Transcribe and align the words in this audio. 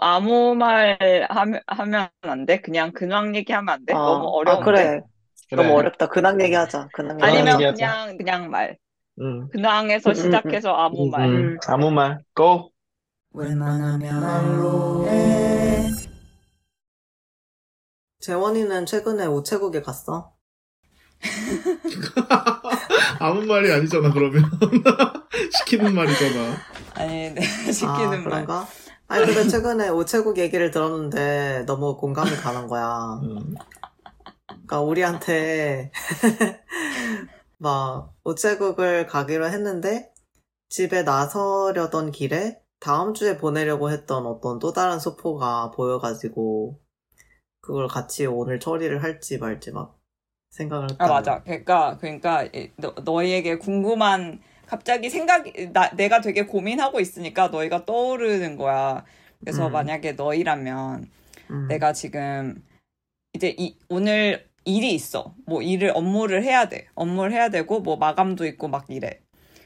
아무 0.00 0.54
말 0.54 1.26
하면, 1.30 1.60
하면 1.66 2.08
안 2.22 2.46
돼? 2.46 2.60
그냥 2.60 2.92
근황 2.92 3.34
얘기하면 3.36 3.68
안 3.74 3.84
돼? 3.86 4.00
너무 4.04 4.26
아, 4.26 4.30
아, 4.44 4.58
어려운데? 4.58 4.60
그래. 4.60 5.00
너무 5.54 5.74
그래. 5.74 5.74
어렵다. 5.74 6.08
근황 6.08 6.40
얘기하자. 6.42 6.90
근황 6.92 7.18
근황 7.18 7.22
아니면 7.22 7.52
얘기하자. 7.52 7.64
얘기하자. 7.68 8.00
그냥, 8.08 8.16
그냥 8.18 8.50
말. 8.50 8.78
응. 9.20 9.48
근황에서 9.50 10.12
응, 10.12 10.14
응, 10.18 10.40
응. 10.46 10.52
시작해서 10.52 10.74
아무 10.74 11.06
음, 11.06 11.10
말. 11.10 11.32
음. 11.34 11.54
음. 11.54 11.58
아무 11.68 11.90
말. 11.90 12.22
고! 12.34 12.72
웬만하면 13.32 14.20
말로 14.20 15.04
해. 15.04 15.90
재원이는 18.20 18.86
최근에 18.86 19.26
우체국에 19.26 19.82
갔어? 19.82 20.34
아무 23.18 23.42
말이 23.46 23.72
아니잖아, 23.72 24.12
그러면. 24.12 24.44
시키는 25.52 25.94
말이잖아. 25.94 26.62
아니, 26.94 27.30
네, 27.30 27.40
아, 27.80 28.18
시키는 28.18 28.28
말. 28.28 28.48
그런가? 28.48 28.66
아니, 29.10 29.26
근데 29.26 29.48
최근에 29.48 29.88
우체국 29.88 30.38
얘기를 30.38 30.70
들었는데 30.70 31.64
너무 31.66 31.96
공감이 31.96 32.30
가는 32.36 32.68
거야. 32.68 33.18
음. 33.24 33.56
그러니까 34.46 34.80
우리한테 34.82 35.90
막 37.58 38.14
우체국을 38.22 39.08
가기로 39.08 39.46
했는데 39.48 40.12
집에 40.68 41.02
나서려던 41.02 42.12
길에 42.12 42.60
다음 42.78 43.12
주에 43.12 43.36
보내려고 43.36 43.90
했던 43.90 44.26
어떤 44.26 44.60
또 44.60 44.72
다른 44.72 45.00
소포가 45.00 45.72
보여가지고 45.72 46.80
그걸 47.60 47.88
같이 47.88 48.26
오늘 48.26 48.60
처리를 48.60 49.02
할지 49.02 49.38
말지 49.38 49.72
막 49.72 49.98
생각을 50.50 50.92
했다. 50.92 51.04
아, 51.04 51.08
맞아. 51.08 51.42
그러니까, 51.42 51.98
그러니까, 51.98 52.44
이- 52.44 52.70
너, 52.76 52.94
너희에게 53.04 53.58
궁금한, 53.58 54.40
갑자기 54.70 55.10
생각이, 55.10 55.72
나, 55.72 55.90
내가 55.96 56.20
되게 56.20 56.46
고민하고 56.46 57.00
있으니까 57.00 57.48
너희가 57.48 57.84
떠오르는 57.86 58.56
거야. 58.56 59.04
그래서 59.40 59.66
음. 59.66 59.72
만약에 59.72 60.12
너희라면, 60.12 61.10
음. 61.50 61.66
내가 61.68 61.92
지금, 61.92 62.62
이제 63.32 63.52
이, 63.58 63.74
오늘 63.88 64.46
일이 64.64 64.94
있어. 64.94 65.34
뭐 65.44 65.60
일을, 65.60 65.90
업무를 65.92 66.44
해야 66.44 66.68
돼. 66.68 66.86
업무를 66.94 67.32
해야 67.32 67.48
되고, 67.48 67.80
뭐 67.80 67.96
마감도 67.96 68.46
있고 68.46 68.68
막 68.68 68.84
이래. 68.90 69.18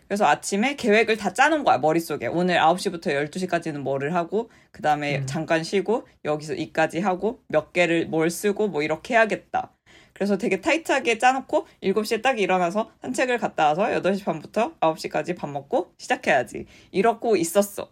그래서 0.08 0.24
아침에 0.24 0.74
계획을 0.76 1.18
다 1.18 1.34
짜는 1.34 1.64
거야, 1.64 1.76
머릿속에. 1.76 2.26
오늘 2.26 2.56
9시부터 2.56 3.08
12시까지는 3.08 3.80
뭐를 3.80 4.14
하고, 4.14 4.48
그 4.70 4.80
다음에 4.80 5.18
음. 5.18 5.26
잠깐 5.26 5.64
쉬고, 5.64 6.08
여기서 6.24 6.54
이까지 6.54 7.00
하고, 7.00 7.42
몇 7.48 7.74
개를 7.74 8.06
뭘 8.06 8.30
쓰고, 8.30 8.68
뭐 8.68 8.82
이렇게 8.82 9.12
해야겠다. 9.12 9.70
그래서 10.14 10.38
되게 10.38 10.60
타이트하게 10.60 11.18
짜놓고, 11.18 11.66
7시에 11.82 12.22
딱 12.22 12.38
일어나서 12.38 12.92
산책을 13.02 13.38
갔다 13.38 13.66
와서 13.66 13.82
8시 13.82 14.24
반부터 14.24 14.76
9시까지 14.80 15.36
밥 15.36 15.50
먹고 15.50 15.92
시작해야지. 15.98 16.66
이러고 16.92 17.36
있었어. 17.36 17.88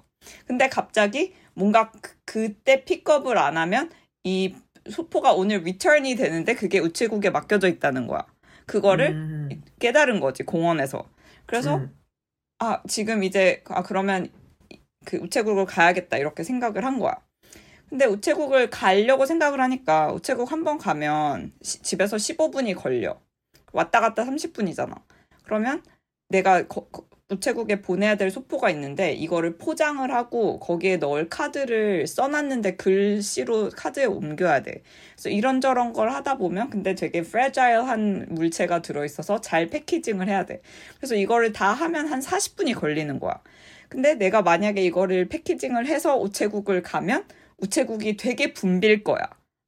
근데 0.46 0.68
갑자기 0.68 1.34
뭔가 1.54 1.90
그, 2.00 2.14
그때 2.24 2.84
픽업을 2.84 3.36
안 3.38 3.56
하면 3.56 3.90
이 4.24 4.54
소포가 4.88 5.32
오늘 5.32 5.62
리턴이 5.62 6.14
되는데 6.16 6.54
그게 6.54 6.78
우체국에 6.78 7.30
맡겨져 7.30 7.68
있다는 7.68 8.06
거야. 8.06 8.24
그거를 8.66 9.10
음. 9.10 9.62
깨달은 9.80 10.20
거지, 10.20 10.44
공원에서. 10.44 11.08
그래서 11.46 11.76
음. 11.76 11.96
아, 12.58 12.80
지금 12.88 13.24
이제, 13.24 13.62
아, 13.66 13.82
그러면 13.82 14.28
그 15.04 15.16
우체국을 15.16 15.66
가야겠다, 15.66 16.16
이렇게 16.16 16.44
생각을 16.44 16.84
한 16.84 16.98
거야. 16.98 17.16
근데 17.92 18.06
우체국을 18.06 18.70
가려고 18.70 19.26
생각을 19.26 19.60
하니까 19.60 20.10
우체국 20.14 20.50
한 20.50 20.64
번 20.64 20.78
가면 20.78 21.52
시- 21.60 21.82
집에서 21.82 22.16
15분이 22.16 22.74
걸려. 22.74 23.20
왔다 23.74 24.00
갔다 24.00 24.24
30분이잖아. 24.24 24.94
그러면 25.44 25.82
내가 26.30 26.66
거- 26.68 26.86
거- 26.86 27.04
우체국에 27.30 27.82
보내야 27.82 28.14
될 28.14 28.30
소포가 28.30 28.70
있는데 28.70 29.12
이거를 29.12 29.58
포장을 29.58 30.10
하고 30.10 30.58
거기에 30.58 30.96
넣을 30.96 31.28
카드를 31.28 32.06
써놨는데 32.06 32.76
글씨로 32.76 33.68
카드에 33.76 34.06
옮겨야 34.06 34.62
돼. 34.62 34.82
그래서 35.16 35.28
이런저런 35.28 35.92
걸 35.92 36.10
하다 36.12 36.38
보면 36.38 36.70
근데 36.70 36.94
되게 36.94 37.20
프레자일한 37.20 38.28
물체가 38.30 38.80
들어있어서 38.80 39.42
잘 39.42 39.66
패키징을 39.66 40.28
해야 40.28 40.46
돼. 40.46 40.62
그래서 40.96 41.14
이거를 41.14 41.52
다 41.52 41.72
하면 41.74 42.06
한 42.08 42.20
40분이 42.20 42.74
걸리는 42.74 43.18
거야. 43.20 43.42
근데 43.90 44.14
내가 44.14 44.40
만약에 44.40 44.82
이거를 44.82 45.28
패키징을 45.28 45.86
해서 45.86 46.16
우체국을 46.18 46.80
가면 46.82 47.26
우체국이 47.72 48.16
되게 48.16 48.52
붐빌 48.52 49.04
거야. 49.04 49.18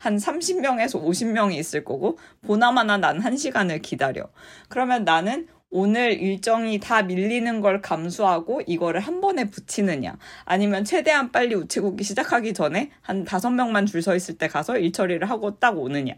한 0.01 0.17
30명에서 0.17 1.03
50명이 1.03 1.55
있을 1.55 1.85
거고, 1.85 2.19
보나마나 2.43 2.99
난 2.99 3.19
1시간을 3.21 3.81
기다려. 3.83 4.29
그러면 4.69 5.05
나는 5.05 5.49
오늘 5.71 6.13
일정이 6.13 6.79
다 6.79 7.03
밀리는 7.03 7.61
걸 7.61 7.81
감수하고 7.81 8.61
이거를 8.67 9.01
한 9.01 9.21
번에 9.21 9.45
붙이느냐, 9.51 10.19
아니면 10.45 10.85
최대한 10.85 11.33
빨리 11.33 11.55
우체국이 11.55 12.05
시작하기 12.05 12.53
전에 12.53 12.91
한 13.01 13.25
5명만 13.25 13.87
줄 13.87 14.03
서 14.03 14.15
있을 14.15 14.37
때 14.37 14.47
가서 14.49 14.77
일 14.79 14.93
처리를 14.93 15.31
하고 15.31 15.59
딱 15.59 15.79
오느냐. 15.79 16.15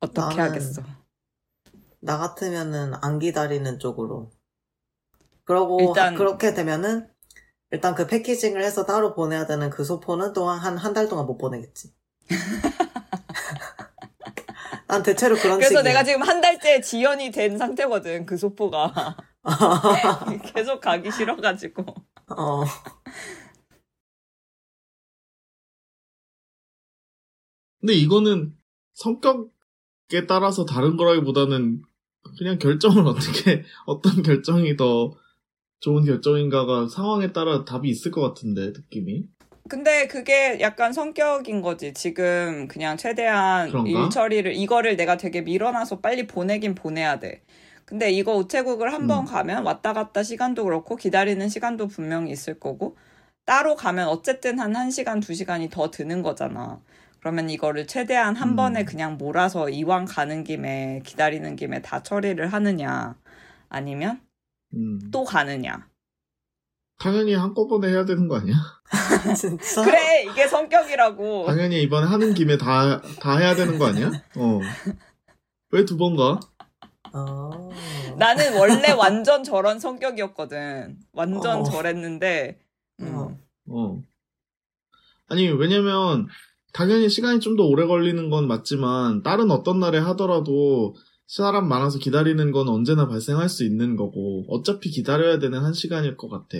어떻게 0.00 0.36
나는 0.36 0.38
하겠어? 0.50 0.82
나 2.00 2.18
같으면은 2.18 2.92
안 3.02 3.18
기다리는 3.18 3.78
쪽으로. 3.78 4.30
그러고 5.44 5.80
일단- 5.80 6.14
하- 6.14 6.18
그렇게 6.18 6.52
되면은 6.54 7.08
일단 7.76 7.94
그 7.94 8.06
패키징을 8.06 8.62
해서 8.62 8.86
따로 8.86 9.12
보내야 9.14 9.44
되는 9.46 9.68
그 9.68 9.84
소포는 9.84 10.32
또한 10.32 10.58
한 10.58 10.78
한 10.78 10.94
달 10.94 11.08
동안 11.08 11.26
못 11.26 11.36
보내겠지. 11.36 11.92
난 14.88 15.02
대체로 15.02 15.36
그런 15.36 15.58
그래서 15.58 15.80
식이야. 15.80 15.82
내가 15.82 16.02
지금 16.04 16.22
한 16.22 16.40
달째 16.40 16.80
지연이 16.80 17.30
된 17.30 17.58
상태거든, 17.58 18.24
그 18.24 18.38
소포가. 18.38 19.16
계속 20.54 20.80
가기 20.80 21.10
싫어가지고. 21.12 21.84
어. 22.30 22.64
근데 27.80 27.94
이거는 27.94 28.56
성격에 28.94 30.26
따라서 30.26 30.64
다른 30.64 30.96
거라기보다는 30.96 31.82
그냥 32.38 32.58
결정을 32.58 33.06
어떻게, 33.06 33.64
어떤 33.86 34.22
결정이 34.22 34.76
더 34.76 35.14
좋은 35.80 36.04
결정인가가 36.04 36.88
상황에 36.88 37.32
따라 37.32 37.64
답이 37.64 37.88
있을 37.88 38.10
것 38.10 38.20
같은데, 38.22 38.66
느낌이. 38.68 39.24
근데 39.68 40.06
그게 40.06 40.58
약간 40.60 40.92
성격인 40.92 41.60
거지. 41.60 41.92
지금 41.92 42.68
그냥 42.68 42.96
최대한 42.96 43.68
그런가? 43.68 43.90
일 43.90 44.10
처리를, 44.10 44.54
이거를 44.54 44.96
내가 44.96 45.16
되게 45.16 45.40
밀어놔서 45.42 46.00
빨리 46.00 46.26
보내긴 46.26 46.74
보내야 46.74 47.18
돼. 47.18 47.42
근데 47.84 48.10
이거 48.10 48.34
우체국을 48.36 48.92
한번 48.92 49.20
음. 49.20 49.24
가면 49.24 49.64
왔다 49.64 49.92
갔다 49.92 50.22
시간도 50.22 50.64
그렇고 50.64 50.96
기다리는 50.96 51.48
시간도 51.48 51.86
분명히 51.86 52.32
있을 52.32 52.58
거고 52.58 52.96
따로 53.44 53.76
가면 53.76 54.08
어쨌든 54.08 54.58
한 54.58 54.72
1시간, 54.72 55.20
2시간이 55.20 55.70
더 55.70 55.90
드는 55.90 56.22
거잖아. 56.22 56.80
그러면 57.20 57.48
이거를 57.48 57.86
최대한 57.86 58.34
한 58.34 58.50
음. 58.50 58.56
번에 58.56 58.84
그냥 58.84 59.16
몰아서 59.18 59.68
이왕 59.68 60.04
가는 60.04 60.42
김에 60.42 61.00
기다리는 61.04 61.54
김에 61.54 61.80
다 61.80 62.02
처리를 62.02 62.52
하느냐 62.52 63.16
아니면 63.68 64.20
음. 64.74 64.98
또 65.10 65.24
가느냐. 65.24 65.88
당연히 66.98 67.34
한꺼번에 67.34 67.88
해야 67.88 68.04
되는 68.04 68.26
거 68.26 68.36
아니야? 68.36 68.54
진짜? 69.36 69.84
그래, 69.84 70.24
이게 70.30 70.48
성격이라고. 70.48 71.44
당연히 71.46 71.82
이번에 71.82 72.06
하는 72.06 72.32
김에 72.32 72.56
다, 72.56 73.00
다 73.20 73.36
해야 73.36 73.54
되는 73.54 73.78
거 73.78 73.86
아니야? 73.86 74.10
어. 74.36 74.60
왜 75.72 75.84
두 75.84 75.96
번 75.98 76.16
가? 76.16 76.40
어. 77.12 77.70
나는 78.16 78.56
원래 78.58 78.92
완전 78.92 79.44
저런 79.44 79.78
성격이었거든. 79.78 80.98
완전 81.12 81.60
어. 81.60 81.62
저랬는데, 81.64 82.60
음, 83.00 83.14
어. 83.14 83.38
어. 83.68 84.02
아니, 85.28 85.48
왜냐면, 85.48 86.26
당연히 86.72 87.08
시간이 87.10 87.40
좀 87.40 87.56
더 87.56 87.64
오래 87.64 87.86
걸리는 87.86 88.30
건 88.30 88.46
맞지만, 88.48 89.22
다른 89.22 89.50
어떤 89.50 89.80
날에 89.80 89.98
하더라도, 89.98 90.94
사람 91.26 91.68
많아서 91.68 91.98
기다리는 91.98 92.50
건 92.52 92.68
언제나 92.68 93.08
발생할 93.08 93.48
수 93.48 93.64
있는 93.64 93.96
거고, 93.96 94.44
어차피 94.48 94.90
기다려야 94.90 95.38
되는 95.38 95.58
한 95.58 95.72
시간일 95.72 96.16
것 96.16 96.28
같아. 96.28 96.58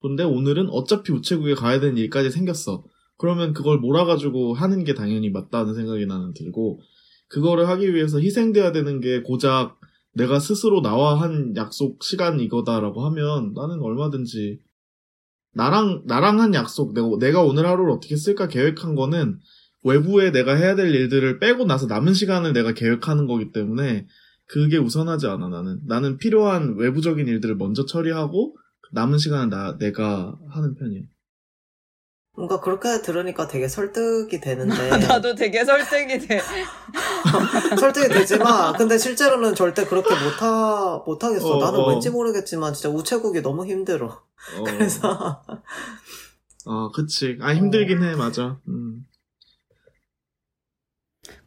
근데 0.00 0.24
오늘은 0.24 0.68
어차피 0.70 1.12
우체국에 1.12 1.54
가야 1.54 1.80
되는 1.80 1.96
일까지 1.96 2.30
생겼어. 2.30 2.84
그러면 3.16 3.52
그걸 3.52 3.78
몰아가지고 3.78 4.54
하는 4.54 4.84
게 4.84 4.94
당연히 4.94 5.30
맞다는 5.30 5.74
생각이 5.74 6.06
나는 6.06 6.34
들고, 6.34 6.80
그거를 7.28 7.66
하기 7.68 7.94
위해서 7.94 8.20
희생돼야 8.20 8.72
되는 8.72 9.00
게 9.00 9.22
고작 9.22 9.80
내가 10.12 10.38
스스로 10.38 10.82
나와 10.82 11.20
한 11.20 11.56
약속 11.56 12.04
시간 12.04 12.38
이거다라고 12.40 13.04
하면 13.06 13.54
나는 13.54 13.80
얼마든지 13.80 14.60
나랑 15.54 16.02
나랑 16.06 16.40
한 16.40 16.54
약속 16.54 16.92
내가 16.92 17.08
내가 17.18 17.42
오늘 17.42 17.66
하루를 17.66 17.90
어떻게 17.90 18.16
쓸까 18.16 18.48
계획한 18.48 18.94
거는 18.94 19.40
외부에 19.84 20.30
내가 20.30 20.54
해야 20.54 20.74
될 20.74 20.94
일들을 20.94 21.38
빼고 21.38 21.64
나서 21.64 21.86
남은 21.86 22.14
시간을 22.14 22.52
내가 22.52 22.72
계획하는 22.72 23.26
거기 23.26 23.52
때문에 23.52 24.06
그게 24.46 24.76
우선하지 24.76 25.26
않아 25.26 25.48
나는 25.48 25.80
나는 25.86 26.18
필요한 26.18 26.76
외부적인 26.76 27.26
일들을 27.26 27.56
먼저 27.56 27.86
처리하고 27.86 28.56
남은 28.92 29.18
시간은 29.18 29.50
나 29.50 29.78
내가 29.78 30.36
하는 30.50 30.74
편이야. 30.74 31.02
뭔가 32.34 32.60
그렇게 32.60 33.02
들으니까 33.02 33.46
되게 33.46 33.68
설득이 33.68 34.40
되는데 34.40 34.90
나도 35.06 35.34
되게 35.34 35.64
설득이 35.64 36.18
돼. 36.26 36.40
설득이 37.78 38.08
되지만 38.08 38.74
근데 38.76 38.96
실제로는 38.96 39.54
절대 39.54 39.84
그렇게 39.84 40.14
못하 40.14 41.02
못하겠어. 41.04 41.58
어, 41.58 41.64
나는 41.64 41.80
어. 41.80 41.88
왠지 41.88 42.10
모르겠지만 42.10 42.72
진짜 42.72 42.88
우체국이 42.88 43.42
너무 43.42 43.66
힘들어. 43.66 44.22
어, 44.58 44.64
그래서 44.64 45.42
어, 46.64 46.90
그치. 46.90 47.38
아, 47.40 47.54
힘들긴 47.54 48.02
해, 48.02 48.14
맞아. 48.14 48.58
음. 48.68 49.04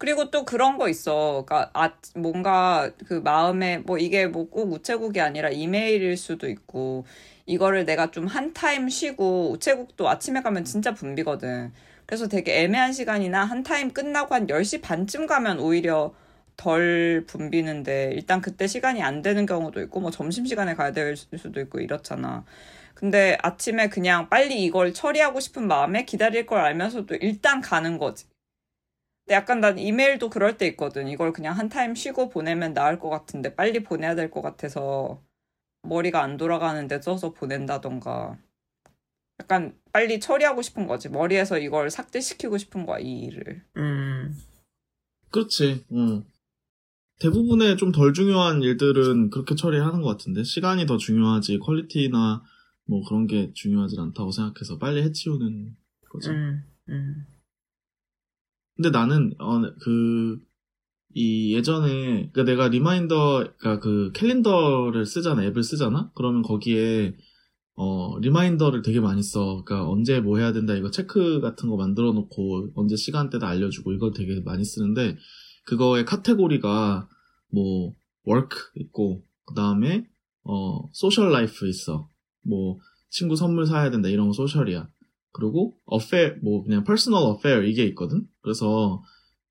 그리고 0.06 0.30
또 0.30 0.46
그런 0.46 0.78
거 0.78 0.88
있어. 0.88 1.44
그러니까 1.48 1.72
아, 1.74 1.92
뭔가 2.16 2.92
그 3.08 3.16
마음에 3.16 3.80
뭐 3.80 3.98
이게 3.98 4.28
뭐 4.28 4.46
꼭 4.50 4.72
우체국이 4.72 5.20
아니라 5.20 5.50
이메일일 5.50 6.16
수도 6.18 6.48
있고 6.48 7.06
이거를 7.48 7.86
내가 7.86 8.12
좀 8.12 8.28
한 8.28 8.54
타임 8.54 8.88
쉬고 8.90 9.52
우체국도 9.52 10.08
아침에 10.08 10.42
가면 10.44 10.64
진짜 10.66 10.94
붐비거든. 10.94 11.74
그래서 12.06 12.28
되게 12.28 12.62
애매한 12.64 12.94
시간이나 12.94 13.44
한 13.46 13.64
타임 13.64 13.92
끝나고 13.94 14.36
한 14.36 14.48
10시 14.50 14.78
반쯤 14.82 15.26
가면 15.26 15.60
오히려 15.60 16.14
덜 16.58 17.26
붐비는데 17.28 18.12
일단 18.14 18.42
그때 18.42 18.68
시간이 18.68 19.02
안 19.02 19.22
되는 19.24 19.46
경우도 19.48 19.82
있고 19.84 20.00
뭐 20.02 20.12
점심시간에 20.12 20.76
가야 20.76 20.92
될 20.92 21.16
수도 21.18 21.60
있고 21.62 21.80
이렇잖아. 21.80 22.46
근데 22.94 23.38
아침에 23.42 23.90
그냥 23.90 24.30
빨리 24.30 24.64
이걸 24.64 24.94
처리하고 24.94 25.40
싶은 25.40 25.68
마음에 25.68 26.06
기다릴 26.06 26.46
걸 26.46 26.60
알면서도 26.62 27.16
일단 27.16 27.62
가는 27.62 27.98
거지. 27.98 28.26
근데 29.26 29.36
약간 29.36 29.60
난 29.60 29.80
이메일도 29.80 30.30
그럴 30.30 30.58
때 30.58 30.68
있거든. 30.68 31.08
이걸 31.08 31.34
그냥 31.34 31.58
한 31.58 31.68
타임 31.70 31.96
쉬고 31.96 32.30
보내면 32.30 32.74
나을 32.74 33.00
것 33.00 33.10
같은데 33.10 33.56
빨리 33.56 33.82
보내야 33.84 34.16
될 34.16 34.30
것 34.32 34.42
같아서 34.42 35.22
머리가 35.84 36.22
안 36.22 36.38
돌아가는데 36.38 37.02
써서 37.02 37.34
보낸다던가. 37.34 38.38
약간 39.42 39.76
빨리 39.92 40.20
처리하고 40.20 40.62
싶은 40.62 40.88
거지. 40.88 41.10
머리에서 41.10 41.58
이걸 41.60 41.90
삭제시키고 41.90 42.58
싶은 42.58 42.86
거야, 42.86 43.00
이 43.00 43.20
일을. 43.26 43.64
음. 43.78 44.34
그렇지. 45.32 45.86
응. 45.92 46.24
대부분의 47.20 47.78
좀 47.78 47.92
덜 47.92 48.14
중요한 48.14 48.62
일들은 48.62 49.30
그렇게 49.30 49.56
처리하는 49.56 50.02
것 50.02 50.10
같은데 50.10 50.44
시간이 50.44 50.86
더 50.86 50.98
중요하지 50.98 51.60
quality나 51.60 52.44
뭐 52.88 53.04
그런 53.08 53.26
게 53.28 53.52
중요하지 53.54 53.96
않다고 54.00 54.32
생각해서 54.32 54.78
빨리 54.78 55.02
해치우는 55.04 55.76
거지. 56.10 56.30
음. 56.30 56.64
음. 56.90 57.26
근데 58.76 58.90
나는 58.90 59.34
어 59.40 59.62
그 59.80 60.40
이 61.18 61.54
예전에 61.56 62.30
그 62.34 62.42
내가 62.42 62.68
reminder 62.68 63.46
그러니까 63.58 63.80
그 63.80 64.12
캘린더를 64.14 65.06
쓰잖아 65.06 65.46
앱을 65.46 65.64
쓰잖아? 65.64 66.12
그러면 66.14 66.42
거기에 66.42 67.16
어 67.76 68.20
reminder를 68.20 68.82
되게 68.82 69.00
많이 69.00 69.24
써. 69.24 69.64
그러니까 69.64 69.90
언제 69.90 70.20
뭐 70.20 70.38
해야 70.40 70.52
된다 70.54 70.76
이거 70.76 70.92
체크 70.92 71.40
같은 71.42 71.70
거 71.70 71.78
만들어 71.78 72.12
놓고 72.14 72.72
언제 72.76 72.98
시간대도 72.98 73.46
알려주고 73.46 73.94
이걸 73.94 74.12
되게 74.14 74.42
많이 74.42 74.66
쓰는데 74.66 75.18
그거의 75.66 76.04
카테고리가 76.06 77.08
뭐 77.54 77.94
work 78.28 78.58
있고 78.76 79.24
그 79.46 79.56
다음에 79.56 80.06
어 80.44 80.90
social 80.94 81.32
life 81.32 81.68
있어. 81.70 82.10
뭐 82.44 82.80
친구 83.10 83.38
선물 83.38 83.66
사야 83.66 83.90
된다 83.90 84.10
이런 84.10 84.28
거 84.28 84.34
social이야 84.34 84.90
그리고 85.36 85.74
affair 85.92 86.38
뭐 86.42 86.64
그냥 86.64 86.86
personal 86.86 87.34
affair 87.34 87.68
이게 87.68 87.84
있거든 87.88 88.26
그래서 88.42 89.04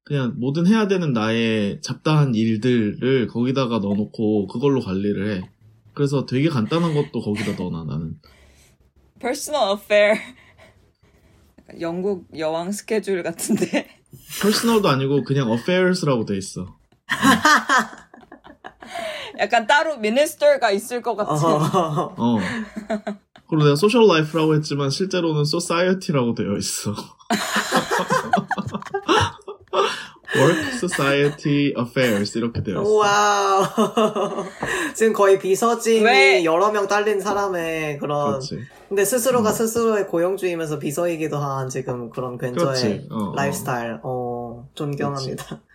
그냥 0.05 0.35
뭐든 0.39 0.67
해야 0.67 0.87
되는 0.87 1.13
나의 1.13 1.81
잡다한 1.83 2.35
일들을 2.35 3.27
거기다가 3.29 3.79
넣어놓고 3.79 4.47
그걸로 4.49 4.81
관리를 4.81 5.37
해. 5.37 5.51
그래서 5.95 6.27
되게 6.27 6.49
간단한 6.49 6.95
것도 6.95 7.21
거기다 7.21 7.57
넣어놔, 7.57 7.85
나는. 7.85 8.21
Personal 9.19 9.77
affair. 9.77 10.21
영국 11.81 12.27
여왕 12.37 12.73
스케줄 12.73 13.23
같은데. 13.23 13.89
personal도 14.43 14.89
아니고 14.89 15.25
그냥 15.25 15.51
affairs라고 15.51 16.27
돼 16.27 16.37
있어. 16.37 16.79
약간 19.39 19.67
따로 19.67 19.97
minister가 19.97 20.71
있을 20.71 21.01
것 21.01 21.17
같은. 21.17 21.47
어. 21.47 22.39
어. 23.45 23.47
그리고 23.49 23.65
내가 23.65 23.77
social 23.77 24.07
life라고 24.07 24.55
했지만 24.55 24.91
실제로는 24.91 25.43
society라고 25.43 26.35
되어 26.35 26.57
있어. 26.57 26.95
work, 30.37 30.59
society, 30.73 31.73
affairs 31.79 32.37
이렇게 32.37 32.63
되어 32.63 32.83
있어. 32.83 32.91
와우. 32.91 33.65
지금 34.95 35.13
거의 35.13 35.39
비서진이 35.39 36.05
왜? 36.05 36.45
여러 36.45 36.71
명 36.71 36.89
딸린 36.89 37.21
사람의 37.21 37.99
그런. 37.99 38.33
그렇지. 38.33 38.61
근데 38.89 39.05
스스로가 39.05 39.51
음. 39.51 39.55
스스로의 39.55 40.09
고용주이면서 40.09 40.79
비서이기도 40.79 41.37
한 41.37 41.69
지금 41.69 42.11
그런 42.11 42.39
그렇지. 42.39 43.09
어, 43.11 43.17
어. 43.17 43.35
라이프스타일. 43.35 44.01
어, 44.03 44.69
존경합니다. 44.75 45.45
그 45.49 45.74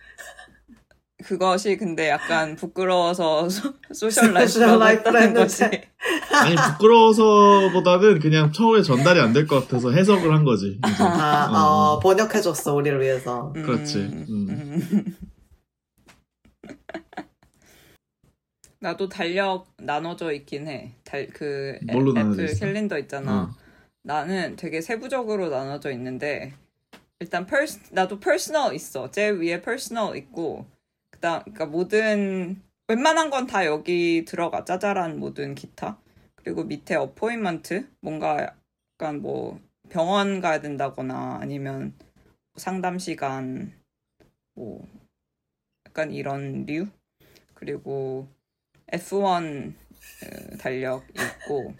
것이 1.38 1.76
근데 1.76 2.08
약간 2.08 2.56
부끄러워서 2.56 3.48
소, 3.48 3.72
social 3.92 4.32
life라고 4.32 4.86
했다는 4.86 5.34
거지. 5.34 5.64
아니 5.64 6.54
부끄러워서보다는 6.56 8.18
그냥 8.20 8.52
처음에 8.52 8.82
전달이 8.82 9.20
안 9.20 9.32
될 9.32 9.46
것 9.46 9.60
같아서 9.62 9.90
해석을 9.90 10.32
한 10.34 10.44
거지. 10.44 10.78
이제. 10.78 11.02
아, 11.02 11.48
어. 11.50 11.94
어, 11.94 12.00
번역해줬어, 12.00 12.74
우리를 12.74 13.00
위해서. 13.00 13.52
그렇지. 13.52 13.98
음. 13.98 14.26
음. 14.28 15.16
나도 18.82 19.08
달력 19.10 19.66
나눠져 19.78 20.32
있긴 20.32 20.66
해. 20.66 20.92
달, 21.04 21.26
그 21.28 21.78
애- 21.88 21.92
뭘로 21.92 22.12
나눠져 22.14 22.42
애플 22.44 22.52
있어? 22.52 22.64
캘린더 22.64 22.98
있잖아. 23.00 23.42
어. 23.42 23.50
나는 24.02 24.56
되게 24.56 24.80
세부적으로 24.80 25.50
나눠져 25.50 25.90
있는데 25.92 26.54
일단 27.20 27.44
pers 27.46 27.80
나도 27.92 28.18
personal 28.20 28.74
있어. 28.74 29.10
제일 29.10 29.34
위에 29.34 29.60
personal 29.60 30.16
있고 30.16 30.64
그다음 31.20 31.40
그러니까 31.42 31.66
모든 31.66 32.62
웬만한 32.88 33.30
건 33.30 33.46
다 33.46 33.66
여기 33.66 34.24
들어가. 34.24 34.64
짜잘한 34.64 35.18
모든 35.18 35.54
기타. 35.54 36.00
그리고 36.34 36.64
밑에 36.64 36.94
appointment 36.96 37.88
뭔가 38.00 38.54
약간 38.98 39.20
뭐 39.20 39.60
병원 39.90 40.40
가야 40.40 40.60
된다거나 40.60 41.38
아니면 41.40 41.94
상담 42.56 42.98
시간 42.98 43.72
뭐 44.54 44.86
약간 45.86 46.10
이런 46.12 46.64
류 46.66 46.86
그리고 47.54 48.28
F1 48.92 49.74
그 50.20 50.56
달력 50.58 51.04
있고 51.10 51.74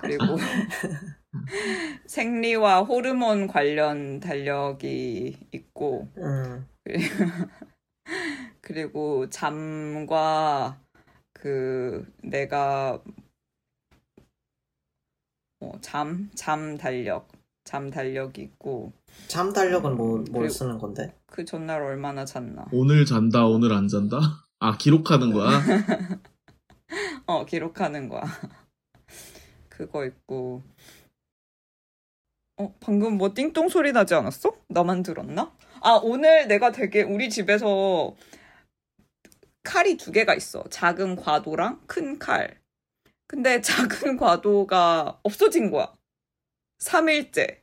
그리고 0.00 0.36
생리와 2.06 2.82
호르몬 2.82 3.46
관련 3.46 4.20
달력이 4.20 5.48
있고 5.52 6.08
음. 6.16 6.66
그리고 8.70 9.28
잠과 9.30 10.78
그 11.32 12.06
내가 12.22 13.02
어, 15.58 15.72
잠, 15.80 16.30
잠 16.36 16.76
달력, 16.78 17.26
잠 17.64 17.90
달력이 17.90 18.40
있고 18.42 18.92
잠 19.26 19.52
달력은 19.52 19.96
뭐, 19.96 20.22
뭘 20.30 20.48
쓰는 20.48 20.78
건데? 20.78 21.12
그 21.26 21.44
전날 21.44 21.82
얼마나 21.82 22.24
잤나. 22.24 22.66
오늘 22.70 23.04
잔다, 23.04 23.44
오늘 23.44 23.72
안 23.72 23.88
잔다? 23.88 24.20
아, 24.60 24.78
기록하는 24.78 25.32
거야? 25.32 25.50
어, 27.26 27.44
기록하는 27.46 28.08
거야. 28.08 28.22
그거 29.68 30.04
있고. 30.04 30.62
어, 32.56 32.72
방금 32.78 33.16
뭐 33.18 33.34
띵동 33.34 33.68
소리 33.68 33.90
나지 33.90 34.14
않았어? 34.14 34.54
나만 34.68 35.02
들었나? 35.02 35.52
아, 35.80 35.98
오늘 36.02 36.46
내가 36.46 36.70
되게 36.70 37.02
우리 37.02 37.30
집에서 37.30 38.14
칼이 39.62 39.96
두 39.96 40.12
개가 40.12 40.34
있어. 40.34 40.64
작은 40.70 41.16
과도랑 41.16 41.80
큰 41.86 42.18
칼. 42.18 42.58
근데 43.26 43.60
작은 43.62 44.16
과도가 44.16 45.20
없어진 45.22 45.70
거야. 45.70 45.92
3일째. 46.80 47.58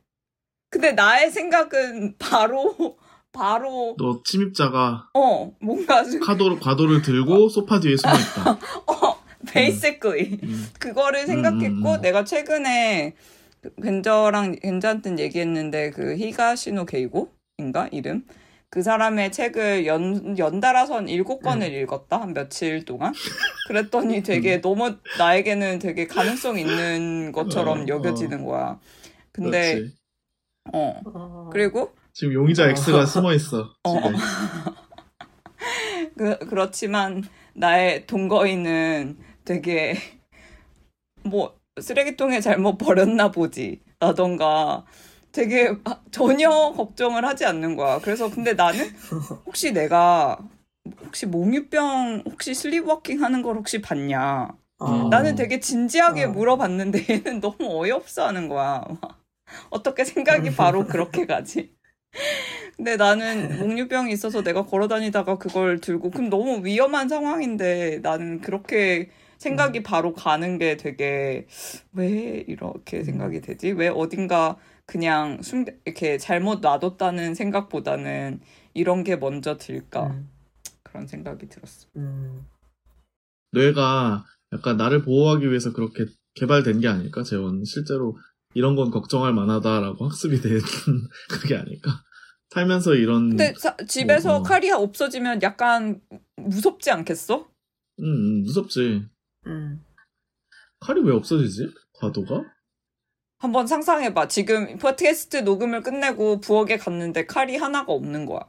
근데 0.70 0.92
나의 0.92 1.30
생각은 1.30 2.16
바로, 2.18 2.98
바로, 3.32 3.94
너 3.98 4.22
침입자가 4.24 5.10
어, 5.14 5.56
뭔가, 5.60 6.02
카도, 6.22 6.58
과도를 6.58 7.02
들고 7.02 7.48
소파 7.48 7.80
뒤에 7.80 7.96
숨어 7.96 8.12
있다. 8.12 8.52
어, 8.86 9.22
basically. 9.52 10.38
음. 10.42 10.68
그거를 10.78 11.26
생각했고 11.26 11.90
음, 11.90 11.94
음. 11.96 12.00
내가 12.00 12.24
최근에 12.24 13.14
그 13.60 13.74
겐저랑 13.82 14.56
겐저한테 14.56 15.16
얘기했는데 15.18 15.90
그 15.90 16.16
히가시노 16.16 16.84
게이고인가 16.86 17.88
이름 17.92 18.24
그 18.70 18.82
사람의 18.82 19.32
책을 19.32 19.86
연 19.86 20.38
연달아선 20.38 21.08
일곱 21.08 21.40
권을 21.42 21.72
읽었다 21.72 22.20
한 22.20 22.34
며칠 22.34 22.84
동안 22.84 23.12
그랬더니 23.68 24.22
되게 24.22 24.60
너무 24.60 24.96
나에게는 25.18 25.78
되게 25.78 26.06
가능성 26.06 26.58
있는 26.58 27.32
것처럼 27.32 27.82
어, 27.82 27.84
여겨지는 27.88 28.44
거야 28.44 28.78
근데 29.32 29.74
그렇지. 29.74 29.94
어 30.72 31.00
어. 31.06 31.50
그리고 31.52 31.92
지금 32.18 32.34
용의자 32.34 32.64
어. 32.64 32.68
X가 32.70 33.06
숨어 33.06 33.32
있어. 33.34 33.72
어. 33.86 33.92
그, 36.16 36.36
그렇지만 36.48 37.22
나의 37.54 38.08
동거인은 38.08 39.18
되게 39.44 39.94
뭐 41.22 41.56
쓰레기통에 41.80 42.40
잘못 42.40 42.76
버렸나 42.76 43.30
보지 43.30 43.82
라던가 44.00 44.84
되게 45.38 45.72
아, 45.84 46.00
전혀 46.10 46.50
걱정을 46.76 47.24
하지 47.24 47.44
않는 47.46 47.76
거야. 47.76 48.00
그래서 48.00 48.28
근데 48.28 48.54
나는 48.54 48.90
혹시 49.46 49.72
내가 49.72 50.36
혹시 51.06 51.26
몽유병 51.26 52.24
혹시 52.26 52.54
슬립워킹 52.54 53.22
하는 53.22 53.42
걸 53.42 53.56
혹시 53.56 53.80
봤냐? 53.80 54.48
어. 54.80 55.08
나는 55.10 55.36
되게 55.36 55.60
진지하게 55.60 56.24
어. 56.26 56.28
물어봤는데 56.30 57.06
얘는 57.08 57.40
너무 57.40 57.56
어이없어 57.60 58.26
하는 58.26 58.48
거야. 58.48 58.84
막 59.00 59.22
어떻게 59.70 60.04
생각이 60.04 60.54
바로 60.56 60.86
그렇게 60.86 61.24
가지? 61.26 61.72
근데 62.76 62.96
나는 62.96 63.58
몽유병이 63.58 64.12
있어서 64.12 64.42
내가 64.42 64.64
걸어 64.64 64.88
다니다가 64.88 65.38
그걸 65.38 65.80
들고 65.80 66.10
그럼 66.10 66.30
너무 66.30 66.64
위험한 66.64 67.08
상황인데 67.08 68.00
나는 68.02 68.40
그렇게 68.40 69.10
생각이 69.38 69.82
바로 69.82 70.14
가는 70.14 70.58
게 70.58 70.76
되게 70.76 71.46
왜 71.92 72.44
이렇게 72.46 73.04
생각이 73.04 73.40
되지? 73.40 73.70
왜 73.72 73.88
어딘가 73.88 74.56
그냥 74.98 75.42
숨 75.42 75.66
이렇게 75.84 76.16
잘못 76.16 76.60
놔뒀다는 76.60 77.34
생각보다는 77.34 78.40
이런 78.72 79.04
게 79.04 79.16
먼저 79.16 79.58
들까? 79.58 80.06
음, 80.06 80.30
그런 80.82 81.06
생각이 81.06 81.46
들었어. 81.50 81.86
음. 81.96 82.46
뇌가 83.52 84.24
약간 84.54 84.78
나를 84.78 85.02
보호하기 85.02 85.46
위해서 85.46 85.74
그렇게 85.74 86.06
개발된 86.34 86.80
게 86.80 86.88
아닐까, 86.88 87.22
재원. 87.22 87.64
실제로 87.64 88.16
이런 88.54 88.76
건 88.76 88.90
걱정할 88.90 89.34
만하다라고 89.34 90.06
학습이 90.06 90.40
된 90.40 90.58
그게 91.28 91.56
아닐까. 91.56 91.90
살면서 92.48 92.94
이런, 92.94 93.28
근데 93.28 93.52
사- 93.58 93.76
집에서 93.76 94.36
어. 94.36 94.42
칼이 94.42 94.70
없어지면 94.70 95.42
약간 95.42 96.00
무섭지 96.36 96.90
않겠어? 96.90 97.46
음, 98.00 98.04
음, 98.04 98.42
무섭지. 98.44 99.04
음. 99.46 99.84
칼이 100.80 101.02
왜 101.02 101.12
없어지지? 101.12 101.68
과도가? 101.92 102.42
한번 103.38 103.66
상상해봐. 103.66 104.28
지금 104.28 104.78
팟캐스트 104.78 105.38
녹음을 105.38 105.82
끝내고 105.82 106.40
부엌에 106.40 106.76
갔는데 106.76 107.26
칼이 107.26 107.56
하나가 107.56 107.92
없는 107.92 108.26
거야. 108.26 108.40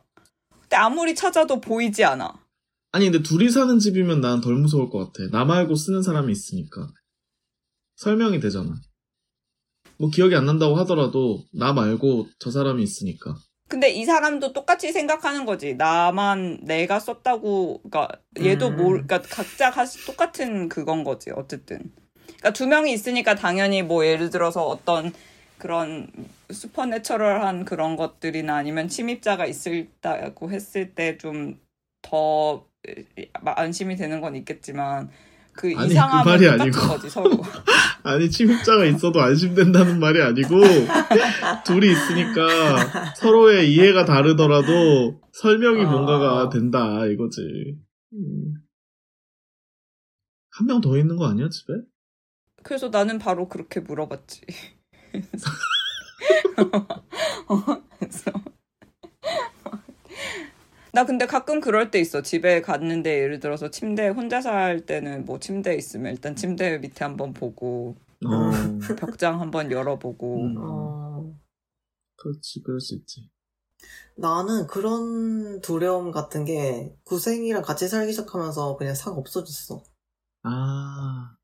근데 0.62 0.76
아무리 0.76 1.14
찾아도 1.16 1.62
보이지 1.62 2.04
않아. 2.04 2.34
아니, 2.92 3.06
근데 3.12 3.22
둘이 3.22 3.50
사는 3.50 3.78
집이면 3.78 4.22
난 4.22 4.42
덜 4.42 4.56
무서울 4.56 4.90
것 4.90 5.12
같아. 5.14 5.30
나 5.32 5.46
말고 5.46 5.76
쓰는 5.76 6.02
사람이 6.02 6.32
있으니까. 6.32 6.88
설명이 7.98 8.40
되잖아. 8.40 8.74
뭐 10.00 10.10
기억이 10.10 10.36
안 10.36 10.46
난다고 10.46 10.76
하더라도 10.78 11.44
나 11.54 11.72
말고 11.74 12.28
저 12.40 12.50
사람이 12.50 12.82
있으니까. 12.82 13.36
근데 13.68 13.92
이 13.92 14.06
사람도 14.06 14.54
똑같이 14.54 14.92
생각하는 14.92 15.46
거지. 15.46 15.76
나만 15.76 16.62
내가 16.64 17.00
썼다고, 17.00 17.82
그니까 17.84 18.08
얘도 18.40 18.70
음. 18.70 18.78
뭘, 18.78 19.06
그니까 19.06 19.22
각자 19.22 19.70
가 19.70 19.86
똑같은 20.08 20.68
그건 20.70 21.04
거지. 21.04 21.30
어쨌든. 21.30 21.92
그니까 22.40 22.54
두 22.54 22.68
명이 22.68 22.92
있으니까 22.94 23.36
당연히 23.36 23.84
뭐 23.84 24.06
예를 24.06 24.30
들어서 24.30 24.66
어떤 24.66 25.12
그런 25.58 26.08
슈퍼내처럴한 26.52 27.66
그런 27.66 27.96
것들이나 27.98 28.56
아니면 28.56 28.88
침입자가 28.88 29.46
있다고 29.46 30.52
했을 30.52 30.94
때 30.96 31.18
좀 31.18 31.58
더 32.02 32.66
안심이 33.44 33.96
되는 33.96 34.22
건 34.22 34.36
있겠지만 34.38 35.10
그 35.54 35.68
아니, 35.68 35.76
그 35.76 35.86
이상함은 35.88 36.26
말이 36.32 36.46
똑같은 36.46 36.62
아니고. 36.62 36.80
거지 36.88 37.10
서로. 37.10 37.30
아니, 38.04 38.30
침입자가 38.30 38.86
있어도 38.86 39.20
안심된다는 39.22 40.00
말이 40.00 40.22
아니고, 40.22 40.56
둘이 41.66 41.92
있으니까 41.92 43.14
서로의 43.18 43.74
이해가 43.74 44.06
다르더라도 44.06 45.20
설명이 45.34 45.84
아. 45.84 45.90
뭔가가 45.92 46.50
된다, 46.50 47.06
이거지. 47.08 47.42
음. 48.14 48.54
한명 50.52 50.80
더 50.80 50.98
있는 50.98 51.18
거 51.18 51.28
아니야, 51.28 51.50
집에? 51.50 51.74
그래서 52.64 52.90
나는 52.90 53.20
바로 53.20 53.48
그렇게 53.48 53.80
물어봤지. 53.80 54.42
어, 57.48 57.64
그래서 57.98 58.32
나 60.92 61.06
근데 61.06 61.26
가끔 61.26 61.62
그럴 61.62 61.92
때 61.92 62.00
있어. 62.00 62.22
집에 62.22 62.62
갔는데 62.62 63.22
예를 63.22 63.40
들어서 63.40 63.70
침대 63.70 64.08
혼자 64.08 64.42
살 64.42 64.86
때는 64.86 65.26
뭐 65.26 65.40
침대 65.40 65.76
있으면 65.76 66.14
일단 66.14 66.36
침대 66.36 66.78
밑에 66.80 67.06
한번 67.06 67.34
보고 67.34 67.96
어, 68.26 68.52
벽장 68.98 69.40
한번 69.40 69.72
열어보고 69.72 70.36
음. 70.36 70.56
어. 70.58 71.40
그렇지, 72.18 72.62
그럴 72.64 72.82
수 72.82 72.96
있지. 72.96 73.30
나는 74.18 74.68
그런 74.68 75.62
두려움 75.62 76.12
같은 76.12 76.44
게 76.44 76.94
구생이랑 77.06 77.62
같이 77.62 77.88
살기 77.88 78.12
시작하면서 78.12 78.76
그냥 78.76 78.94
싹 78.94 79.18
없어졌어. 79.18 79.82
아, 80.44 81.38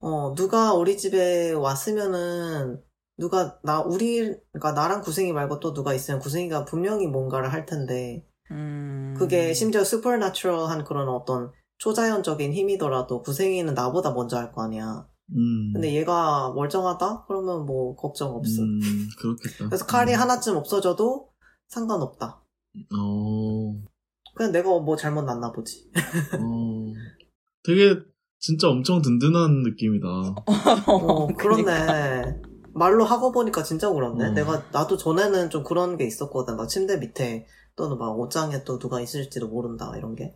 어, 0.00 0.34
누가 0.34 0.74
우리 0.74 0.96
집에 0.96 1.52
왔으면은, 1.52 2.82
누가, 3.18 3.58
나, 3.62 3.80
우리, 3.80 4.18
그러니까 4.52 4.72
나랑 4.72 5.00
구생이 5.00 5.32
말고 5.32 5.60
또 5.60 5.72
누가 5.72 5.94
있으면 5.94 6.20
구생이가 6.20 6.64
분명히 6.66 7.06
뭔가를 7.06 7.52
할 7.52 7.64
텐데, 7.66 8.26
음. 8.50 9.14
그게 9.16 9.54
심지어 9.54 9.82
슈퍼내추럴한 9.82 10.84
그런 10.84 11.08
어떤 11.08 11.50
초자연적인 11.78 12.52
힘이더라도 12.52 13.22
구생이는 13.22 13.74
나보다 13.74 14.12
먼저 14.12 14.36
할 14.36 14.52
거 14.52 14.62
아니야. 14.62 15.06
음. 15.30 15.72
근데 15.72 15.94
얘가 15.94 16.52
멀쩡하다? 16.54 17.24
그러면 17.26 17.66
뭐 17.66 17.96
걱정 17.96 18.36
없어. 18.36 18.62
음, 18.62 18.80
그렇겠다. 19.18 19.66
그래서 19.66 19.84
칼이 19.86 20.14
음. 20.14 20.20
하나쯤 20.20 20.56
없어져도 20.56 21.30
상관없다. 21.68 22.42
어, 22.96 23.74
그냥 24.36 24.52
내가 24.52 24.68
뭐 24.78 24.94
잘못 24.96 25.22
났나 25.22 25.50
보지. 25.52 25.90
어. 26.38 26.92
되게 27.64 27.98
진짜 28.38 28.68
엄청 28.68 29.02
든든한 29.02 29.62
느낌이다. 29.62 30.06
어, 30.86 31.26
그렇네. 31.36 32.40
말로 32.74 33.04
하고 33.04 33.32
보니까 33.32 33.62
진짜 33.62 33.90
그렇네. 33.90 34.26
어. 34.26 34.30
내가, 34.32 34.62
나도 34.72 34.96
전에는 34.96 35.50
좀 35.50 35.64
그런 35.64 35.96
게 35.96 36.06
있었거든. 36.06 36.56
막 36.56 36.68
침대 36.68 36.98
밑에 36.98 37.46
또는 37.76 37.98
막 37.98 38.18
옷장에 38.18 38.64
또 38.64 38.78
누가 38.78 39.00
있을지도 39.00 39.48
모른다, 39.48 39.92
이런 39.96 40.14
게. 40.14 40.34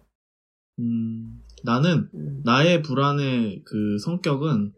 음, 0.78 1.42
나는 1.64 2.08
음. 2.14 2.40
나의 2.44 2.82
불안의 2.82 3.62
그 3.64 3.98
성격은 3.98 4.72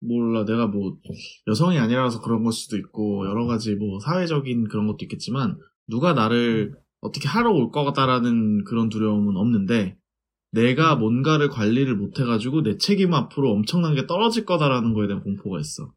몰라 0.00 0.44
내가 0.44 0.66
뭐 0.66 0.98
여성이 1.46 1.78
아니라서 1.78 2.20
그런 2.20 2.42
걸 2.44 2.52
수도 2.52 2.76
있고 2.76 3.26
여러 3.26 3.46
가지 3.46 3.74
뭐 3.74 3.98
사회적인 3.98 4.68
그런 4.68 4.86
것도 4.86 4.98
있겠지만 5.02 5.58
누가 5.88 6.12
나를 6.12 6.74
어떻게 7.00 7.28
하러 7.28 7.52
올 7.52 7.70
거다라는 7.70 8.64
그런 8.64 8.90
두려움은 8.90 9.36
없는데 9.36 9.96
내가 10.56 10.96
뭔가를 10.96 11.50
관리를 11.50 11.96
못 11.96 12.18
해가지고 12.18 12.62
내 12.62 12.78
책임 12.78 13.12
앞으로 13.12 13.52
엄청난 13.52 13.94
게 13.94 14.06
떨어질 14.06 14.46
거다라는 14.46 14.94
거에 14.94 15.06
대한 15.06 15.22
공포가 15.22 15.60
있어. 15.60 15.92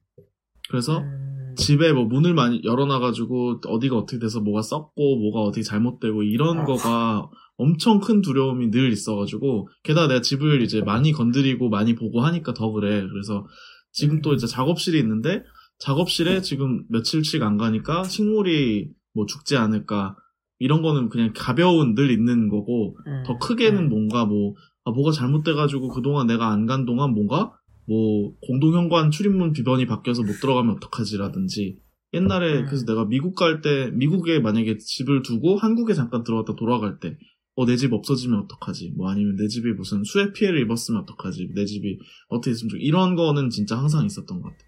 그래서 0.69 0.99
음. 0.99 1.55
집에 1.57 1.93
뭐 1.93 2.03
문을 2.05 2.33
많이 2.33 2.61
열어놔가지고 2.63 3.61
어디가 3.65 3.97
어떻게 3.97 4.19
돼서 4.19 4.41
뭐가 4.41 4.61
썩고 4.61 5.17
뭐가 5.17 5.41
어떻게 5.41 5.63
잘못되고 5.63 6.23
이런 6.23 6.59
아. 6.59 6.65
거가 6.65 7.29
엄청 7.55 8.01
큰 8.01 8.21
두려움이 8.21 8.69
늘 8.69 8.91
있어가지고 8.91 9.69
게다가 9.83 10.07
내가 10.07 10.21
집을 10.21 10.61
이제 10.61 10.81
많이 10.81 11.13
건드리고 11.13 11.69
많이 11.69 11.95
보고 11.95 12.21
하니까 12.21 12.53
더 12.53 12.71
그래. 12.71 13.01
그래서 13.09 13.47
지금 13.91 14.21
또 14.21 14.33
이제 14.33 14.45
작업실이 14.45 14.99
있는데 14.99 15.43
작업실에 15.79 16.41
지금 16.41 16.83
며칠씩 16.89 17.41
안 17.43 17.57
가니까 17.57 18.03
식물이 18.03 18.89
뭐 19.13 19.25
죽지 19.25 19.55
않을까 19.55 20.15
이런 20.59 20.81
거는 20.81 21.09
그냥 21.09 21.31
가벼운 21.35 21.95
늘 21.95 22.11
있는 22.11 22.49
거고 22.49 22.97
음. 23.07 23.23
더 23.25 23.37
크게는 23.37 23.83
음. 23.85 23.89
뭔가 23.89 24.25
뭐, 24.25 24.55
아, 24.85 24.91
뭐가 24.91 25.11
잘못돼가지고 25.11 25.89
그동안 25.89 26.27
내가 26.27 26.49
안 26.51 26.65
간 26.65 26.85
동안 26.85 27.11
뭔가, 27.13 27.53
뭐, 27.87 28.33
공동현관 28.41 29.11
출입문 29.11 29.51
비번이 29.53 29.87
바뀌어서 29.87 30.21
못 30.23 30.33
들어가면 30.41 30.75
어떡하지라든지, 30.75 31.79
옛날에, 32.13 32.59
음. 32.59 32.65
그래서 32.65 32.85
내가 32.85 33.05
미국 33.05 33.35
갈 33.35 33.61
때, 33.61 33.89
미국에 33.93 34.39
만약에 34.39 34.77
집을 34.77 35.21
두고 35.23 35.57
한국에 35.57 35.93
잠깐 35.93 36.23
들어갔다 36.23 36.55
돌아갈 36.55 36.99
때, 36.99 37.17
어, 37.55 37.65
내 37.65 37.75
집 37.75 37.91
없어지면 37.93 38.39
어떡하지? 38.43 38.93
뭐 38.95 39.09
아니면 39.09 39.35
내 39.35 39.47
집이 39.47 39.73
무슨 39.73 40.03
수해 40.03 40.31
피해를 40.33 40.61
입었으면 40.61 41.01
어떡하지? 41.01 41.49
내 41.55 41.65
집이 41.65 41.97
어떻게 42.29 42.51
됐으면 42.51 42.69
좋 42.69 42.77
이런 42.77 43.15
거는 43.15 43.49
진짜 43.49 43.77
항상 43.77 44.05
있었던 44.05 44.41
것 44.41 44.49
같아. 44.49 44.63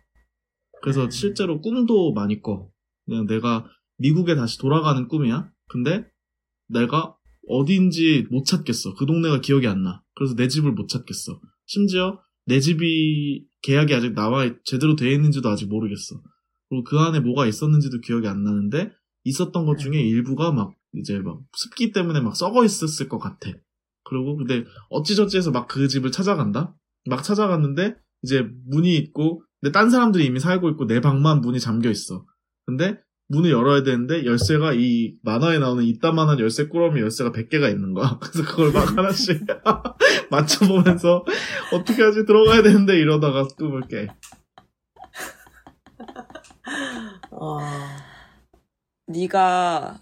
그래서 0.82 1.06
음. 1.06 1.10
실제로 1.10 1.62
꿈도 1.62 2.12
많이 2.14 2.42
꿔. 2.42 2.70
그냥 3.06 3.28
내가 3.28 3.66
미국에 3.98 4.36
다시 4.36 4.58
돌아가는 4.60 5.08
꿈이야? 5.08 5.50
근데 5.72 6.06
내가 6.68 7.16
어딘지 7.48 8.28
못 8.30 8.46
찾겠어. 8.46 8.96
그 8.96 9.06
동네가 9.06 9.42
기억이 9.42 9.68
안 9.68 9.84
나. 9.84 10.04
그래서 10.16 10.36
내 10.36 10.48
집을 10.48 10.72
못 10.74 10.88
찾겠어. 10.88 11.40
심지어 11.66 12.20
내 12.46 12.60
집이 12.60 13.46
계약이 13.64 13.94
아직 13.94 14.14
나와 14.14 14.46
있- 14.46 14.64
제대로 14.64 14.96
돼 14.96 15.12
있는지도 15.14 15.50
아직 15.50 15.68
모르겠어. 15.68 16.22
그리고 16.70 16.84
그 16.84 16.98
안에 17.00 17.20
뭐가 17.20 17.46
있었는지도 17.48 18.00
기억이 18.02 18.28
안 18.28 18.44
나는데 18.44 18.92
있었던 19.24 19.66
것 19.66 19.78
중에 19.78 20.00
일부가 20.02 20.52
막 20.52 20.74
이제 20.96 21.20
막 21.20 21.42
습기 21.56 21.92
때문에 21.92 22.22
막 22.22 22.36
썩어 22.36 22.64
있었을 22.66 23.08
것 23.10 23.18
같아. 23.20 23.52
그리고 24.04 24.36
근데 24.38 24.66
어찌저찌해서 24.90 25.52
막 25.52 25.68
그 25.68 25.88
집을 25.88 26.12
찾아간다. 26.12 26.76
막 27.10 27.24
찾아갔는데 27.24 27.96
이제 28.24 28.46
문이 28.68 28.96
있고 28.98 29.44
근데 29.62 29.72
딴 29.72 29.90
사람들이 29.90 30.26
이미 30.26 30.40
살고 30.40 30.70
있고 30.72 30.86
내 30.86 31.02
방만 31.02 31.42
문이 31.42 31.60
잠겨 31.60 31.90
있어. 31.90 32.26
근데 32.66 33.00
문을 33.32 33.50
열어야 33.50 33.84
되는데 33.84 34.26
열쇠가 34.26 34.74
이 34.74 35.16
만화에 35.24 35.58
나오는 35.58 35.84
이따만한 35.84 36.40
열쇠 36.40 36.68
꾸러미 36.68 37.00
열쇠가 37.02 37.32
100개가 37.32 37.72
있는 37.72 37.94
거야. 37.94 38.20
그래서 38.22 38.44
그걸 38.44 38.74
막 38.74 38.98
하나씩 38.98 39.46
맞춰보면서 40.30 41.24
어떻게 41.74 42.04
하지 42.04 42.26
들어가야 42.26 42.62
되는데 42.62 42.98
이러다가 42.98 43.48
꿈을 43.58 43.88
깨. 43.88 44.08
와, 47.32 47.62
네가 49.08 50.02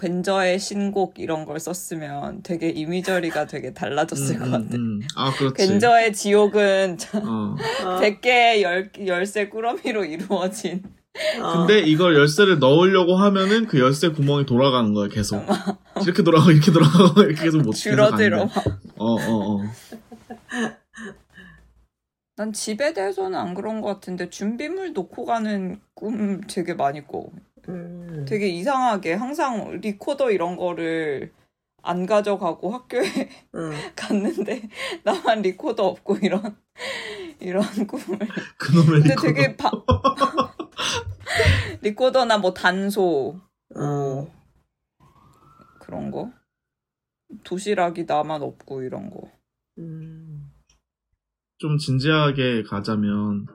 괜저의 0.00 0.58
신곡 0.58 1.18
이런 1.18 1.44
걸 1.44 1.58
썼으면 1.58 2.42
되게 2.42 2.68
이미저리가 2.68 3.46
되게 3.46 3.72
달라졌을 3.72 4.38
것 4.38 4.50
같아. 4.50 4.76
음. 4.76 5.00
아 5.16 5.32
그렇지. 5.32 5.54
괜저의 5.54 6.12
지옥은 6.12 6.96
어. 7.24 7.54
어, 7.84 8.00
100개의 8.00 8.62
열, 8.62 8.90
열쇠 9.04 9.48
꾸러미로 9.48 10.04
이루어진. 10.04 10.82
어. 11.40 11.58
근데 11.58 11.80
이걸 11.80 12.16
열쇠를 12.16 12.58
넣으려고 12.58 13.16
하면은 13.16 13.66
그 13.66 13.78
열쇠 13.78 14.08
구멍이 14.08 14.46
돌아가는 14.46 14.92
거야 14.92 15.08
계속. 15.08 15.44
이렇게 16.02 16.22
돌아가고 16.22 16.50
이렇게 16.50 16.72
돌아가고 16.72 17.22
이렇게 17.22 17.44
계속 17.44 17.62
못 17.62 17.72
줄어들어. 17.72 18.48
어어 18.96 19.14
어. 19.16 19.56
어. 19.56 19.60
난 22.36 22.52
집에 22.52 22.92
대해서는 22.92 23.38
안 23.38 23.54
그런 23.54 23.80
것 23.80 23.88
같은데 23.94 24.28
준비물 24.28 24.92
놓고 24.92 25.24
가는 25.24 25.80
꿈 25.94 26.40
되게 26.48 26.74
많이 26.74 27.06
꿔. 27.06 27.30
음. 27.68 28.24
되게 28.28 28.48
이상하게 28.48 29.14
항상 29.14 29.78
리코더 29.80 30.32
이런 30.32 30.56
거를 30.56 31.32
안 31.80 32.06
가져가고 32.06 32.70
학교에 32.70 33.30
음. 33.54 33.72
갔는데 33.94 34.68
나만 35.04 35.42
리코더 35.42 35.86
없고 35.86 36.18
이런 36.22 36.56
이런 37.38 37.62
꿈을. 37.86 38.18
그놈의 38.58 38.86
근데 38.86 39.08
리코더. 39.10 39.22
되게 39.22 39.56
바... 39.56 39.70
리코더나 41.82 42.38
뭐 42.38 42.52
단소 42.52 43.40
어. 43.76 44.26
그런 45.80 46.10
거 46.10 46.30
도시락이 47.42 48.04
나만 48.04 48.42
없고 48.42 48.82
이런 48.82 49.10
거. 49.10 49.30
음. 49.78 50.50
좀 51.58 51.78
진지하게 51.78 52.62
가자면 52.62 53.46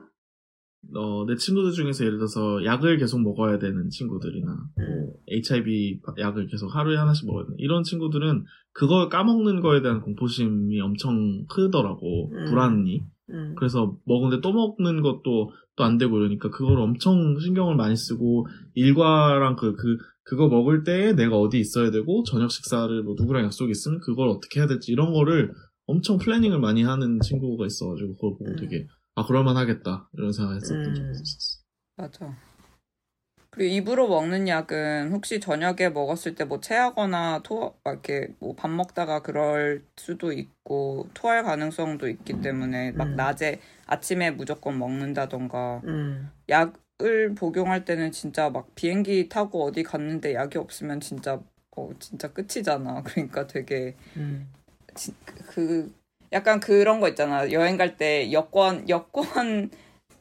어, 0.94 1.26
내 1.26 1.36
친구들 1.36 1.72
중에서 1.72 2.04
예를 2.04 2.18
들어서 2.18 2.64
약을 2.64 2.98
계속 2.98 3.20
먹어야 3.20 3.58
되는 3.58 3.88
친구들이나 3.90 4.52
음. 4.78 5.12
HIV 5.30 6.00
약을 6.18 6.46
계속 6.48 6.74
하루에 6.74 6.96
하나씩 6.96 7.26
먹어야 7.26 7.44
되는 7.44 7.58
이런 7.58 7.82
친구들은 7.82 8.44
그걸 8.72 9.08
까먹는 9.08 9.60
거에 9.60 9.82
대한 9.82 10.00
공포심이 10.00 10.80
엄청 10.80 11.44
크더라고 11.48 12.30
음. 12.32 12.44
불안이 12.46 13.02
음. 13.30 13.54
그래서 13.58 13.96
먹는데 14.06 14.40
또 14.40 14.52
먹는 14.52 15.02
것도 15.02 15.52
또 15.80 15.84
안 15.84 15.96
되고 15.96 16.18
이러니까 16.18 16.50
그걸 16.50 16.78
엄청 16.78 17.38
신경을 17.40 17.74
많이 17.74 17.96
쓰고 17.96 18.46
일과랑 18.74 19.56
그, 19.56 19.74
그, 19.76 19.96
그거 20.22 20.48
먹을 20.48 20.84
때에 20.84 21.14
내가 21.14 21.38
어디 21.38 21.58
있어야 21.58 21.90
되고 21.90 22.22
저녁 22.24 22.50
식사를 22.50 23.02
뭐 23.02 23.14
누구랑 23.18 23.44
약속이 23.46 23.70
있으면 23.70 24.00
그걸 24.00 24.28
어떻게 24.28 24.60
해야 24.60 24.66
될지 24.68 24.92
이런 24.92 25.12
거를 25.12 25.52
엄청 25.86 26.18
플래닝을 26.18 26.60
많이 26.60 26.82
하는 26.82 27.18
친구가 27.20 27.66
있어가지고 27.66 28.14
그걸 28.14 28.30
보고 28.38 28.50
음. 28.50 28.56
되게 28.56 28.86
아 29.14 29.24
그럴만 29.24 29.56
하겠다 29.56 30.08
이런 30.12 30.32
생각을 30.32 30.56
했었던 30.56 30.84
음. 30.84 30.94
적이 30.94 31.08
있었어. 31.10 31.60
맞아. 31.96 32.49
그리고 33.50 33.74
입으로 33.74 34.08
먹는 34.08 34.46
약은 34.48 35.10
혹시 35.12 35.40
저녁에 35.40 35.88
먹었을 35.90 36.34
때 36.36 36.44
뭐 36.44 36.60
체하거나 36.60 37.40
토, 37.42 37.74
막 37.84 37.92
이렇게 37.92 38.28
뭐 38.38 38.54
밥 38.54 38.70
먹다가 38.70 39.22
그럴 39.22 39.82
수도 39.96 40.32
있고 40.32 41.08
토할 41.14 41.42
가능성도 41.42 42.08
있기 42.08 42.40
때문에 42.42 42.92
막 42.92 43.08
음. 43.08 43.16
낮에 43.16 43.60
아침에 43.86 44.30
무조건 44.30 44.78
먹는다던가 44.78 45.80
음. 45.84 46.30
약을 46.48 47.34
복용할 47.36 47.84
때는 47.84 48.12
진짜 48.12 48.50
막 48.50 48.72
비행기 48.76 49.28
타고 49.28 49.64
어디 49.64 49.82
갔는데 49.82 50.34
약이 50.34 50.58
없으면 50.58 51.00
진짜 51.00 51.40
어 51.76 51.90
진짜 51.98 52.32
끝이잖아. 52.32 53.02
그러니까 53.04 53.46
되게 53.48 53.96
음. 54.16 54.48
지- 54.94 55.14
그 55.48 55.92
약간 56.32 56.60
그런 56.60 57.00
거 57.00 57.08
있잖아. 57.08 57.50
여행 57.50 57.76
갈 57.76 57.96
때 57.96 58.30
여권 58.32 58.88
여권 58.88 59.70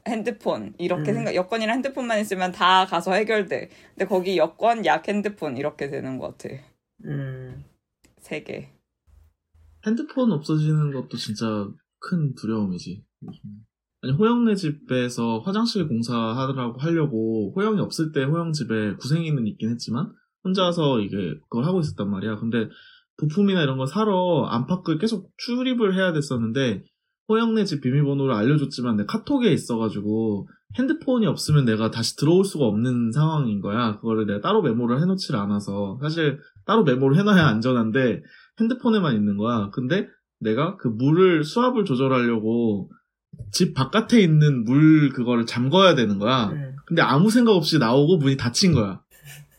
핸드폰 0.09 0.73
이렇게 0.77 1.11
음. 1.11 1.15
생각 1.15 1.35
여권이랑 1.35 1.75
핸드폰만 1.77 2.19
있으면 2.19 2.51
다 2.51 2.85
가서 2.85 3.13
해결돼. 3.13 3.69
근데 3.95 4.05
거기 4.05 4.37
여권 4.37 4.85
약 4.85 5.07
핸드폰 5.07 5.57
이렇게 5.57 5.89
되는 5.89 6.17
것 6.17 6.37
같아. 6.37 6.55
음. 7.05 7.63
세 8.19 8.43
개. 8.43 8.69
핸드폰 9.85 10.31
없어지는 10.31 10.91
것도 10.91 11.17
진짜 11.17 11.67
큰 11.99 12.35
두려움이지. 12.35 13.03
아니 14.01 14.13
호영네 14.13 14.55
집에서 14.55 15.39
화장실 15.39 15.87
공사하라고 15.87 16.79
하려고 16.79 17.53
호영이 17.55 17.79
없을 17.81 18.11
때 18.11 18.23
호영 18.23 18.53
집에 18.53 18.95
구생이는 18.95 19.45
있긴 19.47 19.71
했지만 19.71 20.13
혼자서 20.43 21.01
이게 21.01 21.35
그걸 21.49 21.65
하고 21.65 21.79
있었단 21.79 22.09
말이야. 22.09 22.37
근데 22.37 22.69
부품이나 23.17 23.61
이런 23.61 23.77
거 23.77 23.85
사러 23.85 24.45
안팎을 24.45 24.97
계속 24.97 25.31
출입을 25.37 25.95
해야 25.95 26.13
됐었는데 26.13 26.83
호영네 27.29 27.63
집 27.65 27.81
비밀번호를 27.81 28.33
알려줬지만 28.33 28.97
내 28.97 29.05
카톡에 29.05 29.53
있어가지고 29.53 30.49
핸드폰이 30.77 31.27
없으면 31.27 31.65
내가 31.65 31.91
다시 31.91 32.15
들어올 32.15 32.43
수가 32.43 32.65
없는 32.65 33.11
상황인 33.11 33.61
거야. 33.61 33.97
그거를 33.97 34.25
내가 34.25 34.41
따로 34.41 34.61
메모를 34.63 34.99
해놓질 35.01 35.35
않아서 35.35 35.99
사실 36.01 36.39
따로 36.65 36.83
메모를 36.83 37.17
해놔야 37.17 37.45
안전한데 37.45 38.23
핸드폰에만 38.59 39.15
있는 39.15 39.37
거야. 39.37 39.69
근데 39.71 40.07
내가 40.39 40.75
그 40.77 40.87
물을 40.87 41.43
수압을 41.43 41.85
조절하려고 41.85 42.89
집 43.51 43.73
바깥에 43.75 44.19
있는 44.19 44.63
물 44.63 45.09
그거를 45.09 45.45
잠궈야 45.45 45.95
되는 45.95 46.17
거야. 46.17 46.47
음. 46.47 46.75
근데 46.85 47.03
아무 47.03 47.29
생각 47.29 47.51
없이 47.51 47.77
나오고 47.77 48.17
문이 48.17 48.37
닫힌 48.37 48.73
거야. 48.73 49.01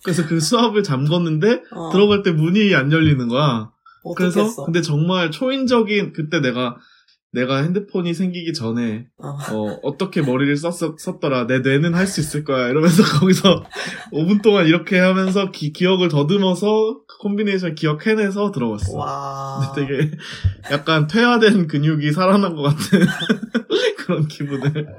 그래서 0.03 0.27
그 0.27 0.41
수압을 0.41 0.83
잠궜는데 0.83 1.63
어. 1.73 1.91
들어갈 1.93 2.23
때 2.23 2.33
문이 2.33 2.75
안 2.75 2.91
열리는 2.91 3.29
거야. 3.29 3.71
그래서 4.17 4.41
어떻겠어? 4.41 4.65
근데 4.65 4.81
정말 4.81 5.31
초인적인 5.31 6.13
그때 6.13 6.41
내가 6.41 6.77
내가 7.33 7.63
핸드폰이 7.63 8.13
생기기 8.13 8.53
전에 8.53 9.07
어. 9.19 9.29
어, 9.29 9.79
어떻게 9.83 10.21
머리를 10.21 10.57
썼, 10.57 10.73
썼더라. 10.99 11.47
내 11.47 11.61
뇌는 11.61 11.95
할 11.95 12.07
수 12.07 12.21
있을 12.21 12.43
거야. 12.45 12.69
이러면서 12.69 13.03
거기서 13.21 13.65
5분 14.13 14.43
동안 14.43 14.67
이렇게 14.67 14.99
하면서 14.99 15.51
기, 15.53 15.73
기억을 15.73 16.09
더듬어서 16.09 17.03
그 17.07 17.19
콤비네이션 17.19 17.77
기억해내서 17.77 18.51
들어갔어. 18.51 18.97
와. 18.99 19.73
근데 19.75 19.87
되게 19.87 20.11
약간 20.73 21.07
퇴화된 21.07 21.69
근육이 21.69 22.11
살아난 22.13 22.57
것 22.57 22.63
같은 22.63 23.01
그런 23.99 24.27
기분을 24.27 24.97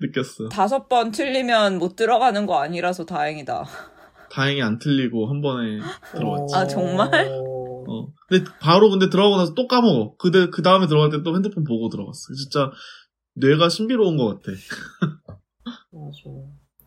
느꼈어. 0.00 0.48
다섯 0.48 0.88
번 0.88 1.10
틀리면 1.10 1.76
못 1.78 1.94
들어가는 1.94 2.46
거 2.46 2.58
아니라서 2.62 3.04
다행이다. 3.04 3.66
다행히 4.32 4.62
안 4.62 4.78
틀리고 4.78 5.28
한 5.28 5.42
번에 5.42 5.80
들어갔지. 6.14 6.54
아, 6.54 6.66
정말? 6.66 7.10
어. 7.90 8.12
근데 8.28 8.44
바로 8.60 8.90
근데 8.90 9.10
들어가고 9.10 9.36
나서 9.36 9.54
또 9.54 9.66
까먹어. 9.68 10.14
근데 10.18 10.48
그 10.50 10.62
다음에 10.62 10.86
들어갈 10.86 11.10
때 11.10 11.22
또 11.24 11.34
핸드폰 11.34 11.64
보고 11.64 11.88
들어갔어. 11.88 12.32
진짜 12.34 12.70
뇌가 13.34 13.68
신비로운 13.68 14.16
것 14.16 14.26
같아. 14.42 14.52
맞아. 15.90 16.20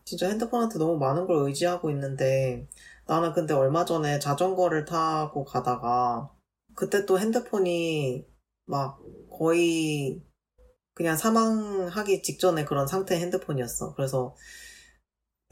진짜 0.04 0.28
핸드폰한테 0.28 0.78
너무 0.78 0.98
많은 0.98 1.26
걸 1.26 1.46
의지하고 1.46 1.90
있는데 1.90 2.68
나는 3.06 3.32
근데 3.32 3.54
얼마 3.54 3.84
전에 3.84 4.18
자전거를 4.18 4.84
타고 4.84 5.44
가다가 5.44 6.30
그때 6.74 7.06
또 7.06 7.18
핸드폰이 7.18 8.24
막 8.66 9.00
거의 9.30 10.22
그냥 10.94 11.16
사망하기 11.16 12.22
직전에 12.22 12.64
그런 12.64 12.86
상태의 12.86 13.20
핸드폰이었어. 13.22 13.94
그래서 13.94 14.34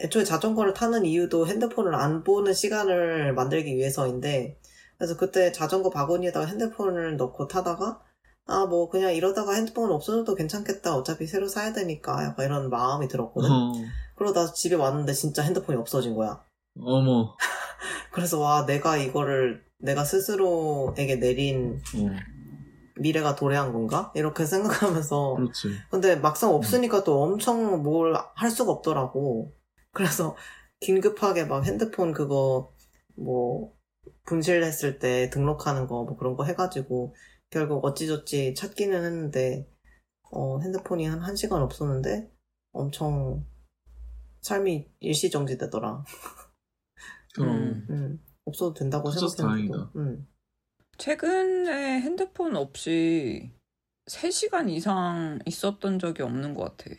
애초에 0.00 0.24
자전거를 0.24 0.74
타는 0.74 1.04
이유도 1.06 1.46
핸드폰을 1.46 1.94
안 1.94 2.24
보는 2.24 2.52
시간을 2.54 3.34
만들기 3.34 3.76
위해서인데 3.76 4.58
그래서 5.02 5.16
그때 5.16 5.50
자전거 5.50 5.90
바구니에다가 5.90 6.46
핸드폰을 6.46 7.16
넣고 7.16 7.48
타다가 7.48 8.00
아 8.46 8.66
뭐 8.66 8.88
그냥 8.88 9.12
이러다가 9.12 9.52
핸드폰 9.54 9.90
없어져도 9.90 10.36
괜찮겠다 10.36 10.94
어차피 10.96 11.26
새로 11.26 11.48
사야 11.48 11.72
되니까 11.72 12.22
약간 12.24 12.46
이런 12.46 12.70
마음이 12.70 13.08
들었거든 13.08 13.50
어. 13.50 13.72
그러다 14.14 14.52
집에 14.52 14.76
왔는데 14.76 15.12
진짜 15.12 15.42
핸드폰이 15.42 15.76
없어진 15.76 16.14
거야 16.14 16.44
어머. 16.80 17.34
그래서 18.12 18.38
와 18.38 18.64
내가 18.64 18.96
이거를 18.96 19.64
내가 19.78 20.04
스스로에게 20.04 21.16
내린 21.16 21.80
어. 21.96 22.06
미래가 23.00 23.34
도래한 23.34 23.72
건가? 23.72 24.12
이렇게 24.14 24.44
생각하면서 24.46 25.34
그렇지. 25.34 25.68
근데 25.90 26.14
막상 26.14 26.54
없으니까 26.54 27.02
또 27.02 27.22
엄청 27.24 27.82
뭘 27.82 28.14
할 28.36 28.50
수가 28.52 28.70
없더라고. 28.70 29.52
그래서 29.92 30.36
긴급하게 30.78 31.46
막 31.46 31.64
핸드폰 31.66 32.12
그거 32.12 32.70
뭐 33.16 33.72
분실했을 34.24 34.98
때 34.98 35.30
등록하는 35.30 35.86
거 35.86 36.04
뭐 36.04 36.16
그런 36.16 36.36
거 36.36 36.44
해가지고 36.44 37.14
결국 37.50 37.84
어찌저찌 37.84 38.54
찾기는 38.54 39.04
했는데 39.04 39.68
어 40.30 40.58
핸드폰이 40.60 41.06
한 41.06 41.20
1시간 41.20 41.60
없었는데 41.62 42.30
엄청 42.72 43.44
삶이 44.40 44.88
일시정지 45.00 45.58
되더라. 45.58 46.04
그럼. 47.34 47.56
음. 47.62 47.86
음, 47.90 48.24
없어도 48.44 48.74
된다고 48.74 49.10
생각했는데. 49.10 49.72
음. 49.96 50.26
최근에 50.98 52.00
핸드폰 52.00 52.56
없이 52.56 53.52
3시간 54.06 54.68
이상 54.68 55.38
있었던 55.46 55.98
적이 55.98 56.22
없는 56.22 56.54
것 56.54 56.76
같아. 56.76 56.90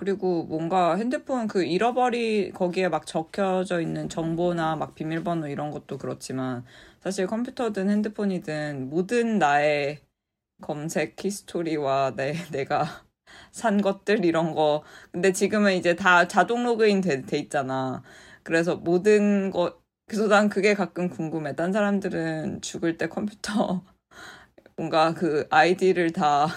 그리고 0.00 0.44
뭔가 0.44 0.96
핸드폰 0.96 1.46
그 1.46 1.62
잃어버리, 1.62 2.52
거기에 2.52 2.88
막 2.88 3.06
적혀져 3.06 3.82
있는 3.82 4.08
정보나 4.08 4.74
막 4.76 4.94
비밀번호 4.94 5.48
이런 5.48 5.70
것도 5.70 5.98
그렇지만 5.98 6.64
사실 7.02 7.26
컴퓨터든 7.26 7.90
핸드폰이든 7.90 8.88
모든 8.88 9.38
나의 9.38 10.00
검색 10.62 11.16
history와 11.22 12.14
내, 12.16 12.32
내가 12.50 13.04
산 13.52 13.82
것들 13.82 14.24
이런 14.24 14.54
거. 14.54 14.84
근데 15.12 15.32
지금은 15.32 15.74
이제 15.74 15.96
다 15.96 16.26
자동 16.28 16.64
로그인 16.64 17.02
돼, 17.02 17.22
돼 17.22 17.38
있잖아. 17.38 18.02
그래서 18.42 18.76
모든 18.76 19.50
것 19.50 19.82
그래서 20.08 20.28
난 20.28 20.48
그게 20.48 20.74
가끔 20.74 21.10
궁금해. 21.10 21.54
딴 21.56 21.72
사람들은 21.74 22.62
죽을 22.62 22.96
때 22.98 23.08
컴퓨터 23.08 23.84
뭔가 24.76 25.14
그 25.14 25.46
아이디를 25.50 26.12
다 26.12 26.48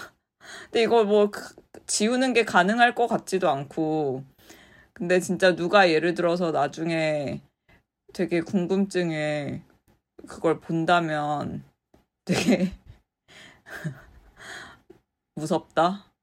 근데 0.66 0.84
이걸 0.84 1.06
뭐 1.06 1.32
그- 1.32 1.63
지우는 1.88 2.34
게 2.34 2.44
가능할 2.46 2.96
것 2.96 3.08
같지도 3.08 3.50
않고 3.50 4.24
근데 4.94 5.20
진짜 5.20 5.56
누가 5.56 5.90
예를 5.90 6.14
들어서 6.14 6.52
나중에 6.52 7.42
되게 8.14 8.42
궁금증에 8.42 9.64
그걸 10.28 10.60
본다면 10.60 11.64
되게 12.26 12.72
무섭다. 15.36 16.14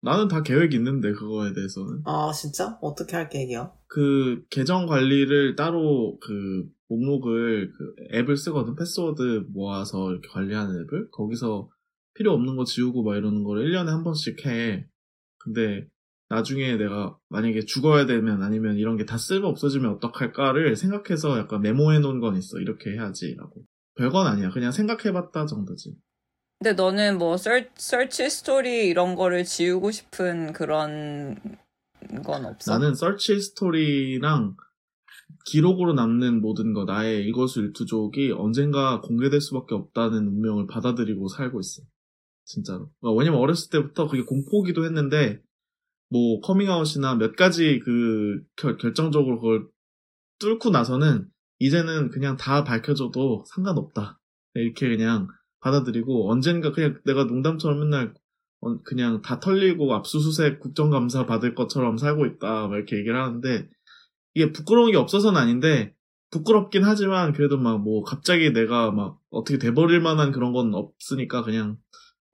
나는 0.00 0.28
다 0.28 0.42
계획이 0.42 0.76
있는데 0.76 1.12
그거에 1.12 1.52
대해서는 1.52 2.02
아, 2.04 2.30
진짜? 2.32 2.78
어떻게 2.80 3.16
할 3.16 3.28
계획이야? 3.28 3.72
그 3.88 4.44
계정 4.50 4.86
관리를 4.86 5.56
따로 5.56 6.18
그 6.20 6.68
목록을 6.88 7.72
그 7.72 7.94
앱을 8.14 8.36
쓰거든 8.36 8.76
패스워드 8.76 9.46
모아서 9.48 10.12
이렇게 10.12 10.28
관리하는 10.28 10.82
앱을 10.82 11.10
거기서 11.10 11.68
필요 12.16 12.32
없는 12.32 12.56
거 12.56 12.64
지우고 12.64 13.02
막 13.04 13.16
이러는 13.16 13.44
거를 13.44 13.70
1년에 13.70 13.86
한 13.86 14.04
번씩 14.04 14.46
해. 14.46 14.86
근데 15.38 15.86
나중에 16.28 16.76
내가 16.76 17.16
만약에 17.28 17.64
죽어야 17.66 18.06
되면 18.06 18.42
아니면 18.42 18.76
이런 18.78 18.96
게 18.96 19.04
다 19.04 19.16
쓸모 19.16 19.46
없어지면 19.48 19.92
어떡할까를 19.94 20.74
생각해서 20.76 21.38
약간 21.38 21.60
메모해 21.62 21.98
놓은 22.00 22.20
건 22.20 22.36
있어. 22.36 22.58
이렇게 22.58 22.90
해야지라고. 22.92 23.62
별건 23.96 24.26
아니야. 24.26 24.50
그냥 24.50 24.72
생각해봤다 24.72 25.46
정도지. 25.46 25.94
근데 26.58 26.72
너는 26.74 27.18
뭐 27.18 27.36
서, 27.36 27.70
search 27.76 28.28
history 28.30 28.88
이런 28.88 29.14
거를 29.14 29.44
지우고 29.44 29.90
싶은 29.90 30.52
그런 30.52 31.36
건 32.24 32.46
없어? 32.46 32.72
나는 32.72 32.94
search 32.94 33.38
history랑 33.40 34.56
기록으로 35.46 35.92
남는 35.94 36.40
모든 36.40 36.72
거 36.72 36.84
나의 36.84 37.24
일거수일투족이 37.24 38.32
언젠가 38.32 39.00
공개될 39.00 39.40
수밖에 39.40 39.74
없다는 39.74 40.26
운명을 40.26 40.66
받아들이고 40.66 41.28
살고 41.28 41.60
있어. 41.60 41.82
진짜로. 42.46 42.90
그러니까 43.00 43.18
왜냐면 43.18 43.40
어렸을 43.40 43.70
때부터 43.70 44.08
그게 44.08 44.22
공포기도 44.22 44.84
했는데 44.84 45.42
뭐 46.08 46.40
커밍아웃이나 46.40 47.16
몇 47.16 47.36
가지 47.36 47.80
그 47.80 48.40
결, 48.56 48.78
결정적으로 48.78 49.40
그걸 49.40 49.68
뚫고 50.38 50.70
나서는 50.70 51.28
이제는 51.58 52.10
그냥 52.10 52.36
다 52.36 52.64
밝혀져도 52.64 53.44
상관없다. 53.48 54.20
이렇게 54.54 54.88
그냥 54.88 55.28
받아들이고 55.60 56.30
언젠가 56.30 56.72
그냥 56.72 57.00
내가 57.04 57.24
농담처럼 57.24 57.80
맨날 57.80 58.14
어, 58.60 58.80
그냥 58.82 59.20
다 59.22 59.40
털리고 59.40 59.92
압수수색 59.94 60.60
국정감사 60.60 61.26
받을 61.26 61.54
것처럼 61.54 61.98
살고 61.98 62.26
있다 62.26 62.68
막 62.68 62.76
이렇게 62.76 62.96
얘기를 62.96 63.20
하는데 63.20 63.68
이게 64.34 64.52
부끄러운 64.52 64.92
게 64.92 64.96
없어서는 64.96 65.38
아닌데 65.40 65.94
부끄럽긴 66.30 66.84
하지만 66.84 67.32
그래도 67.32 67.58
막 67.58 67.78
뭐 67.78 68.02
갑자기 68.02 68.52
내가 68.52 68.90
막 68.90 69.18
어떻게 69.30 69.58
돼버릴 69.58 70.00
만한 70.00 70.32
그런 70.32 70.52
건 70.52 70.74
없으니까 70.74 71.42
그냥 71.42 71.76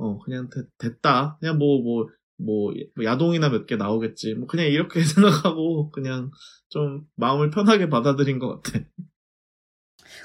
어 0.03 0.19
그냥 0.19 0.49
됐, 0.79 1.01
다 1.03 1.37
그냥 1.41 1.59
뭐 1.59 1.79
뭐 1.83 2.07
뭐 2.45 2.73
야동이나 3.05 3.51
몇 3.51 3.67
개 3.67 3.77
나오겠지 3.77 4.35
뭐 4.35 4.47
그냥 4.49 4.67
이렇게 4.67 5.01
생각하고 5.05 5.91
그냥 5.93 6.31
좀 6.71 7.03
마음을 7.17 7.51
편하게 7.51 7.89
받아들인 7.89 8.39
것 8.41 8.61
같아 8.63 8.81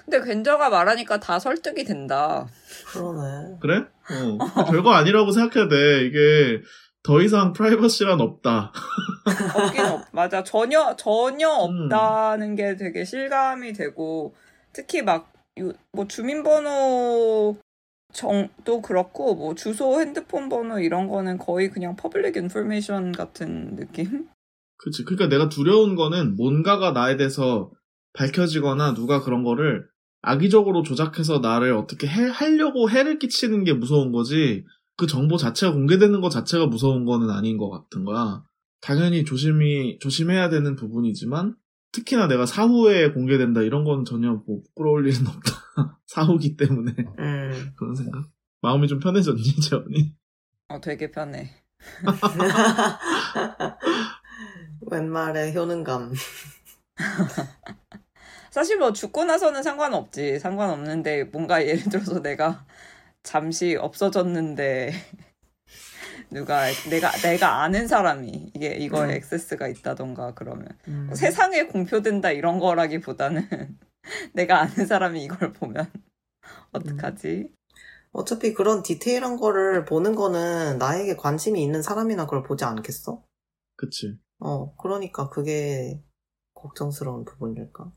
근데 0.05 0.23
괜저가 0.23 0.69
말하니까 0.69 1.19
다 1.19 1.37
설득이 1.37 1.83
된다. 1.83 2.47
그러네. 2.91 3.57
그래? 3.61 3.77
어 3.79 4.37
별거 4.71 4.91
아니라고 4.93 5.31
생각해야 5.31 5.67
돼 5.69 6.05
이게 6.05 6.61
더 7.03 7.21
이상 7.21 7.53
프라이버시란 7.53 8.19
없다 8.21 8.71
없긴 9.55 9.85
없, 9.85 10.01
맞아. 10.11 10.43
전혀, 10.43 10.95
전혀 10.95 11.49
음. 11.49 11.85
없다는 11.85 12.55
게 12.55 12.75
되게 12.75 13.03
실감이 13.05 13.73
되고, 13.73 14.33
특히 14.73 15.01
막, 15.01 15.31
요- 15.59 15.73
뭐 15.91 16.07
주민번호 16.07 17.57
정도 18.13 18.81
그렇고, 18.81 19.35
뭐 19.35 19.55
주소, 19.55 19.99
핸드폰 19.99 20.49
번호 20.49 20.79
이런 20.79 21.07
거는 21.07 21.37
거의 21.37 21.69
그냥 21.69 21.95
public 21.95 22.35
information 22.35 23.11
같은 23.11 23.75
느낌? 23.75 24.27
그치. 24.77 25.03
그러니까 25.03 25.27
내가 25.27 25.49
두려운 25.49 25.95
거는 25.95 26.35
뭔가가 26.35 26.91
나에 26.91 27.17
대해서 27.17 27.71
밝혀지거나 28.13 28.93
누가 28.93 29.21
그런 29.21 29.43
거를 29.43 29.87
악의적으로 30.21 30.83
조작해서 30.83 31.39
나를 31.39 31.73
어떻게 31.73 32.07
해, 32.07 32.27
하려고 32.27 32.89
해를 32.89 33.19
끼치는 33.19 33.63
게 33.63 33.73
무서운 33.73 34.11
거지. 34.11 34.65
그 34.97 35.05
정보 35.05 35.37
자체가 35.37 35.73
공개되는 35.73 36.21
것 36.21 36.29
자체가 36.29 36.67
무서운 36.67 37.05
거는 37.05 37.29
아닌 37.29 37.57
것 37.57 37.69
같은 37.69 38.03
거야. 38.03 38.43
당연히 38.81 39.23
조심히, 39.25 39.99
조심해야 39.99 40.49
되는 40.49 40.75
부분이지만, 40.75 41.55
특히나 41.97 42.27
내가 42.27 42.45
사후에 42.45 43.11
공개된다 43.11 43.61
이런 43.61 43.83
건 43.83 44.05
전혀 44.05 44.29
뭐 44.45 44.61
부끄러울 44.61 45.07
일은 45.07 45.25
없다. 45.25 45.51
사후기 46.05 46.55
때문에. 46.55 46.93
음. 47.17 47.71
그런 47.75 47.95
생각. 47.95 48.29
마음이 48.61 48.87
좀 48.87 48.99
편해졌니, 48.99 49.41
재원이? 49.61 50.13
어, 50.67 50.79
되게 50.79 51.09
편해. 51.09 51.49
웬말에 54.91 55.55
효능감. 55.55 56.13
사실 58.51 58.77
뭐 58.77 58.93
죽고 58.93 59.25
나서는 59.25 59.63
상관없지. 59.63 60.37
상관없는데, 60.37 61.23
뭔가 61.25 61.65
예를 61.65 61.85
들어서 61.85 62.21
내가 62.21 62.67
잠시 63.23 63.75
없어졌는데, 63.75 64.93
누가, 66.29 66.65
내가, 66.89 67.11
내가 67.11 67.61
아는 67.63 67.87
사람이, 67.87 68.51
이게, 68.53 68.75
이거에 68.75 69.05
음. 69.05 69.11
액세스가 69.11 69.67
있다던가, 69.67 70.33
그러면. 70.33 70.67
음. 70.87 71.09
세상에 71.13 71.67
공표된다 71.67 72.31
이런 72.31 72.59
거라기보다는 72.59 73.47
내가 74.33 74.61
아는 74.61 74.85
사람이 74.85 75.23
이걸 75.23 75.53
보면 75.53 75.89
어떡하지? 76.71 77.49
어차피 78.11 78.53
그런 78.53 78.83
디테일한 78.83 79.37
거를 79.37 79.85
보는 79.85 80.15
거는 80.15 80.77
나에게 80.77 81.15
관심이 81.15 81.61
있는 81.61 81.81
사람이나 81.81 82.25
그걸 82.25 82.43
보지 82.43 82.65
않겠어? 82.65 83.23
그치. 83.75 84.17
어, 84.39 84.75
그러니까 84.75 85.29
그게 85.29 86.01
걱정스러운 86.53 87.25
부분일까? 87.25 87.91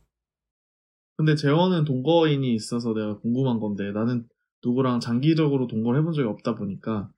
근데 1.17 1.35
재원은 1.37 1.85
동거인이 1.85 2.55
있어서 2.55 2.93
내가 2.93 3.19
궁금한 3.19 3.61
건데 3.61 3.93
나는 3.93 4.27
누구랑 4.65 5.01
장기적으로 5.01 5.67
동거를 5.67 6.01
해본 6.01 6.13
적이 6.13 6.29
없다 6.29 6.55
보니까 6.55 7.11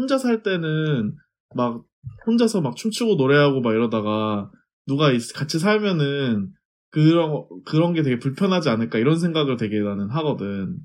혼자 0.00 0.18
살 0.18 0.42
때는 0.42 1.14
막 1.54 1.84
혼자서 2.26 2.60
막 2.62 2.76
춤추고 2.76 3.16
노래하고 3.16 3.60
막 3.60 3.72
이러다가 3.72 4.50
누가 4.86 5.12
있- 5.12 5.32
같이 5.34 5.58
살면은 5.58 6.52
그런 6.90 7.46
그런 7.64 7.92
게 7.92 8.02
되게 8.02 8.18
불편하지 8.18 8.68
않을까 8.70 8.98
이런 8.98 9.18
생각을 9.18 9.56
되게 9.56 9.78
나는 9.80 10.10
하거든. 10.10 10.78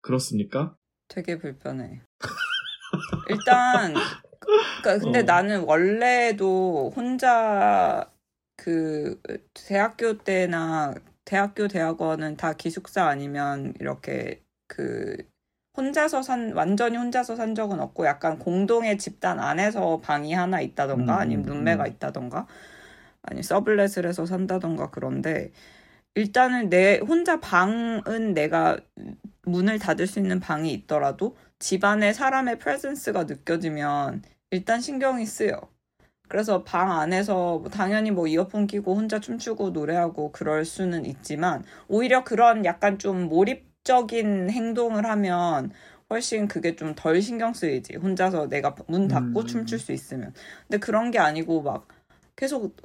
그렇습니까? 0.00 0.74
되게 1.08 1.38
불편해. 1.38 2.02
일단 3.28 3.94
그러니까 4.82 5.04
근데 5.04 5.20
어. 5.20 5.22
나는 5.22 5.64
원래도 5.64 6.90
혼자 6.96 8.10
그 8.56 9.20
대학교 9.54 10.18
때나 10.18 10.94
대학교 11.24 11.68
대학원은 11.68 12.36
다 12.36 12.54
기숙사 12.54 13.06
아니면 13.06 13.74
이렇게 13.80 14.42
그 14.66 15.16
혼자서 15.76 16.22
산 16.22 16.52
완전히 16.52 16.96
혼자서 16.96 17.36
산 17.36 17.54
적은 17.54 17.80
없고 17.80 18.06
약간 18.06 18.38
공동의 18.38 18.98
집단 18.98 19.40
안에서 19.40 20.00
방이 20.00 20.34
하나 20.34 20.60
있다던가 20.60 21.14
음, 21.14 21.18
아니면 21.18 21.48
음, 21.48 21.54
룸메가 21.54 21.84
음. 21.84 21.88
있다던가 21.88 22.46
아니 23.22 23.42
서블렛을 23.42 24.06
해서 24.06 24.26
산다던가 24.26 24.90
그런데 24.90 25.50
일단은 26.14 26.68
내 26.68 26.98
혼자 26.98 27.40
방은 27.40 28.34
내가 28.34 28.76
문을 29.44 29.78
닫을 29.78 30.06
수 30.06 30.18
있는 30.18 30.40
방이 30.40 30.72
있더라도 30.74 31.36
집안에 31.58 32.12
사람의 32.12 32.58
프레젠스가 32.58 33.24
느껴지면 33.24 34.22
일단 34.50 34.80
신경이 34.80 35.24
쓰여. 35.24 35.60
그래서 36.28 36.64
방 36.64 36.90
안에서 36.92 37.58
뭐 37.58 37.68
당연히 37.70 38.10
뭐 38.10 38.26
이어폰 38.26 38.66
끼고 38.66 38.94
혼자 38.94 39.20
춤추고 39.20 39.70
노래하고 39.70 40.32
그럴 40.32 40.64
수는 40.64 41.04
있지만 41.06 41.64
오히려 41.88 42.24
그런 42.24 42.64
약간 42.64 42.98
좀 42.98 43.28
몰입 43.28 43.71
적인 43.84 44.50
행동을 44.50 45.06
하면 45.06 45.72
훨씬 46.10 46.46
그게 46.48 46.76
좀 46.76 46.94
덜 46.94 47.20
신경 47.22 47.54
쓰이지. 47.54 47.96
혼자서 47.96 48.48
내가 48.48 48.74
문 48.88 49.08
닫고 49.08 49.40
음. 49.40 49.46
춤출 49.46 49.78
수 49.78 49.92
있으면. 49.92 50.34
근데 50.68 50.78
그런 50.78 51.10
게 51.10 51.18
아니고 51.18 51.62
막 51.62 51.88
계속 52.36 52.76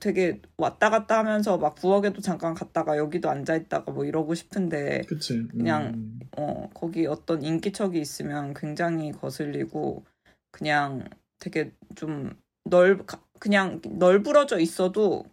되게 0.00 0.40
왔다 0.56 0.90
갔다 0.90 1.18
하면서 1.18 1.56
막 1.58 1.74
부엌에도 1.76 2.20
잠깐 2.20 2.54
갔다가 2.54 2.98
여기도 2.98 3.30
앉아 3.30 3.54
있다가 3.56 3.92
뭐 3.92 4.04
이러고 4.04 4.34
싶은데 4.34 5.02
그치. 5.02 5.46
그냥 5.48 5.92
음. 5.94 6.20
어, 6.36 6.68
거기 6.74 7.06
어떤 7.06 7.42
인기척이 7.42 7.98
있으면 8.00 8.54
굉장히 8.54 9.12
거슬리고, 9.12 10.04
그냥 10.50 11.08
되게 11.38 11.72
좀 11.94 12.36
넓, 12.64 13.06
가- 13.06 13.22
그냥 13.38 13.80
널브러져 13.84 14.58
있어도 14.58 15.24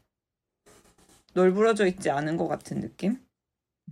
널브러져 1.34 1.88
있지 1.88 2.10
않은 2.10 2.38
것 2.38 2.48
같은 2.48 2.82
느낌? 2.82 3.18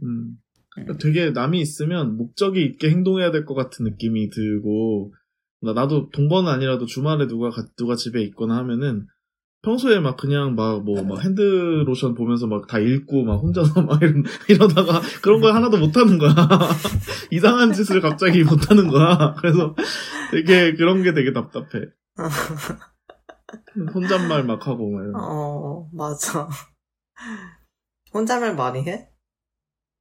음. 0.03 0.41
음. 0.87 0.97
되게 0.99 1.31
남이 1.31 1.59
있으면 1.59 2.17
목적이 2.17 2.63
있게 2.65 2.89
행동해야 2.89 3.31
될 3.31 3.45
것 3.45 3.53
같은 3.55 3.85
느낌이 3.85 4.29
들고 4.29 5.13
나- 5.61 5.73
나도 5.73 6.09
동거는 6.11 6.49
아니라도 6.51 6.85
주말에 6.85 7.27
누가 7.27 7.49
가- 7.49 7.65
누가 7.77 7.95
집에 7.95 8.21
있거나 8.23 8.55
하면은 8.57 9.07
평소에 9.61 9.99
막 9.99 10.15
그냥 10.15 10.55
막 10.55 10.83
뭐 10.85 11.03
막 11.03 11.19
핸드로션 11.25 12.15
보면서 12.15 12.47
막 12.47 12.67
다 12.67 12.79
읽고 12.79 13.23
막 13.25 13.35
혼자서 13.41 13.81
막 13.83 14.01
이런, 14.01 14.23
이러다가 14.47 15.01
그런 15.21 15.41
걸 15.41 15.53
하나도 15.53 15.77
못하는 15.77 16.17
거야. 16.17 16.33
이상한 17.31 17.73
짓을 17.73 17.99
갑자기 17.99 18.43
못하는 18.43 18.87
거야. 18.87 19.35
그래서 19.37 19.75
되게 20.31 20.73
그런 20.75 21.03
게 21.03 21.13
되게 21.13 21.33
답답해. 21.33 21.87
혼잣말 23.93 24.43
막 24.45 24.65
하고 24.67 24.91
막 24.91 25.01
이런. 25.01 25.15
어, 25.15 25.89
맞아. 25.93 26.47
혼잣말 28.13 28.55
많이 28.55 28.81
해? 28.87 29.09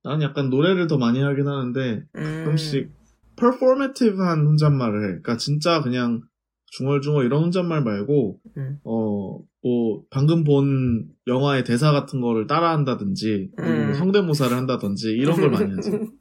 나는 0.05 0.23
약간 0.23 0.51
노래를 0.51 0.87
더 0.87 0.99
많이 0.99 1.21
하긴 1.23 1.47
하는데 1.47 2.05
음. 2.17 2.43
가끔씩 2.45 2.91
퍼포매티브한 3.37 4.47
혼잣말을 4.47 5.03
해. 5.03 5.07
그러니까 5.09 5.37
진짜 5.37 5.81
그냥 5.83 6.23
중얼중얼 6.67 7.25
이런 7.25 7.45
혼잣말 7.45 7.83
말고 7.83 8.41
음. 8.57 8.79
어뭐 8.85 10.03
방금 10.11 10.45
본 10.45 11.09
영화의 11.27 11.65
대사 11.65 11.93
같은 11.93 12.21
거를 12.21 12.47
따라한다든지 12.47 13.51
뭐 13.57 13.67
음. 13.67 13.95
성대모사를 13.95 14.55
한다든지 14.57 15.09
이런 15.09 15.37
걸 15.37 15.51
많이 15.51 15.75
하지. 15.75 15.91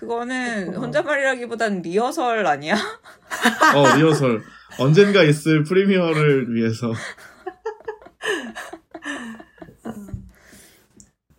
그거는 0.00 0.74
혼잣말이라기보단 0.74 1.82
리허설 1.82 2.46
아니야? 2.46 2.74
어 2.74 3.96
리허설 3.96 4.42
언젠가 4.80 5.22
있을 5.22 5.62
프리미어를 5.62 6.54
위해서 6.54 6.92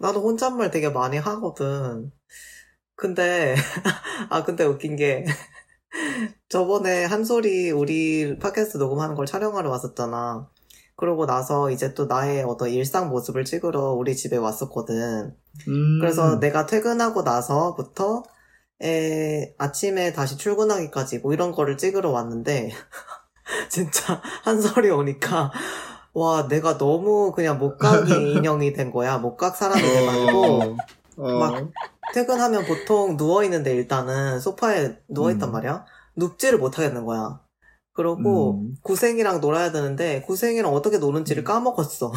나도 0.02 0.22
혼잣말 0.22 0.72
되게 0.72 0.90
많이 0.90 1.18
하거든. 1.18 2.12
근데, 2.96 3.56
아, 4.30 4.44
근데 4.44 4.64
웃긴 4.66 4.96
게, 4.96 5.26
저번에 6.50 7.06
한솔이 7.06 7.72
우리 7.72 8.38
팟캐스트 8.40 8.78
녹음하는 8.78 9.16
걸 9.16 9.26
촬영하러 9.26 9.70
왔었잖아. 9.70 10.50
그러고 10.96 11.26
나서 11.26 11.72
이제 11.72 11.94
또 11.94 12.06
나의 12.06 12.44
어떤 12.44 12.70
일상 12.70 13.10
모습을 13.10 13.44
찍으러 13.44 13.94
우리 13.94 14.16
집에 14.16 14.38
왔었거든. 14.38 15.36
음, 15.68 16.00
그래서 16.00 16.40
내가 16.40 16.66
퇴근하고 16.68 17.24
나서부터 17.24 18.24
에, 18.84 19.54
아침에 19.58 20.14
다시 20.14 20.38
출근하기까지 20.38 21.20
뭐 21.20 21.34
이런 21.34 21.52
거를 21.52 21.78
찍으러 21.78 22.12
왔는데 22.12 22.72
진짜 23.70 24.22
한설이 24.44 24.90
오니까 24.90 25.52
와 26.14 26.48
내가 26.48 26.78
너무 26.78 27.32
그냥 27.32 27.58
목각이 27.58 28.12
인형이 28.36 28.74
된 28.74 28.92
거야. 28.92 29.18
목각 29.18 29.56
사람이 29.56 29.82
돼가지고 29.82 30.78
어, 31.18 31.18
어, 31.18 31.40
막 31.40 31.70
퇴근하면 32.14 32.66
보통 32.66 33.16
누워 33.18 33.44
있는데 33.46 33.74
일단은 33.74 34.40
소파에 34.40 34.98
누워 35.08 35.32
있단 35.32 35.50
음. 35.50 35.54
말이야. 35.54 35.86
눕지를 36.18 36.60
못하겠는 36.60 37.06
거야. 37.06 37.40
그러고 37.94 38.60
음. 38.62 38.76
구생이랑 38.84 39.42
놀아야 39.42 39.72
되는데 39.72 40.22
구생이랑 40.22 40.74
어떻게 40.74 40.98
노는지를 40.98 41.44
까먹었어. 41.44 42.12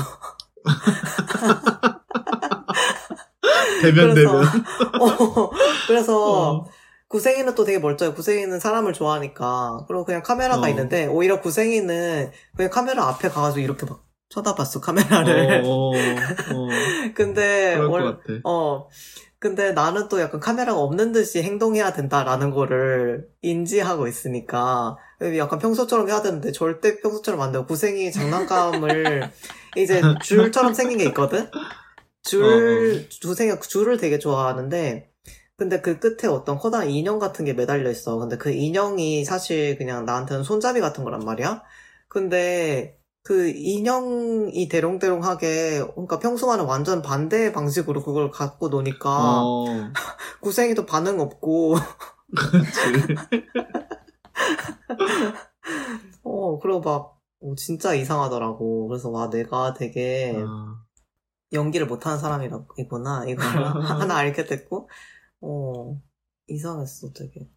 대면 3.82 4.14
그래서- 4.14 4.30
대면. 4.30 4.44
어, 5.00 5.50
그래서 5.86 6.58
어. 6.60 6.64
구생이는 7.14 7.54
또 7.54 7.64
되게 7.64 7.78
멀쩡해. 7.78 8.12
구생이는 8.12 8.58
사람을 8.58 8.92
좋아하니까. 8.92 9.84
그리고 9.86 10.04
그냥 10.04 10.20
카메라가 10.20 10.66
어. 10.66 10.68
있는데, 10.68 11.06
오히려 11.06 11.40
구생이는 11.40 12.32
그냥 12.56 12.70
카메라 12.72 13.04
앞에 13.06 13.28
가가지고 13.28 13.60
이렇게 13.60 13.86
막 13.86 14.04
쳐다봤어, 14.30 14.80
카메라를. 14.80 15.62
어, 15.64 15.68
어, 15.68 15.92
어, 15.92 16.68
근데, 17.14 17.76
같아. 17.78 18.40
어. 18.42 18.88
근데 19.38 19.70
나는 19.70 20.08
또 20.08 20.20
약간 20.20 20.40
카메라가 20.40 20.80
없는 20.80 21.12
듯이 21.12 21.40
행동해야 21.40 21.92
된다라는 21.92 22.50
거를 22.50 23.28
인지하고 23.42 24.08
있으니까, 24.08 24.96
약간 25.38 25.60
평소처럼 25.60 26.08
해야 26.08 26.20
되는데, 26.20 26.50
절대 26.50 27.00
평소처럼 27.00 27.40
안 27.40 27.52
돼요. 27.52 27.64
구생이 27.64 28.10
장난감을 28.10 29.30
이제 29.78 30.02
줄처럼 30.24 30.74
생긴 30.74 30.98
게 30.98 31.04
있거든? 31.04 31.48
줄, 32.24 33.08
구생이가 33.22 33.60
줄을 33.60 33.98
되게 33.98 34.18
좋아하는데, 34.18 35.13
근데 35.56 35.80
그 35.80 36.00
끝에 36.00 36.28
어떤 36.28 36.58
커다란 36.58 36.90
인형 36.90 37.18
같은 37.18 37.44
게 37.44 37.52
매달려 37.52 37.90
있어. 37.90 38.18
근데 38.18 38.36
그 38.36 38.50
인형이 38.50 39.24
사실 39.24 39.78
그냥 39.78 40.04
나한테는 40.04 40.42
손잡이 40.42 40.80
같은 40.80 41.04
거란 41.04 41.20
말이야? 41.20 41.62
근데 42.08 42.98
그 43.22 43.48
인형이 43.48 44.68
대롱대롱하게, 44.68 45.84
그러니까 45.94 46.18
평소와는 46.18 46.64
완전 46.66 47.02
반대 47.02 47.52
방식으로 47.52 48.02
그걸 48.02 48.30
갖고 48.30 48.68
노니까, 48.68 49.10
어, 49.10 49.92
구생이도 50.42 50.86
반응 50.86 51.20
없고. 51.20 51.76
어, 56.22 56.58
그리고 56.58 56.80
막, 56.80 57.18
어, 57.40 57.54
진짜 57.56 57.94
이상하더라고. 57.94 58.88
그래서 58.88 59.08
와, 59.08 59.30
내가 59.30 59.72
되게 59.72 60.44
아, 60.46 60.84
연기를 61.52 61.86
못하는 61.86 62.18
사람이구나. 62.18 63.24
이거 63.28 63.42
하나 63.80 64.16
알게 64.16 64.44
됐고, 64.44 64.90
어, 65.44 66.00
이상했어, 66.48 67.12
되게. 67.12 67.48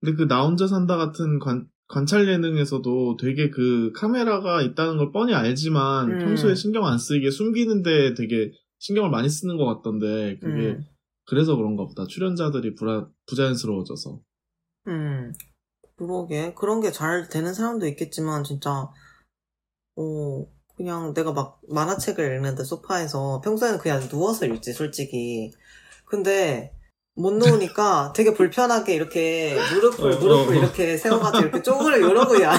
근데 0.00 0.16
그 0.16 0.26
나 0.28 0.44
혼자 0.44 0.66
산다 0.66 0.96
같은 0.96 1.38
관, 1.38 1.68
관찰 1.88 2.26
예능에서도 2.28 3.16
되게 3.18 3.50
그 3.50 3.92
카메라가 3.94 4.62
있다는 4.62 4.96
걸 4.98 5.12
뻔히 5.12 5.34
알지만 5.34 6.10
음. 6.10 6.18
평소에 6.18 6.54
신경 6.54 6.86
안 6.86 6.98
쓰이게 6.98 7.30
숨기는데 7.30 8.14
되게 8.14 8.52
신경을 8.78 9.10
많이 9.10 9.28
쓰는 9.28 9.56
것 9.56 9.64
같던데 9.66 10.38
그게 10.40 10.70
음. 10.72 10.84
그래서 11.24 11.54
그런가 11.56 11.84
보다. 11.86 12.04
출연자들이 12.06 12.74
불안, 12.74 13.08
부자연스러워져서. 13.26 14.20
음, 14.88 15.32
그러게. 15.96 16.52
그런 16.54 16.80
게 16.80 16.90
잘 16.90 17.28
되는 17.28 17.54
사람도 17.54 17.86
있겠지만, 17.86 18.42
진짜, 18.42 18.88
어, 19.96 20.46
그냥 20.76 21.14
내가 21.14 21.32
막 21.32 21.60
만화책을 21.68 22.36
읽는데 22.36 22.64
소파에서 22.64 23.40
평소에는 23.44 23.78
그냥 23.78 24.00
누워서 24.08 24.46
읽지, 24.46 24.72
솔직히. 24.72 25.52
근데, 26.06 26.72
못 27.14 27.34
누우니까 27.34 28.12
되게 28.16 28.32
불편하게 28.32 28.94
이렇게 28.94 29.54
무릎을, 29.74 30.12
어, 30.12 30.18
무릎을 30.18 30.56
어. 30.56 30.58
이렇게 30.58 30.96
세워가지고 30.96 31.42
이렇게 31.42 31.62
쪼그려 31.62 31.96
이러고 31.98 32.42
야. 32.42 32.54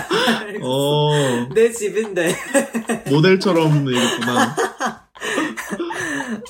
어, 0.62 1.48
내 1.56 1.72
집인데. 1.72 2.36
모델처럼 3.10 3.88
얘기했구나. 3.90 4.56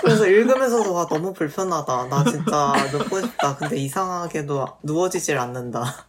그래서 0.01 0.27
읽으면서도 0.27 0.93
와, 0.93 1.07
너무 1.07 1.33
불편하다. 1.33 2.07
나 2.09 2.23
진짜 2.25 2.73
눕고 2.91 3.21
싶다. 3.21 3.55
근데 3.55 3.77
이상하게도 3.77 4.79
누워지질 4.83 5.37
않는다. 5.37 6.07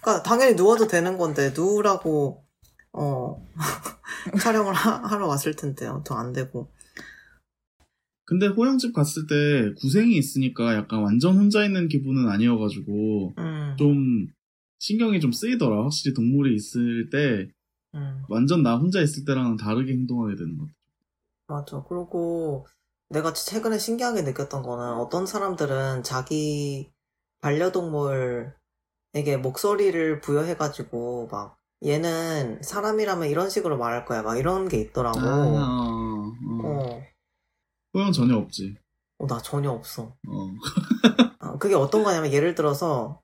그러니까 0.00 0.22
당연히 0.22 0.54
누워도 0.54 0.86
되는 0.86 1.18
건데 1.18 1.52
누우라고 1.54 2.44
어 2.92 3.36
촬영을 4.40 4.72
하, 4.72 5.16
러 5.16 5.26
왔을 5.26 5.56
텐데 5.56 5.86
아무튼 5.86 6.16
안 6.16 6.32
되고. 6.32 6.70
근데 8.26 8.46
호영집 8.46 8.94
갔을 8.94 9.26
때 9.26 9.72
구생이 9.80 10.16
있으니까 10.16 10.74
약간 10.74 11.02
완전 11.02 11.36
혼자 11.36 11.64
있는 11.64 11.88
기분은 11.88 12.28
아니어가지고 12.28 13.34
음, 13.38 13.76
좀 13.78 14.26
신경이 14.78 15.20
좀 15.20 15.32
쓰이더라. 15.32 15.82
확실히 15.82 16.14
동물이 16.14 16.54
있을 16.54 17.10
때 17.10 17.48
음, 17.94 18.22
완전 18.28 18.62
나 18.62 18.76
혼자 18.76 19.00
있을 19.00 19.24
때랑은 19.24 19.56
다르게 19.56 19.92
행동하게 19.92 20.36
되는 20.36 20.56
것 20.56 20.66
같아. 20.66 20.74
맞아. 21.46 21.84
그리고 21.86 22.66
내가 23.10 23.32
최근에 23.32 23.78
신기하게 23.78 24.22
느꼈던 24.22 24.62
거는 24.62 24.94
어떤 24.94 25.26
사람들은 25.26 26.02
자기 26.02 26.90
반려동물에게 27.42 28.54
목소리를 29.42 30.20
부여해가지고 30.20 31.28
막 31.30 31.58
얘는 31.84 32.62
사람이라면 32.62 33.28
이런 33.28 33.50
식으로 33.50 33.76
말할 33.76 34.06
거야. 34.06 34.22
막 34.22 34.38
이런 34.38 34.68
게 34.68 34.80
있더라고. 34.80 35.18
아, 35.20 36.32
어, 36.62 36.66
어. 36.66 37.02
어. 37.94 37.98
호영 37.98 38.12
전혀 38.12 38.36
없지. 38.36 38.76
어, 39.18 39.26
나 39.26 39.38
전혀 39.40 39.70
없어. 39.70 40.16
어. 40.28 40.54
아, 41.38 41.56
그게 41.58 41.74
어떤 41.74 42.02
거냐면 42.02 42.32
예를 42.32 42.54
들어서 42.54 43.20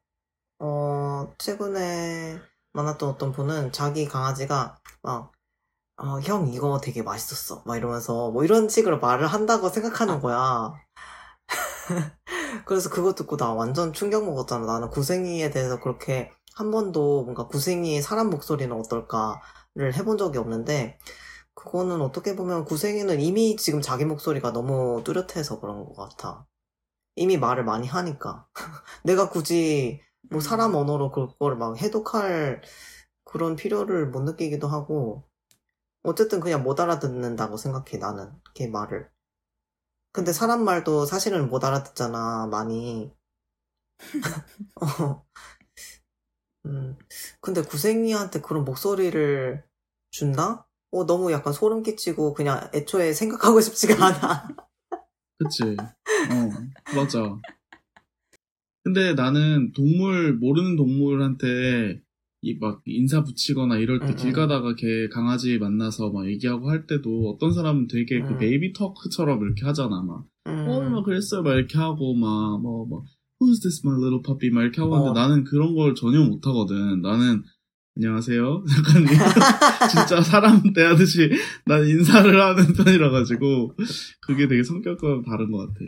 어 0.58 1.32
최근에 1.38 2.38
만났던 2.72 3.08
어떤 3.08 3.32
분은 3.32 3.72
자기 3.72 4.06
강아지가 4.06 4.76
막 5.02 5.32
어, 5.96 6.20
형 6.20 6.48
이거 6.48 6.80
되게 6.80 7.02
맛있었어 7.02 7.62
막 7.66 7.76
이러면서 7.76 8.30
뭐 8.30 8.44
이런 8.44 8.68
식으로 8.68 9.00
말을 9.00 9.26
한다고 9.26 9.68
생각하는 9.70 10.20
거야 10.20 10.74
그래서 12.66 12.90
그거 12.90 13.14
듣고 13.14 13.36
나 13.36 13.52
완전 13.52 13.92
충격 13.92 14.24
먹었잖아 14.24 14.66
나는 14.66 14.90
구생이에 14.90 15.50
대해서 15.50 15.80
그렇게 15.80 16.30
한 16.54 16.70
번도 16.70 17.24
뭔가 17.24 17.46
구생이의 17.46 18.02
사람 18.02 18.30
목소리는 18.30 18.74
어떨까를 18.76 19.94
해본 19.94 20.18
적이 20.18 20.38
없는데 20.38 20.98
그거는 21.60 22.00
어떻게 22.00 22.36
보면 22.36 22.64
구생이는 22.64 23.20
이미 23.20 23.54
지금 23.56 23.82
자기 23.82 24.06
목소리가 24.06 24.50
너무 24.52 25.02
뚜렷해서 25.04 25.60
그런 25.60 25.84
것 25.84 25.94
같아 25.94 26.46
이미 27.16 27.36
말을 27.36 27.64
많이 27.64 27.86
하니까. 27.86 28.48
내가 29.04 29.28
굳이 29.28 30.00
뭐 30.30 30.40
사람 30.40 30.74
언어로 30.74 31.10
그걸 31.10 31.56
막 31.56 31.76
해독할 31.76 32.62
그런 33.24 33.56
필요를 33.56 34.08
못 34.08 34.22
느끼기도 34.22 34.68
하고, 34.68 35.24
어쨌든 36.02 36.40
그냥 36.40 36.62
못 36.62 36.80
알아듣는다고 36.80 37.56
생각해, 37.58 37.98
나는. 37.98 38.32
걔 38.54 38.68
말을. 38.68 39.10
근데 40.12 40.32
사람 40.32 40.64
말도 40.64 41.06
사실은 41.06 41.48
못 41.50 41.64
알아듣잖아, 41.64 42.46
많이. 42.46 43.12
어. 44.80 45.26
음. 46.66 46.98
근데 47.40 47.62
구생이한테 47.62 48.40
그런 48.40 48.64
목소리를 48.64 49.64
준다? 50.10 50.69
어, 50.92 51.06
너무 51.06 51.30
약간 51.32 51.52
소름 51.52 51.82
끼치고 51.82 52.34
그냥 52.34 52.68
애초에 52.74 53.12
생각하고 53.12 53.60
싶지가 53.62 53.94
않아. 54.06 54.48
그치. 55.38 55.62
어, 56.28 56.52
맞아. 56.94 57.38
근데 58.82 59.14
나는 59.14 59.72
동물, 59.72 60.34
모르는 60.34 60.76
동물한테 60.76 62.00
이 62.42 62.58
막 62.58 62.80
인사 62.86 63.22
붙이거나 63.22 63.76
이럴 63.76 64.00
때 64.00 64.14
응, 64.14 64.16
길 64.18 64.30
응. 64.30 64.32
가다가 64.32 64.74
걔 64.74 65.08
강아지 65.08 65.58
만나서 65.58 66.10
막 66.10 66.26
얘기하고 66.26 66.70
할 66.70 66.86
때도 66.86 67.30
어떤 67.30 67.52
사람은 67.52 67.86
되게 67.88 68.22
그 68.22 68.32
응. 68.34 68.38
베이비 68.38 68.72
터크처럼 68.72 69.42
이렇게 69.42 69.66
하잖아. 69.66 70.00
막, 70.02 70.24
음. 70.46 70.66
어, 70.66 70.88
막 70.90 71.04
그랬어요. 71.04 71.42
막 71.42 71.52
이렇게 71.54 71.76
하고, 71.76 72.14
막, 72.14 72.60
뭐, 72.62 72.86
뭐, 72.86 73.04
who's 73.40 73.60
this 73.62 73.82
my 73.86 73.94
little 73.98 74.22
puppy? 74.24 74.50
막 74.50 74.62
이렇게 74.62 74.80
하고 74.80 74.94
어. 74.94 74.98
하는데 75.00 75.20
나는 75.20 75.44
그런 75.44 75.74
걸 75.74 75.94
전혀 75.94 76.24
못 76.24 76.46
하거든. 76.46 77.02
나는, 77.02 77.42
안녕하세요. 78.00 78.64
약간, 78.78 79.04
진짜 79.90 80.22
사람 80.22 80.62
대하듯이 80.72 81.30
난 81.66 81.86
인사를 81.86 82.40
하는 82.40 82.72
편이라 82.72 83.10
가지고, 83.10 83.74
그게 84.22 84.48
되게 84.48 84.62
성격과 84.62 85.22
다른 85.26 85.52
것 85.52 85.58
같아. 85.68 85.80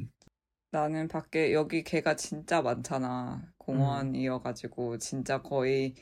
나는 0.72 1.09
밖에 1.09 1.53
여기 1.55 1.85
개가 1.85 2.16
진짜 2.16 2.62
많잖아. 2.62 3.42
음. 3.46 3.53
공원이어가지고 3.59 4.98
진짜 4.98 5.40
거의 5.42 5.94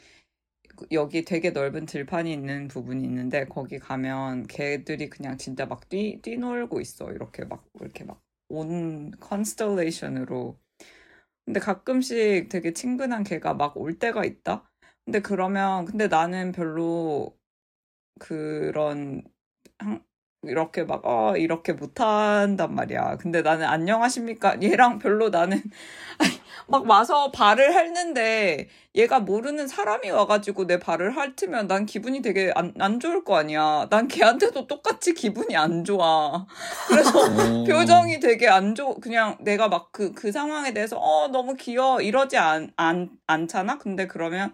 여기 0.92 1.24
되게 1.24 1.50
넓은 1.50 1.86
들판이 1.86 2.32
있는 2.32 2.68
부분이 2.68 3.04
있는데 3.04 3.46
거기 3.46 3.78
가면 3.78 4.46
개들이 4.48 5.10
그냥 5.10 5.38
진짜 5.38 5.66
막 5.66 5.88
뛰, 5.88 6.20
뛰놀고 6.22 6.80
있어. 6.80 7.12
이렇게 7.12 7.44
막 7.44 7.64
이렇게 7.80 8.04
막 8.04 8.20
온 8.52 9.12
constellation으로. 9.20 10.58
근데 11.46 11.60
가끔씩 11.60 12.48
되게 12.50 12.72
친근한 12.72 13.24
개가 13.24 13.54
막 13.54 13.76
올 13.76 13.98
때가 13.98 14.24
있다. 14.24 14.69
근데 15.04 15.20
그러면 15.20 15.84
근데 15.86 16.08
나는 16.08 16.52
별로 16.52 17.36
그런 18.20 19.22
한- 19.78 20.04
이렇게 20.44 20.84
막, 20.84 21.02
어, 21.06 21.36
이렇게 21.36 21.72
못한단 21.74 22.74
말이야. 22.74 23.18
근데 23.18 23.42
나는 23.42 23.66
안녕하십니까? 23.66 24.58
얘랑 24.62 24.98
별로 25.00 25.30
나는, 25.30 25.62
막 26.68 26.88
와서 26.88 27.30
발을 27.32 27.74
핥는데 27.74 28.68
얘가 28.94 29.20
모르는 29.20 29.68
사람이 29.68 30.10
와가지고 30.10 30.66
내 30.66 30.78
발을 30.78 31.16
핥으면 31.16 31.66
난 31.68 31.86
기분이 31.86 32.22
되게 32.22 32.52
안, 32.54 32.74
안 32.78 33.00
좋을 33.00 33.24
거 33.24 33.36
아니야. 33.36 33.88
난 33.90 34.08
걔한테도 34.08 34.66
똑같이 34.66 35.14
기분이 35.14 35.56
안 35.56 35.84
좋아. 35.84 36.46
그래서 36.88 37.10
어. 37.20 37.64
표정이 37.66 38.20
되게 38.20 38.48
안 38.48 38.74
좋, 38.74 39.00
그냥 39.00 39.36
내가 39.40 39.68
막 39.68 39.90
그, 39.92 40.12
그 40.12 40.32
상황에 40.32 40.72
대해서, 40.72 40.98
어, 40.98 41.28
너무 41.28 41.54
귀여워. 41.54 42.00
이러지 42.00 42.36
않, 42.38 42.70
않, 42.76 43.10
않잖아? 43.26 43.78
근데 43.78 44.06
그러면 44.06 44.52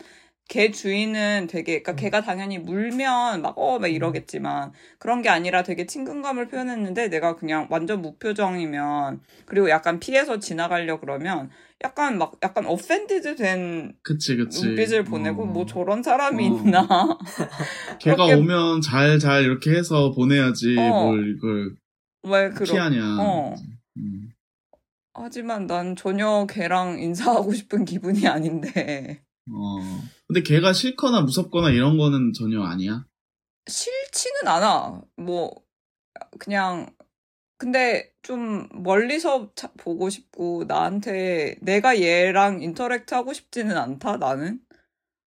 걔 0.48 0.70
주인은 0.70 1.48
되게, 1.50 1.82
그러니까 1.82 1.92
음. 1.92 1.96
걔가 1.96 2.20
당연히 2.22 2.58
물면 2.58 3.42
막, 3.42 3.58
어, 3.58 3.78
막 3.80 3.88
이러겠지만, 3.88 4.72
그런 4.98 5.20
게 5.20 5.28
아니라 5.28 5.62
되게 5.64 5.86
친근감을 5.86 6.46
표현했는데, 6.48 7.08
내가 7.08 7.34
그냥 7.34 7.66
완전 7.68 8.00
무표정이면, 8.00 9.20
그리고 9.44 9.68
약간 9.70 9.98
피해서 9.98 10.38
지나가려 10.38 11.00
그러면, 11.00 11.50
약간 11.82 12.18
막, 12.18 12.34
약간 12.44 12.64
offended 12.66 13.34
된 13.36 13.96
그치, 14.02 14.36
그치. 14.36 14.66
눈빛을 14.66 15.02
보내고, 15.04 15.42
어. 15.42 15.46
뭐 15.46 15.66
저런 15.66 16.04
사람이 16.04 16.46
어. 16.46 16.48
있나. 16.48 17.18
걔가 18.00 18.24
오면 18.24 18.82
잘, 18.82 19.18
잘 19.18 19.42
이렇게 19.42 19.72
해서 19.72 20.12
보내야지 20.12 20.76
어. 20.78 21.10
뭘 21.10 21.34
이걸 21.36 21.74
왜 22.22 22.50
그런. 22.50 22.64
피하냐. 22.66 23.16
어. 23.20 23.54
음. 23.96 24.30
하지만 25.14 25.66
난 25.66 25.96
전혀 25.96 26.46
걔랑 26.48 27.00
인사하고 27.00 27.52
싶은 27.52 27.84
기분이 27.84 28.28
아닌데. 28.28 29.22
어. 29.50 29.80
근데 30.26 30.42
걔가 30.42 30.72
싫거나 30.72 31.20
무섭거나 31.22 31.70
이런 31.70 31.96
거는 31.98 32.32
전혀 32.32 32.62
아니야. 32.62 33.04
싫지는 33.68 34.46
않아. 34.48 35.02
뭐, 35.16 35.52
그냥, 36.38 36.92
근데 37.58 38.12
좀 38.22 38.68
멀리서 38.72 39.50
차- 39.54 39.70
보고 39.76 40.10
싶고, 40.10 40.64
나한테, 40.66 41.56
내가 41.60 42.00
얘랑 42.00 42.62
인터랙트 42.62 43.14
하고 43.14 43.32
싶지는 43.32 43.76
않다, 43.76 44.16
나는. 44.16 44.60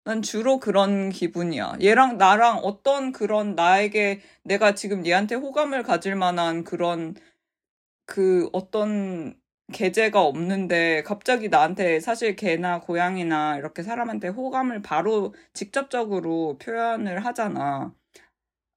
난 0.03 0.21
주로 0.21 0.59
그런 0.59 1.09
기분이야. 1.09 1.77
얘랑 1.81 2.17
나랑 2.17 2.59
어떤 2.59 3.11
그런 3.11 3.55
나에게 3.55 4.21
내가 4.43 4.73
지금 4.73 5.05
얘한테 5.05 5.35
호감을 5.35 5.83
가질 5.83 6.15
만한 6.15 6.63
그런 6.63 7.13
그 8.05 8.49
어떤 8.53 9.35
계제가 9.73 10.21
없는데 10.21 11.03
갑자기 11.03 11.49
나한테 11.49 11.99
사실 11.99 12.35
개나 12.35 12.79
고양이나 12.79 13.57
이렇게 13.57 13.83
사람한테 13.83 14.29
호감을 14.29 14.81
바로 14.81 15.33
직접적으로 15.53 16.57
표현을 16.57 17.25
하잖아. 17.25 17.93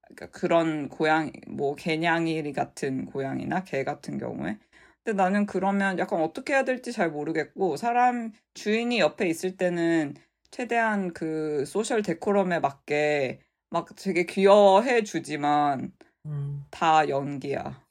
그러니까 0.03 0.27
그런 0.37 0.89
고양이, 0.89 1.31
뭐 1.47 1.75
개냥이 1.75 2.51
같은 2.53 3.05
고양이나 3.05 3.63
개 3.63 3.83
같은 3.83 4.17
경우에. 4.17 4.57
근데 5.03 5.15
나는 5.21 5.45
그러면 5.45 5.97
약간 5.97 6.21
어떻게 6.21 6.53
해야 6.53 6.63
될지 6.63 6.91
잘 6.91 7.09
모르겠고 7.09 7.77
사람 7.77 8.33
주인이 8.53 8.99
옆에 8.99 9.27
있을 9.27 9.57
때는 9.57 10.15
최대한 10.51 11.13
그 11.13 11.65
소셜 11.65 12.01
데코럼에 12.01 12.59
맞게 12.59 13.39
막 13.69 13.87
되게 13.95 14.25
귀여워해 14.25 15.03
주지만 15.03 15.93
음. 16.25 16.65
다 16.69 17.07
연기야. 17.07 17.81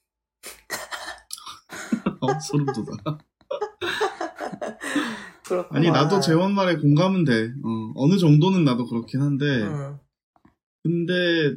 어, 2.20 2.38
소름 2.40 2.66
돋아. 2.66 3.18
그렇구나. 5.44 5.78
아니, 5.78 5.90
나도 5.90 6.20
재원 6.20 6.54
말에 6.54 6.76
공감은 6.76 7.24
돼. 7.24 7.50
어, 7.64 7.92
어느 7.96 8.18
정도는 8.18 8.64
나도 8.64 8.87
그렇긴 8.87 9.22
한데, 9.22 9.44
음. 9.62 9.98
근데, 10.83 11.56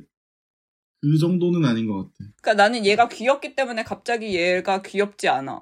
그 1.01 1.17
정도는 1.17 1.65
아닌 1.65 1.87
것 1.87 1.97
같아. 1.97 2.11
그러니까 2.41 2.53
나는 2.63 2.85
얘가 2.85 3.07
귀엽기 3.09 3.55
때문에 3.55 3.83
갑자기 3.83 4.35
얘가 4.35 4.81
귀엽지 4.81 5.27
않아. 5.27 5.61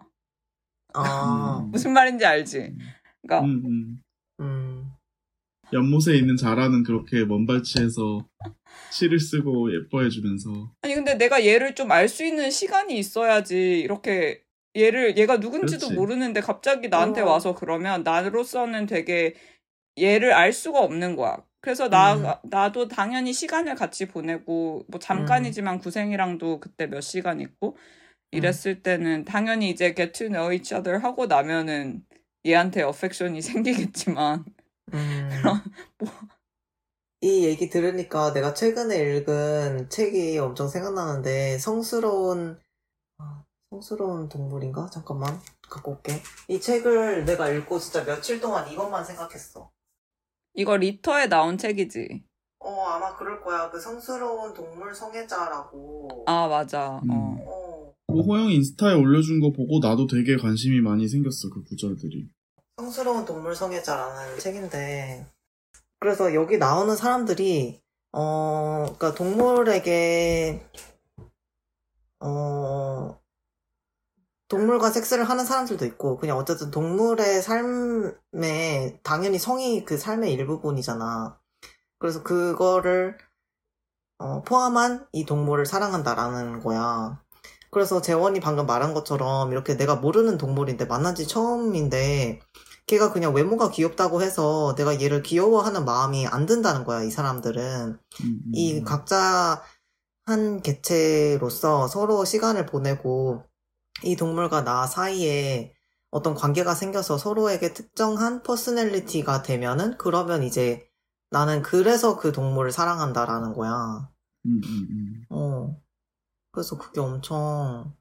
아, 0.93 1.61
음. 1.63 1.71
무슨 1.71 1.93
말인지 1.93 2.25
알지? 2.25 2.75
그러니까 3.21 3.45
음, 3.47 3.63
음. 3.65 4.01
음. 4.41 4.91
연못에 5.73 6.17
있는 6.17 6.35
자라는 6.37 6.83
그렇게 6.83 7.23
먼발치해서 7.25 8.27
실을 8.91 9.19
쓰고 9.19 9.73
예뻐해주면서. 9.73 10.73
아니 10.81 10.95
근데 10.95 11.15
내가 11.15 11.45
얘를 11.45 11.75
좀 11.75 11.91
알 11.91 12.07
수 12.09 12.23
있는 12.25 12.51
시간이 12.51 12.97
있어야지 12.99 13.79
이렇게 13.79 14.43
얘를 14.75 15.17
얘가 15.17 15.37
누군지도 15.37 15.87
그렇지. 15.87 15.93
모르는데 15.95 16.41
갑자기 16.41 16.87
나한테 16.87 17.21
어. 17.21 17.25
와서 17.25 17.53
그러면 17.53 18.03
나로서는 18.03 18.85
되게 18.85 19.35
얘를 19.99 20.33
알 20.33 20.53
수가 20.53 20.79
없는 20.79 21.15
거야. 21.15 21.43
그래서 21.61 21.89
나 21.89 22.15
음. 22.15 22.49
나도 22.49 22.87
당연히 22.87 23.33
시간을 23.33 23.75
같이 23.75 24.07
보내고 24.07 24.85
뭐 24.87 24.99
잠깐이지만 24.99 25.79
구생이랑도 25.79 26.59
그때 26.59 26.87
몇 26.87 27.01
시간 27.01 27.39
있고 27.39 27.77
이랬을 28.31 28.81
때는 28.81 29.25
당연히 29.25 29.69
이제 29.69 29.93
get 29.93 30.13
to 30.13 30.27
know 30.27 30.51
each 30.53 30.73
other 30.73 31.03
하고 31.03 31.27
나면은 31.27 32.03
얘한테 32.45 32.81
어펙션이 32.81 33.41
생기겠지만 33.43 34.45
음. 34.93 35.29
뭐. 35.97 36.09
이 37.23 37.45
얘기 37.45 37.69
들으니까 37.69 38.33
내가 38.33 38.55
최근에 38.55 39.17
읽은 39.17 39.89
책이 39.89 40.39
엄청 40.39 40.67
생각나는데 40.67 41.59
성스러운 41.59 42.57
아, 42.57 42.70
성스러운 43.71 44.27
동물인가? 44.27 44.89
잠깐만 44.91 45.39
갖고 45.69 45.91
올게. 45.93 46.21
이 46.49 46.59
책을 46.59 47.23
내가 47.23 47.49
읽고 47.49 47.79
진짜 47.79 48.03
며칠 48.03 48.41
동안 48.41 48.69
이것만 48.69 49.05
생각했어. 49.05 49.71
이거 50.53 50.75
리터에 50.75 51.27
나온 51.27 51.57
책이지. 51.57 52.21
어 52.59 52.81
아마 52.83 53.15
그럴 53.15 53.41
거야. 53.41 53.69
그 53.71 53.79
성스러운 53.79 54.53
동물 54.53 54.93
성애자라고. 54.93 56.25
아 56.27 56.47
맞아. 56.49 56.99
음. 57.05 57.11
어. 57.11 57.37
어, 57.47 58.13
그 58.13 58.19
호영 58.19 58.51
인스타에 58.51 58.93
올려준 58.93 59.39
거 59.39 59.51
보고 59.53 59.79
나도 59.79 60.05
되게 60.05 60.35
관심이 60.35 60.81
많이 60.81 61.07
생겼어, 61.07 61.49
그 61.53 61.63
구절들이. 61.63 62.29
성스러운 62.75 63.23
동물 63.23 63.55
성애자라는 63.55 64.37
책인데 64.37 65.25
그래서 65.99 66.33
여기 66.33 66.57
나오는 66.57 66.93
사람들이 66.93 67.79
어 68.11 68.83
그러니까 68.83 69.13
동물에게 69.13 70.61
어 72.19 73.20
동물과 74.51 74.91
섹스를 74.91 75.23
하는 75.23 75.45
사람들도 75.45 75.85
있고 75.85 76.17
그냥 76.17 76.37
어쨌든 76.37 76.71
동물의 76.71 77.41
삶에 77.41 78.99
당연히 79.01 79.39
성이 79.39 79.85
그 79.85 79.97
삶의 79.97 80.33
일부분이잖아. 80.33 81.39
그래서 81.97 82.21
그거를 82.21 83.17
어, 84.17 84.41
포함한 84.41 85.07
이 85.13 85.25
동물을 85.25 85.65
사랑한다라는 85.65 86.59
거야. 86.59 87.21
그래서 87.71 88.01
재원이 88.01 88.41
방금 88.41 88.65
말한 88.65 88.93
것처럼 88.93 89.53
이렇게 89.53 89.77
내가 89.77 89.95
모르는 89.95 90.37
동물인데 90.37 90.83
만난 90.83 91.15
지 91.15 91.25
처음인데 91.25 92.41
걔가 92.87 93.13
그냥 93.13 93.33
외모가 93.33 93.71
귀엽다고 93.71 94.21
해서 94.21 94.75
내가 94.75 95.01
얘를 95.01 95.23
귀여워하는 95.23 95.85
마음이 95.85 96.27
안 96.27 96.45
든다는 96.45 96.83
거야, 96.83 97.03
이 97.03 97.09
사람들은. 97.09 97.63
음, 97.87 97.97
음, 98.25 98.51
이 98.53 98.79
음. 98.79 98.83
각자 98.83 99.63
한 100.25 100.61
개체로서 100.61 101.87
서로 101.87 102.25
시간을 102.25 102.65
보내고 102.65 103.45
이 104.03 104.15
동물과 104.15 104.63
나 104.63 104.87
사이에 104.87 105.73
어떤 106.09 106.35
관계가 106.35 106.75
생겨서 106.75 107.17
서로에게 107.17 107.73
특정한 107.73 108.43
personality가 108.43 109.43
되면은 109.43 109.97
그러면 109.97 110.43
이제 110.43 110.87
나는 111.29 111.61
그래서 111.61 112.17
그 112.17 112.31
동물을 112.31 112.71
사랑한다라는 112.71 113.53
거야. 113.53 114.09
음, 114.45 114.61
음, 114.65 114.87
음. 114.89 115.25
어. 115.29 115.77
그래서 116.51 116.77
그게 116.77 116.99
엄청, 116.99 117.93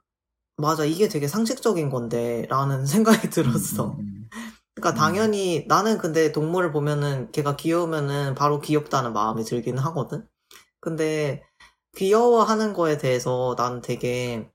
맞아, 0.57 0.85
이게 0.85 1.09
되게 1.09 1.29
상식적인 1.29 1.91
건데, 1.91 2.47
라는 2.49 2.85
생각이 2.87 3.31
들었어. 3.31 3.93
음, 3.93 4.01
음, 4.01 4.29
그러니까 4.75 4.91
음. 4.91 4.95
당연히, 4.99 5.65
나는 5.69 5.99
근데 5.99 6.33
동물을 6.33 6.73
보면은, 6.73 7.31
걔가 7.33 7.57
귀여우면은 7.57 8.35
바로 8.35 8.61
귀엽다는 8.61 9.13
마음이 9.13 9.45
들긴 9.45 9.79
하거든? 9.79 10.27
근데, 10.81 11.45
귀여워하는 11.97 12.73
거에 12.73 12.99
대해서 12.99 13.55
나는 13.57 13.81
되게 13.83 14.51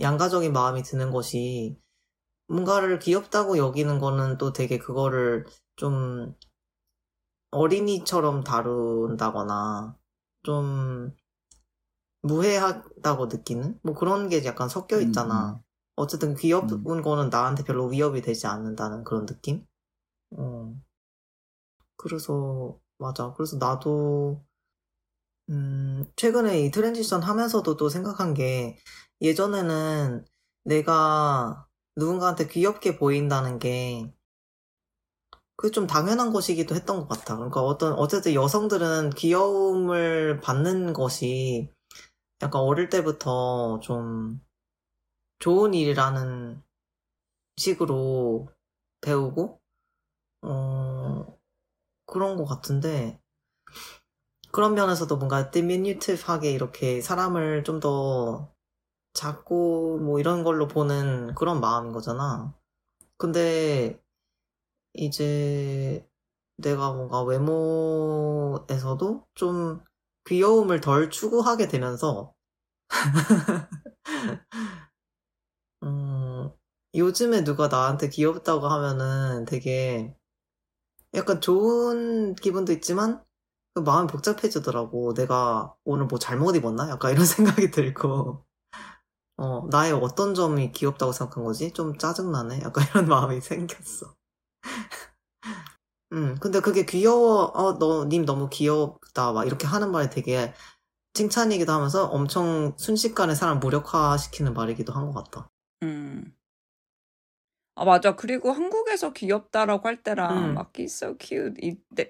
양가적인 0.00 0.52
마음이 0.52 0.82
드는 0.82 1.10
것이, 1.10 1.78
뭔가를 2.48 2.98
귀엽다고 2.98 3.58
여기는 3.58 3.98
거는 4.00 4.38
또 4.38 4.52
되게 4.52 4.78
그거를 4.78 5.46
좀 5.76 6.34
어린이처럼 7.52 8.44
다룬다거나 8.44 9.96
좀 10.42 11.14
무해하다고 12.22 13.26
느끼는 13.26 13.78
뭐 13.82 13.94
그런 13.94 14.28
게 14.28 14.44
약간 14.44 14.68
섞여 14.68 14.96
음, 14.96 15.02
있잖아. 15.02 15.60
어쨌든 15.96 16.34
귀여운 16.34 17.02
거는 17.02 17.30
나한테 17.30 17.64
별로 17.64 17.86
위협이 17.86 18.22
되지 18.22 18.46
않는다는 18.46 19.04
그런 19.04 19.26
느낌? 19.26 19.64
어. 20.32 20.74
그래서 21.96 22.78
맞아. 22.98 23.32
그래서 23.34 23.56
나도 23.58 24.42
음, 25.50 26.04
최근에 26.16 26.60
이 26.60 26.70
transition 26.70 27.22
하면서도 27.22 27.76
또 27.76 27.88
생각한 27.88 28.34
게 28.34 28.78
예전에는 29.20 30.24
내가 30.64 31.66
누군가한테 31.96 32.48
귀엽게 32.48 32.98
보인다는 32.98 33.58
게 33.58 34.12
그게 35.56 35.70
좀 35.72 35.86
당연한 35.86 36.32
것이기도 36.32 36.74
했던 36.74 37.00
것 37.00 37.08
같아. 37.08 37.36
그러니까 37.36 37.60
어떤, 37.60 37.92
어쨌든 37.92 38.32
여성들은 38.32 39.10
귀여움을 39.10 40.40
받는 40.40 40.94
것이 40.94 41.70
약간 42.42 42.62
어릴 42.62 42.88
때부터 42.88 43.78
좀 43.80 44.40
좋은 45.38 45.74
일이라는 45.74 46.62
식으로 47.58 48.48
배우고, 49.02 49.60
어, 50.42 51.38
그런 52.06 52.36
것 52.36 52.46
같은데, 52.46 53.20
그런 54.52 54.74
면에서도 54.74 55.14
뭔가 55.16 55.50
디미뉴티브하게 55.50 56.52
이렇게 56.52 57.02
사람을 57.02 57.64
좀 57.64 57.80
더 57.80 58.50
작고 59.14 59.98
뭐 59.98 60.20
이런 60.20 60.44
걸로 60.44 60.68
보는 60.68 61.34
그런 61.34 61.60
마음인 61.60 61.92
거잖아. 61.92 62.54
근데 63.18 64.00
이제 64.94 66.06
내가 66.58 66.92
뭔가 66.92 67.22
외모에서도 67.22 69.26
좀 69.34 69.82
귀여움을 70.26 70.80
덜 70.80 71.10
추구하게 71.10 71.68
되면서 71.68 72.34
음, 75.82 76.50
요즘에 76.94 77.44
누가 77.44 77.68
나한테 77.68 78.08
귀엽다고 78.08 78.66
하면은 78.68 79.44
되게 79.46 80.14
약간 81.14 81.40
좋은 81.40 82.34
기분도 82.34 82.72
있지만 82.72 83.22
그 83.74 83.80
마음이 83.80 84.08
복잡해지더라고. 84.08 85.14
내가 85.14 85.74
오늘 85.84 86.06
뭐 86.06 86.18
잘못 86.18 86.56
입었나? 86.56 86.88
약간 86.90 87.12
이런 87.12 87.24
생각이 87.26 87.70
들고 87.70 88.44
어, 89.40 89.66
나의 89.70 89.92
어떤 89.92 90.34
점이 90.34 90.72
귀엽다고 90.72 91.12
생각한 91.12 91.44
거지? 91.44 91.72
좀 91.72 91.96
짜증나네? 91.98 92.60
약간 92.62 92.84
이런 92.90 93.06
마음이 93.08 93.40
생겼어. 93.40 94.14
음, 96.12 96.36
근데 96.40 96.60
그게 96.60 96.84
귀여워, 96.84 97.44
어, 97.54 97.78
너, 97.78 98.04
님 98.06 98.24
너무 98.24 98.48
귀엽다, 98.50 99.32
막 99.32 99.46
이렇게 99.46 99.66
하는 99.66 99.92
말이 99.92 100.10
되게 100.10 100.52
칭찬이기도 101.14 101.72
하면서 101.72 102.06
엄청 102.06 102.74
순식간에 102.78 103.34
사람 103.34 103.60
무력화시키는 103.60 104.54
말이기도 104.54 104.92
한 104.92 105.12
것 105.12 105.24
같다. 105.24 105.48
음. 105.82 106.34
아, 107.76 107.84
맞아. 107.84 108.14
그리고 108.16 108.52
한국에서 108.52 109.12
귀엽다라고 109.12 109.88
할 109.88 110.02
때랑 110.02 110.50
음. 110.50 110.54
막 110.54 110.72
he's 110.72 110.84
so 110.86 111.16
cute 111.18 111.54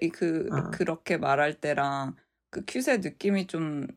이그 0.01 0.49
어. 0.51 0.71
그렇게 0.71 1.17
말할 1.17 1.59
때랑 1.61 2.15
그 2.49 2.63
큐의 2.67 2.99
느낌이 2.99 3.47
좀 3.47 3.87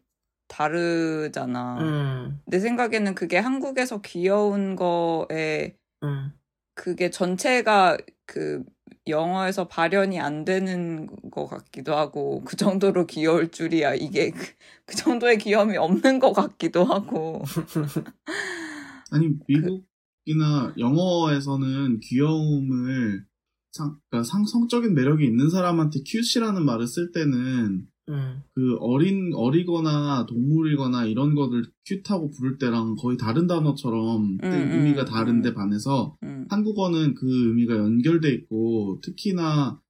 다르잖아. 0.49 1.79
음, 1.81 2.41
내 2.47 2.59
생각에는 2.59 3.15
그게 3.15 3.39
한국에서 3.39 4.01
귀여운 4.03 4.77
거에 4.77 5.77
음, 6.03 6.33
그게 6.75 7.11
전체가 7.11 7.97
그 8.27 8.65
영어에서 9.07 9.69
발현이 9.69 10.19
안 10.19 10.45
되는 10.45 11.07
것 11.31 11.47
같기도 11.47 11.95
하고 11.95 12.43
그 12.45 12.57
정도로 12.57 13.07
귀여울 13.07 13.51
줄이야. 13.51 13.95
이게 13.95 14.31
그, 14.31 14.39
그 14.87 14.97
정도의 14.97 15.39
귀여움이 15.39 15.77
없는 15.77 16.19
것 16.19 16.33
같기도 16.33 16.85
하고. 16.85 17.43
아니 19.11 19.29
미국이나 19.47 20.75
영어에서는 20.79 22.01
귀여움을 22.01 23.27
상, 23.73 23.99
그러니까 24.09 24.29
상, 24.29 24.45
성적인 24.47 24.95
매력이 24.95 25.25
있는 25.25 25.51
사람한테 25.51 26.01
큐시라는 26.07 26.65
말을 26.65 26.87
쓸 26.87 27.13
때는 27.13 27.87
음, 28.09 28.43
그 28.55 28.77
어린 28.81 29.33
어리거나 29.35 30.27
동물이거나 30.27 31.07
이런 31.07 31.35
것들 31.35 31.65
큐트하고 31.87 32.31
부를 32.31 32.59
때랑 32.59 32.97
거의 32.97 33.17
다른 33.17 33.47
단어처럼 33.47 34.39
음, 34.43 34.53
의미가 34.53 35.03
음, 35.03 35.07
다른데 35.07 35.51
음. 35.51 35.55
반해서 35.55 36.17
음, 36.23 36.47
한국어는 36.51 37.15
그 37.15 37.49
의미가 37.49 37.77
연결돼 37.77 38.31
있고 38.31 39.01
특히나 39.03 39.81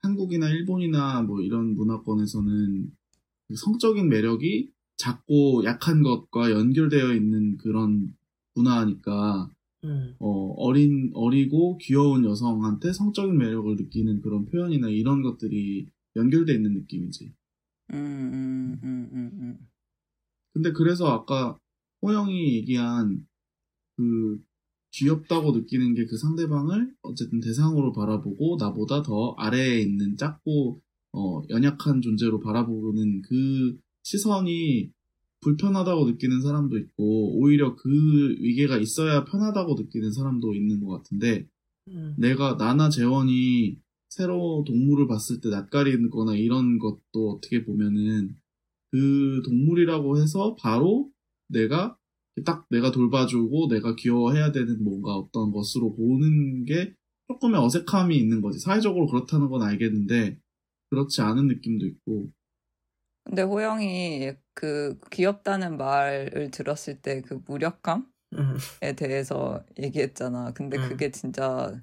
한국이나 0.00 0.48
일본이나 0.48 1.22
뭐 1.22 1.40
이런 1.40 1.76
문화권에서는 1.76 2.90
그 3.48 3.54
성적인 3.56 4.08
매력이 4.08 4.70
작고 4.96 5.64
약한 5.64 6.02
것과 6.02 6.50
연결되어 6.50 7.14
있는 7.14 7.56
그런 7.58 8.14
문화니까 8.54 9.48
음, 9.84 10.14
어, 10.18 10.54
어린 10.56 11.10
어리고 11.14 11.78
귀여운 11.78 12.24
여성한테 12.24 12.92
성적인 12.92 13.36
매력을 13.36 13.74
느끼는 13.76 14.20
그런 14.20 14.46
표현이나 14.46 14.88
이런 14.88 15.22
것들이 15.22 15.86
연결돼 16.16 16.54
있는 16.54 16.74
느낌이지. 16.74 17.32
음, 17.92 18.80
음, 18.82 19.08
음. 19.12 19.58
근데 20.52 20.72
그래서 20.72 21.06
아까 21.08 21.58
호영이 22.02 22.54
얘기한 22.56 23.26
그 23.96 24.38
귀엽다고 24.92 25.52
느끼는 25.52 25.94
게 25.94 26.04
그 26.06 26.16
상대방을 26.18 26.94
어쨌든 27.02 27.40
대상으로 27.40 27.92
바라보고 27.92 28.56
나보다 28.58 29.02
더 29.02 29.34
아래에 29.38 29.80
있는 29.80 30.16
작고 30.16 30.80
어, 31.14 31.42
연약한 31.50 32.00
존재로 32.02 32.40
바라보는 32.40 33.22
그 33.22 33.78
시선이 34.02 34.90
불편하다고 35.40 36.06
느끼는 36.06 36.40
사람도 36.42 36.78
있고 36.78 37.38
오히려 37.38 37.74
그 37.76 37.88
위계가 38.40 38.78
있어야 38.78 39.24
편하다고 39.24 39.74
느끼는 39.74 40.12
사람도 40.12 40.54
있는 40.54 40.84
것 40.84 40.98
같은데 40.98 41.46
음, 41.88 42.14
내가 42.18 42.56
나나 42.56 42.88
재원이 42.90 43.78
새로 44.14 44.62
동물을 44.66 45.06
봤을 45.06 45.40
때 45.40 45.48
낯가리거나 45.48 46.34
이런 46.34 46.78
것도 46.78 47.30
어떻게 47.30 47.64
보면은 47.64 48.36
그 48.90 49.40
동물이라고 49.46 50.20
해서 50.20 50.54
바로 50.60 51.10
내가 51.48 51.96
딱 52.44 52.66
내가 52.68 52.90
돌봐주고 52.90 53.68
내가 53.68 53.94
귀여워해야 53.96 54.52
되는 54.52 54.84
뭔가 54.84 55.14
어떤 55.14 55.50
것으로 55.50 55.94
보는 55.94 56.64
게 56.66 56.94
조금의 57.28 57.58
어색함이 57.58 58.16
있는 58.16 58.42
거지. 58.42 58.58
사회적으로 58.58 59.06
그렇다는 59.06 59.48
건 59.48 59.62
알겠는데 59.62 60.38
그렇지 60.90 61.22
않은 61.22 61.46
느낌도 61.46 61.86
있고. 61.86 62.30
근데 63.24 63.42
호영이 63.42 64.32
그 64.52 64.98
귀엽다는 65.10 65.78
말을 65.78 66.50
들었을 66.50 67.00
때 67.00 67.22
그 67.22 67.40
무력감에 67.46 68.04
음, 68.34 68.56
대해서 68.96 69.64
얘기했잖아. 69.78 70.52
근데 70.52 70.76
음. 70.76 70.88
그게 70.90 71.10
진짜 71.10 71.80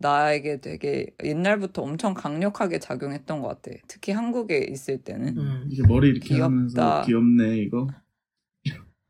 나에게 0.00 0.60
되게 0.62 1.06
옛날부터 1.22 1.82
엄청 1.82 2.14
강력하게 2.14 2.78
작용했던 2.78 3.42
것 3.42 3.48
같아. 3.48 3.76
특히 3.86 4.12
한국에 4.12 4.66
있을 4.70 5.02
때는. 5.04 5.36
음. 5.38 5.68
이게 5.70 5.82
머리 5.86 6.08
이렇게 6.08 6.28
귀엽다. 6.28 6.44
하면서 6.44 7.02
귀엽네 7.06 7.58
이거. 7.58 7.86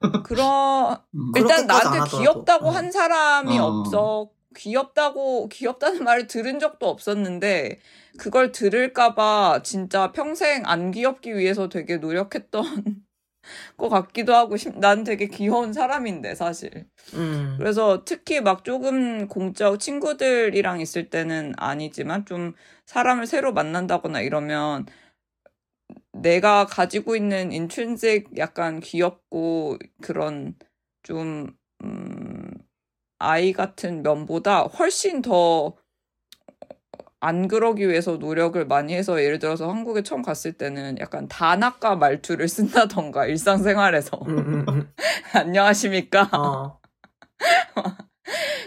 그런 0.24 0.96
음. 1.14 1.32
일단 1.36 1.66
나한테. 1.66 2.16
귀엽다고 2.18 2.66
어. 2.66 2.70
한 2.70 2.90
사람이 2.90 3.58
어. 3.58 3.64
없어. 3.66 4.30
귀엽다고 4.56 5.48
귀엽다는 5.48 6.02
말을 6.02 6.26
들은 6.26 6.58
적도 6.58 6.88
없었는데 6.88 7.78
그걸 8.18 8.50
들을까봐 8.50 9.62
진짜 9.62 10.10
평생 10.10 10.62
안 10.66 10.90
귀엽기 10.90 11.36
위해서 11.36 11.68
되게 11.68 11.98
노력했던 11.98 12.64
것 13.76 13.88
같기도 13.88 14.34
하고 14.34 14.56
심- 14.56 14.80
난 14.80 15.04
되게 15.04 15.26
귀여운 15.26 15.72
사람인데 15.72 16.34
사실. 16.34 16.86
음, 17.14 17.56
그래서 17.58 18.04
특히 18.04 18.40
막 18.40 18.64
조금 18.64 19.28
공짜 19.28 19.76
친구들이랑 19.76 20.80
있을 20.80 21.10
때는 21.10 21.52
아니지만 21.56 22.26
좀 22.26 22.54
사람을 22.86 23.26
새로 23.26 23.52
만난다거나 23.52 24.20
이러면 24.20 24.86
내가 26.12 26.66
가지고 26.66 27.16
있는 27.16 27.52
인트rinsic 27.52 28.26
약간 28.36 28.80
귀엽고 28.80 29.78
그런 30.02 30.54
좀 31.02 31.56
음, 31.84 32.50
아이 33.18 33.52
같은 33.52 34.02
면보다 34.02 34.62
훨씬 34.62 35.22
더 35.22 35.76
안 37.20 37.48
그러기 37.48 37.88
위해서 37.88 38.16
노력을 38.16 38.66
많이 38.66 38.94
해서 38.94 39.22
예를 39.22 39.38
들어서 39.38 39.68
한국에 39.68 40.02
처음 40.02 40.22
갔을 40.22 40.52
때는 40.52 40.98
약간 40.98 41.28
단아까 41.28 41.96
말투를 41.96 42.48
쓴다던가 42.48 43.26
일상생활에서 43.26 44.18
음, 44.26 44.38
음, 44.38 44.64
음. 44.68 44.92
안녕하십니까 45.34 46.30
어. 46.32 46.80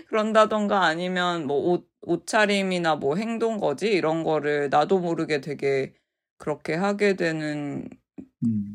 그런다던가 0.08 0.84
아니면 0.84 1.47
뭐 1.47 1.72
옷, 1.72 1.88
옷차림이나 2.01 2.95
뭐 2.95 3.16
행동 3.16 3.58
거지 3.58 3.91
이런 3.91 4.24
거를 4.24 4.70
나도 4.70 4.99
모르게 4.99 5.41
되게 5.41 5.93
그렇게 6.38 6.76
하게 6.76 7.16
되는 7.16 7.88
음. 8.45 8.74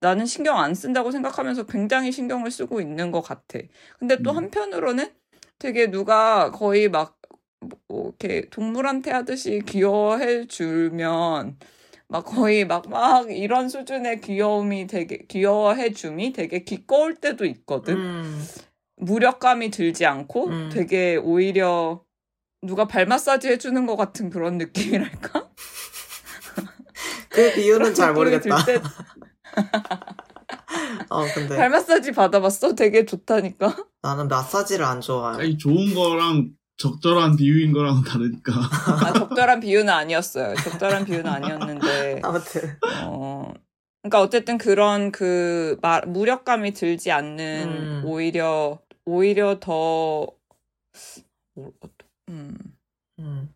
나는 0.00 0.26
신경 0.26 0.58
안 0.58 0.74
쓴다고 0.74 1.10
생각하면서 1.10 1.66
굉장히 1.66 2.12
신경을 2.12 2.50
쓰고 2.50 2.80
있는 2.80 3.10
것 3.10 3.22
같아. 3.22 3.58
근데 3.98 4.22
또 4.22 4.30
음. 4.30 4.36
한편으로는 4.36 5.10
되게 5.58 5.90
누가 5.90 6.50
거의 6.50 6.88
막, 6.88 7.15
뭐, 7.60 8.14
이렇게 8.18 8.48
동물한테 8.50 9.10
하듯이 9.10 9.62
귀여워해 9.66 10.46
주면, 10.46 11.58
막 12.08 12.24
거의 12.24 12.64
막, 12.64 12.88
막 12.88 13.30
이런 13.30 13.68
수준의 13.68 14.20
귀여움이 14.20 14.86
되게, 14.86 15.24
귀여워해 15.28 15.92
줌이 15.92 16.32
되게 16.32 16.64
기꺼울 16.64 17.16
때도 17.16 17.44
있거든. 17.46 17.96
음. 17.96 18.46
무력감이 18.98 19.70
들지 19.70 20.06
않고 20.06 20.46
음. 20.48 20.70
되게 20.72 21.16
오히려 21.16 22.02
누가 22.62 22.86
발 22.86 23.06
마사지 23.06 23.48
해주는 23.48 23.84
것 23.86 23.96
같은 23.96 24.30
그런 24.30 24.56
느낌이랄까? 24.58 25.50
그 27.28 27.52
비유는 27.52 27.94
잘 27.94 28.14
모르겠다. 28.14 28.64
들 28.64 28.80
때, 28.80 28.82
어, 31.10 31.26
근데 31.34 31.56
발 31.56 31.68
마사지 31.68 32.12
받아봤어? 32.12 32.74
되게 32.74 33.04
좋다니까? 33.04 33.76
나는 34.00 34.28
마사지를 34.28 34.84
안 34.84 35.02
좋아해. 35.02 35.42
아니, 35.42 35.58
좋은 35.58 35.94
거랑 35.94 36.48
적절한 36.76 37.36
비유인 37.36 37.72
거랑 37.72 38.02
다르니까. 38.02 38.52
아, 39.06 39.12
적절한 39.12 39.60
비유는 39.60 39.92
아니었어요. 39.92 40.54
적절한 40.56 41.04
비유는 41.04 41.26
아니었는데, 41.26 42.20
아무튼. 42.22 42.78
어, 43.04 43.52
그러니까 44.02 44.20
어쨌든 44.20 44.58
그런 44.58 45.10
그 45.10 45.78
마, 45.80 46.00
무력감이 46.00 46.72
들지 46.74 47.10
않는 47.12 47.68
음. 47.68 48.02
오히려 48.04 48.78
오히려 49.04 49.58
더 49.60 50.26
뭐, 51.54 51.72
음, 52.28 52.56
음. 53.18 53.54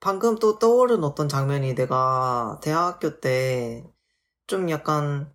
방금 0.00 0.38
또 0.38 0.58
떠오른 0.58 1.04
어떤 1.04 1.28
장면이 1.28 1.74
내가 1.74 2.58
대학교 2.62 3.20
때 3.20 3.84
좀 4.52 4.68
약간 4.70 5.32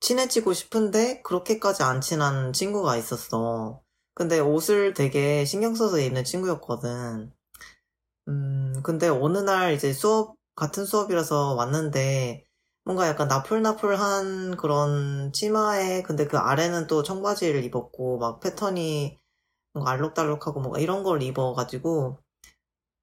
친해지고 0.00 0.52
싶은데 0.52 1.22
그렇게까지 1.22 1.82
안 1.82 2.02
친한 2.02 2.52
친구가 2.52 2.96
있었어. 2.98 3.80
근데 4.20 4.38
옷을 4.38 4.92
되게 4.92 5.46
신경 5.46 5.74
써서 5.74 5.98
입는 5.98 6.24
친구였거든. 6.24 7.32
음, 8.28 8.74
근데 8.82 9.08
어느 9.08 9.38
날 9.38 9.72
이제 9.72 9.94
수업, 9.94 10.36
같은 10.54 10.84
수업이라서 10.84 11.54
왔는데 11.54 12.44
뭔가 12.84 13.08
약간 13.08 13.28
나풀나풀한 13.28 14.58
그런 14.58 15.32
치마에 15.32 16.02
근데 16.02 16.26
그 16.26 16.36
아래는 16.36 16.86
또 16.86 17.02
청바지를 17.02 17.64
입었고 17.64 18.18
막 18.18 18.40
패턴이 18.40 19.18
뭔가 19.72 19.92
알록달록하고 19.92 20.60
뭔가 20.60 20.80
이런 20.80 21.02
걸 21.02 21.22
입어가지고 21.22 22.18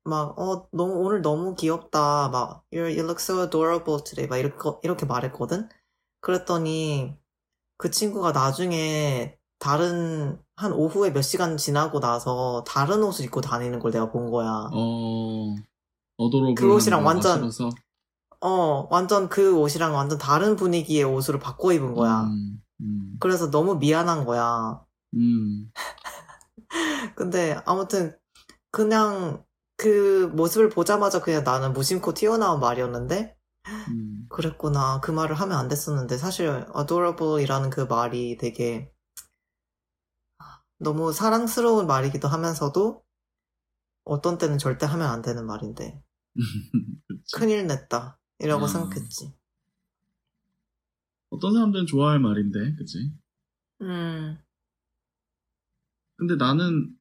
막, 0.04 0.40
어, 0.40 0.70
너무, 0.72 0.94
오늘 1.06 1.24
너무 1.24 1.56
귀엽다. 1.56 2.30
막, 2.30 2.64
you 2.72 2.86
look 3.00 3.20
so 3.20 3.42
adorable 3.44 4.04
today. 4.04 4.28
막, 4.30 4.38
이렇게, 4.38 4.58
이렇게 4.84 5.06
말했거든? 5.08 5.70
그랬더니, 6.22 7.18
그 7.78 7.92
친구가 7.92 8.34
나중에 8.34 9.38
다른, 9.60 10.40
한 10.58 10.74
오후에 10.74 11.14
몇 11.14 11.22
시간 11.22 11.56
지나고 11.56 12.00
나서 12.00 12.64
다른 12.68 13.04
옷을 13.04 13.26
입고 13.26 13.42
다니는 13.42 13.80
걸 13.80 13.92
내가 13.92 14.12
본 14.12 14.32
거야. 14.32 14.70
어. 14.74 15.56
그 16.56 16.74
옷이랑 16.74 17.06
완전-. 17.06 17.52
어, 18.42 18.88
완전 18.90 19.30
그 19.30 19.56
옷이랑 19.56 19.94
완전 19.96 20.18
다른 20.18 20.56
분위기의 20.56 21.04
옷으로 21.04 21.40
바꿔 21.40 21.74
입은 21.74 21.94
거야. 21.94 22.24
음, 22.24 22.62
음, 22.82 23.18
그래서 23.20 23.50
너무 23.52 23.76
미안한 23.76 24.26
거야. 24.26 24.82
음, 25.16 25.72
근데 27.16 27.60
아무튼, 27.66 28.16
그냥 28.72 29.44
그 29.76 30.32
모습을 30.36 30.70
보자마자 30.70 31.22
그냥 31.22 31.44
나는 31.44 31.74
무심코 31.74 32.14
튀어나온 32.14 32.60
말이었는데, 32.60 33.36
음. 33.90 34.26
그랬구나. 34.30 35.02
그 35.02 35.12
말을 35.12 35.36
하면 35.36 35.58
안 35.58 35.68
됐었는데, 35.68 36.18
사실, 36.18 36.66
adorable이라는 36.76 37.70
그 37.70 37.82
말이 37.82 38.38
되게, 38.38 38.92
너무 40.80 41.12
사랑스러운 41.12 41.88
말이기도 41.88 42.28
하면서도, 42.28 43.04
어떤 44.04 44.38
때는 44.38 44.58
절대 44.58 44.86
하면 44.86 45.08
안 45.08 45.22
되는 45.22 45.46
말인데, 45.46 46.02
그치. 47.08 47.36
큰일 47.36 47.68
냈다. 47.68 48.20
이라고 48.40 48.66
아. 48.66 48.68
생각했지. 48.68 49.34
어떤 51.30 51.54
사람들은 51.54 51.86
좋아할 51.88 52.20
말인데, 52.20 52.76
그치? 52.76 53.12
음, 53.82 54.38
근데 56.18 56.36
나는 56.36 56.96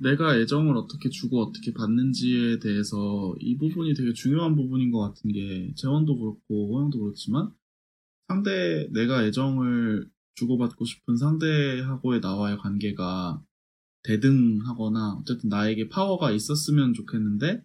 내가 0.00 0.36
애정을 0.36 0.76
어떻게 0.76 1.08
주고 1.10 1.42
어떻게 1.42 1.72
받는지에 1.72 2.58
대해서 2.58 3.34
이 3.38 3.56
부분이 3.56 3.94
되게 3.94 4.12
중요한 4.12 4.56
부분인 4.56 4.90
것 4.90 5.00
같은 5.00 5.30
게 5.30 5.72
재원도 5.76 6.18
그렇고 6.18 6.74
호영도 6.74 6.98
그렇지만 7.00 7.50
상대 8.28 8.88
내가 8.92 9.24
애정을 9.24 10.10
주고받고 10.34 10.84
싶은 10.84 11.16
상대하고의 11.16 12.20
나와의 12.20 12.58
관계가 12.58 13.42
대등하거나 14.02 15.18
어쨌든 15.20 15.48
나에게 15.48 15.88
파워가 15.88 16.30
있었으면 16.30 16.92
좋겠는데 16.92 17.64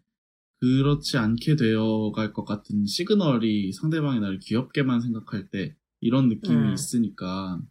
그렇지 0.62 1.18
않게 1.18 1.56
되어갈 1.56 2.34
것 2.34 2.46
같은 2.46 2.86
시그널이 2.86 3.72
상대방이 3.74 4.20
나를 4.20 4.40
귀엽게만 4.40 5.02
생각할 5.02 5.50
때 5.50 5.76
이런 6.02 6.30
느낌이 6.30 6.56
음. 6.56 6.74
있으니까 6.74 7.62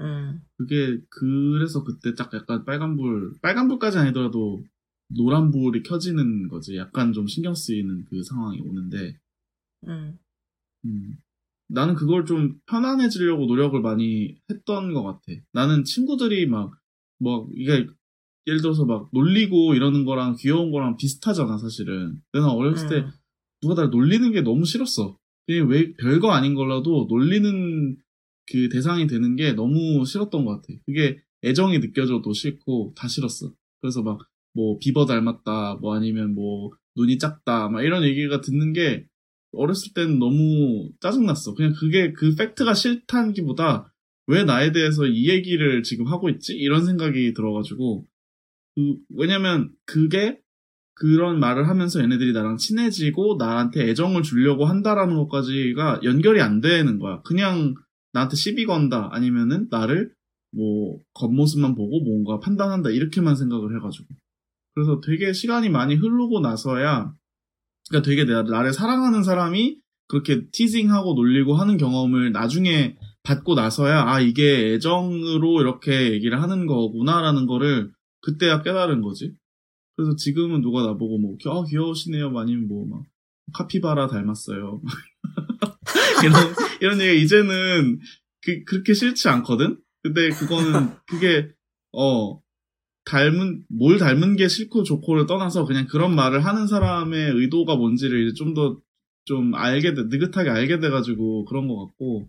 음, 0.00 0.40
그게 0.56 1.00
그래서 1.08 1.84
그때 1.84 2.14
딱 2.14 2.32
약간 2.34 2.64
빨간불 2.64 3.38
빨간불까지 3.42 3.98
아니더라도 3.98 4.62
노란불이 5.08 5.82
켜지는 5.82 6.48
거지. 6.48 6.76
약간 6.76 7.12
좀 7.12 7.26
신경 7.26 7.54
쓰이는 7.54 8.04
그 8.04 8.22
상황이 8.22 8.60
오는데. 8.60 9.18
음, 9.86 10.18
음, 10.84 11.18
나는 11.68 11.94
그걸 11.94 12.24
좀 12.24 12.58
편안해지려고 12.66 13.46
노력을 13.46 13.78
많이 13.80 14.36
했던 14.50 14.94
것 14.94 15.02
같아 15.02 15.20
나는 15.52 15.84
친구들이 15.84 16.46
막 16.46 16.72
뭐 17.18 17.48
이게 17.54 17.86
예를 18.46 18.60
들어서 18.60 18.84
막 18.84 19.08
놀리고 19.12 19.74
이러는 19.74 20.04
거랑 20.04 20.36
귀여운 20.38 20.70
거랑 20.70 20.96
비슷하잖아 20.96 21.58
사실은 21.58 22.20
내가 22.32 22.52
어렸을 22.52 22.88
때 22.88 22.96
음, 22.96 23.10
누가 23.60 23.74
날 23.74 23.90
놀리는 23.90 24.30
게 24.32 24.40
너무 24.40 24.64
싫었어. 24.64 25.18
왜 25.48 25.94
별거 25.94 26.30
아닌 26.30 26.54
걸라도 26.54 27.06
놀리는 27.08 27.96
그 28.50 28.68
대상이 28.68 29.06
되는 29.06 29.36
게 29.36 29.52
너무 29.52 30.04
싫었던 30.04 30.44
것 30.44 30.62
같아. 30.62 30.74
그게 30.86 31.20
애정이 31.44 31.80
느껴져도 31.80 32.32
싫고 32.32 32.94
다 32.96 33.08
싫었어. 33.08 33.52
그래서 33.80 34.02
막 34.02 34.18
뭐 34.54 34.76
비버 34.78 35.06
닮았다, 35.06 35.76
뭐 35.76 35.94
아니면 35.94 36.34
뭐 36.34 36.70
눈이 36.96 37.18
작다, 37.18 37.68
막 37.68 37.82
이런 37.82 38.02
얘기가 38.02 38.40
듣는 38.40 38.72
게 38.72 39.06
어렸을 39.52 39.92
때는 39.94 40.18
너무 40.18 40.90
짜증났어. 41.00 41.54
그냥 41.54 41.72
그게 41.78 42.12
그 42.12 42.34
팩트가 42.34 42.74
싫다기보다 42.74 43.92
왜 44.26 44.44
나에 44.44 44.72
대해서 44.72 45.06
이 45.06 45.28
얘기를 45.28 45.82
지금 45.82 46.06
하고 46.06 46.28
있지? 46.28 46.54
이런 46.54 46.84
생각이 46.84 47.32
들어가지고 47.34 48.06
그 48.76 48.96
왜냐면 49.16 49.70
그게 49.86 50.38
그런 50.94 51.38
말을 51.38 51.68
하면서 51.68 52.00
얘네들이 52.00 52.32
나랑 52.32 52.56
친해지고 52.56 53.36
나한테 53.38 53.88
애정을 53.88 54.22
주려고 54.22 54.64
한다라는 54.66 55.16
것까지가 55.16 56.00
연결이 56.04 56.40
안 56.40 56.60
되는 56.60 56.98
거야. 56.98 57.22
그냥 57.22 57.74
나한테 58.12 58.36
시비 58.36 58.66
건다 58.66 59.08
아니면은 59.12 59.68
나를 59.70 60.12
뭐 60.52 60.98
겉모습만 61.14 61.74
보고 61.74 62.00
뭔가 62.02 62.40
판단한다 62.40 62.90
이렇게만 62.90 63.36
생각을 63.36 63.76
해가지고 63.76 64.06
그래서 64.74 65.00
되게 65.00 65.32
시간이 65.32 65.68
많이 65.68 65.94
흐르고 65.94 66.40
나서야 66.40 67.14
그러니까 67.88 68.08
되게 68.08 68.24
내, 68.24 68.32
나를 68.42 68.72
사랑하는 68.72 69.22
사람이 69.22 69.78
그렇게 70.08 70.48
티징하고 70.50 71.14
놀리고 71.14 71.54
하는 71.54 71.76
경험을 71.76 72.32
나중에 72.32 72.96
받고 73.22 73.54
나서야 73.54 74.04
아 74.08 74.20
이게 74.20 74.74
애정으로 74.74 75.60
이렇게 75.60 76.12
얘기를 76.12 76.40
하는 76.42 76.66
거구나라는 76.66 77.46
거를 77.46 77.90
그때야 78.22 78.62
깨달은 78.62 79.02
거지. 79.02 79.34
그래서 79.96 80.16
지금은 80.16 80.60
누가 80.62 80.82
나보고 80.82 81.18
뭐 81.18 81.36
아, 81.46 81.64
귀여우시네요 81.68 82.36
아니면 82.38 82.68
뭐 82.68 82.86
막 82.86 83.04
카피바라 83.54 84.08
닮았어요 84.08 84.80
이런 86.24 86.54
이런 86.80 87.00
얘기 87.00 87.22
이제는 87.22 87.98
그 88.42 88.64
그렇게 88.64 88.94
싫지 88.94 89.28
않거든. 89.28 89.78
근데 90.02 90.30
그거는 90.30 90.92
그게 91.06 91.50
어 91.92 92.40
닮은 93.08 93.64
뭘 93.68 93.98
닮은 93.98 94.36
게 94.36 94.48
싫고 94.48 94.82
좋고를 94.82 95.26
떠나서 95.26 95.64
그냥 95.64 95.86
그런 95.86 96.14
말을 96.14 96.44
하는 96.44 96.66
사람의 96.66 97.32
의도가 97.32 97.76
뭔지를 97.76 98.34
좀더좀 98.34 99.54
알게 99.54 99.94
돼 99.94 100.04
느긋하게 100.04 100.50
알게 100.50 100.78
돼가지고 100.80 101.46
그런 101.46 101.68
것 101.68 101.86
같고 101.86 102.28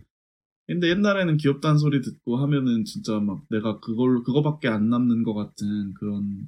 근데 0.66 0.88
옛날에는 0.88 1.36
귀엽다는 1.36 1.78
소리 1.78 2.00
듣고 2.00 2.36
하면은 2.36 2.84
진짜 2.84 3.18
막 3.18 3.42
내가 3.50 3.80
그걸 3.80 4.22
그거밖에 4.22 4.68
안 4.68 4.88
남는 4.88 5.24
것 5.24 5.34
같은 5.34 5.94
그런 5.94 6.46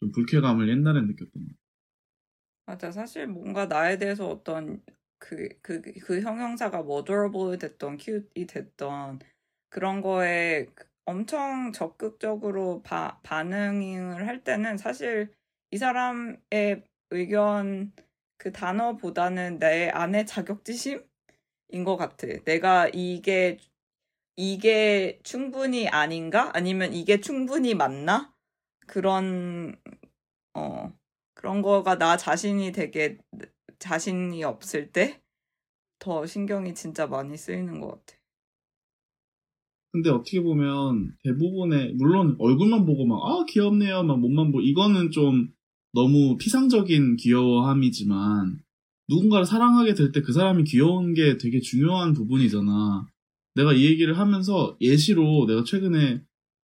좀 0.00 0.12
불쾌감을 0.12 0.68
옛날엔 0.68 1.06
느꼈던 1.08 1.32
것. 1.32 1.54
맞아. 2.66 2.92
사실 2.92 3.26
뭔가 3.26 3.66
나에 3.66 3.98
대해서 3.98 4.28
어떤 4.28 4.80
그, 5.18 5.48
그, 5.60 5.82
그 5.82 6.20
형용사가 6.20 6.82
뭐 6.82 7.00
adorable이 7.00 7.58
됐던, 7.58 7.98
cute이 7.98 8.46
됐던 8.46 9.18
그런 9.70 10.00
거에 10.00 10.68
엄청 11.06 11.72
적극적으로 11.72 12.82
바, 12.82 13.20
반응을 13.22 14.26
할 14.26 14.42
때는 14.44 14.78
사실 14.78 15.32
이 15.70 15.78
사람의 15.78 16.84
의견 17.10 17.92
그 18.38 18.52
단어보다는 18.52 19.58
내 19.58 19.88
안의 19.90 20.26
자격지심인 20.26 21.04
것 21.84 21.96
같아. 21.96 22.26
내가 22.44 22.88
이게 22.92 23.58
이게 24.36 25.20
충분히 25.24 25.88
아닌가? 25.88 26.50
아니면 26.54 26.92
이게 26.94 27.20
충분히 27.20 27.74
맞나? 27.74 28.34
그런 28.86 29.76
어 30.54 30.92
그런 31.34 31.62
거가 31.62 31.98
나 31.98 32.16
자신이 32.16 32.72
되게 32.72 33.18
자신이 33.78 34.44
없을 34.44 34.92
때 34.92 35.24
더 35.98 36.26
신경이 36.26 36.74
진짜 36.74 37.06
많이 37.06 37.36
쓰이는 37.36 37.80
것 37.80 38.04
같아. 38.06 38.18
근데 39.94 40.10
어떻게 40.10 40.40
보면 40.42 41.12
대부분의 41.22 41.94
물론 41.94 42.34
얼굴만 42.40 42.84
보고 42.84 43.06
막 43.06 43.22
아 43.24 43.44
귀엽네요 43.48 44.02
막 44.02 44.18
몸만 44.18 44.46
보고 44.50 44.60
이거는 44.60 45.12
좀 45.12 45.48
너무 45.92 46.36
피상적인 46.36 47.16
귀여워함이지만 47.16 48.58
누군가를 49.08 49.44
사랑하게 49.46 49.94
될 49.94 50.10
때 50.12 50.20
그 50.22 50.32
사람이 50.32 50.64
귀여운 50.64 51.14
게 51.14 51.38
되게 51.38 51.60
중요한 51.60 52.12
부분이잖아. 52.12 53.06
내가 53.54 53.72
이 53.72 53.84
얘기를 53.84 54.18
하면서 54.18 54.76
예시로 54.80 55.46
내가 55.46 55.62
최근에 55.62 56.22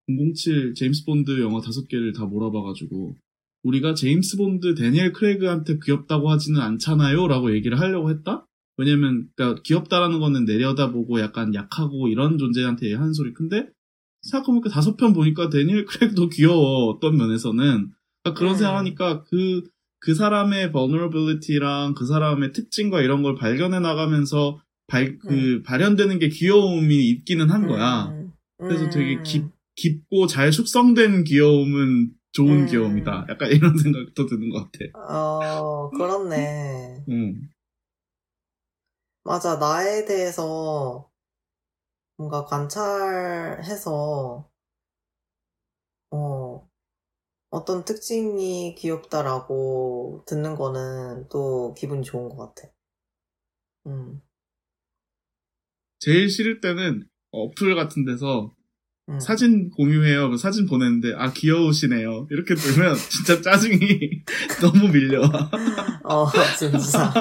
007 0.09 0.73
제임스 0.75 1.05
본드 1.05 1.39
영화 1.39 1.61
다섯 1.61 1.87
개를 1.87 2.11
다 2.11 2.25
몰아봐가지고 2.25 3.15
우리가 3.63 3.93
제임스 3.93 4.35
본드 4.37 4.75
데니엘 4.75 5.13
크레이그한테 5.13 5.79
귀엽다고 5.85 6.29
하지는 6.29 6.59
않잖아요 6.59 7.27
라고 7.29 7.53
얘기를 7.55 7.79
하려고 7.79 8.09
했다? 8.09 8.45
왜냐면 8.81 9.27
그러니까 9.35 9.61
귀엽다라는 9.61 10.19
거는 10.19 10.45
내려다보고 10.45 11.19
약간 11.19 11.53
약하고 11.53 12.07
이런 12.07 12.39
존재한테 12.39 12.95
하는 12.95 13.13
소리 13.13 13.31
근데 13.33 13.67
생각해보니까 14.23 14.69
다섯 14.69 14.97
편 14.97 15.13
보니까 15.13 15.49
데니엘 15.49 15.85
크레이그도 15.85 16.29
귀여워 16.29 16.87
어떤 16.87 17.15
면에서는 17.15 17.91
그러니까 18.23 18.39
그런 18.39 18.53
음. 18.53 18.57
생각하니까 18.57 19.23
그, 19.23 19.63
그 19.99 20.15
사람의 20.15 20.71
vulnerability랑 20.71 21.93
그 21.93 22.07
사람의 22.07 22.53
특징과 22.53 23.01
이런 23.01 23.21
걸 23.21 23.35
발견해 23.35 23.79
나가면서 23.79 24.59
발, 24.87 25.19
그, 25.19 25.61
발현되는 25.63 26.19
게 26.19 26.29
귀여움이 26.29 27.09
있기는 27.09 27.49
한 27.49 27.67
거야. 27.67 28.07
음. 28.07 28.31
그래서 28.57 28.89
되게 28.89 29.17
음. 29.17 29.23
깊, 29.23 29.45
깊고 29.75 30.27
잘 30.27 30.51
숙성된 30.51 31.23
귀여움은 31.23 32.11
좋은 32.33 32.61
음. 32.61 32.65
귀여움이다. 32.65 33.27
약간 33.29 33.51
이런 33.51 33.73
생각도 33.77 34.25
드는 34.25 34.49
것 34.49 34.71
같아. 34.71 34.85
어, 34.95 35.89
그렇네. 35.91 37.05
응. 37.09 37.41
맞아, 39.23 39.55
나에 39.57 40.05
대해서 40.05 41.09
뭔가 42.15 42.45
관찰해서, 42.45 44.49
어, 46.11 46.69
어떤 47.51 47.85
특징이 47.85 48.75
귀엽다라고 48.75 50.23
듣는 50.27 50.55
거는 50.55 51.27
또 51.29 51.73
기분이 51.75 52.03
좋은 52.03 52.29
것 52.29 52.37
같아. 52.55 52.69
음, 53.87 54.21
제일 55.99 56.29
싫을 56.29 56.61
때는 56.61 57.07
어플 57.31 57.75
같은 57.75 58.05
데서 58.05 58.51
음. 59.09 59.19
사진 59.19 59.69
공유해요. 59.71 60.35
사진 60.37 60.67
보냈는데, 60.67 61.13
아, 61.15 61.31
귀여우시네요. 61.33 62.27
이렇게 62.31 62.55
뜨면 62.55 62.95
진짜 63.09 63.41
짜증이 63.41 63.79
너무 64.61 64.87
밀려. 64.91 65.21
어, 66.03 66.27
진짜. 66.57 67.13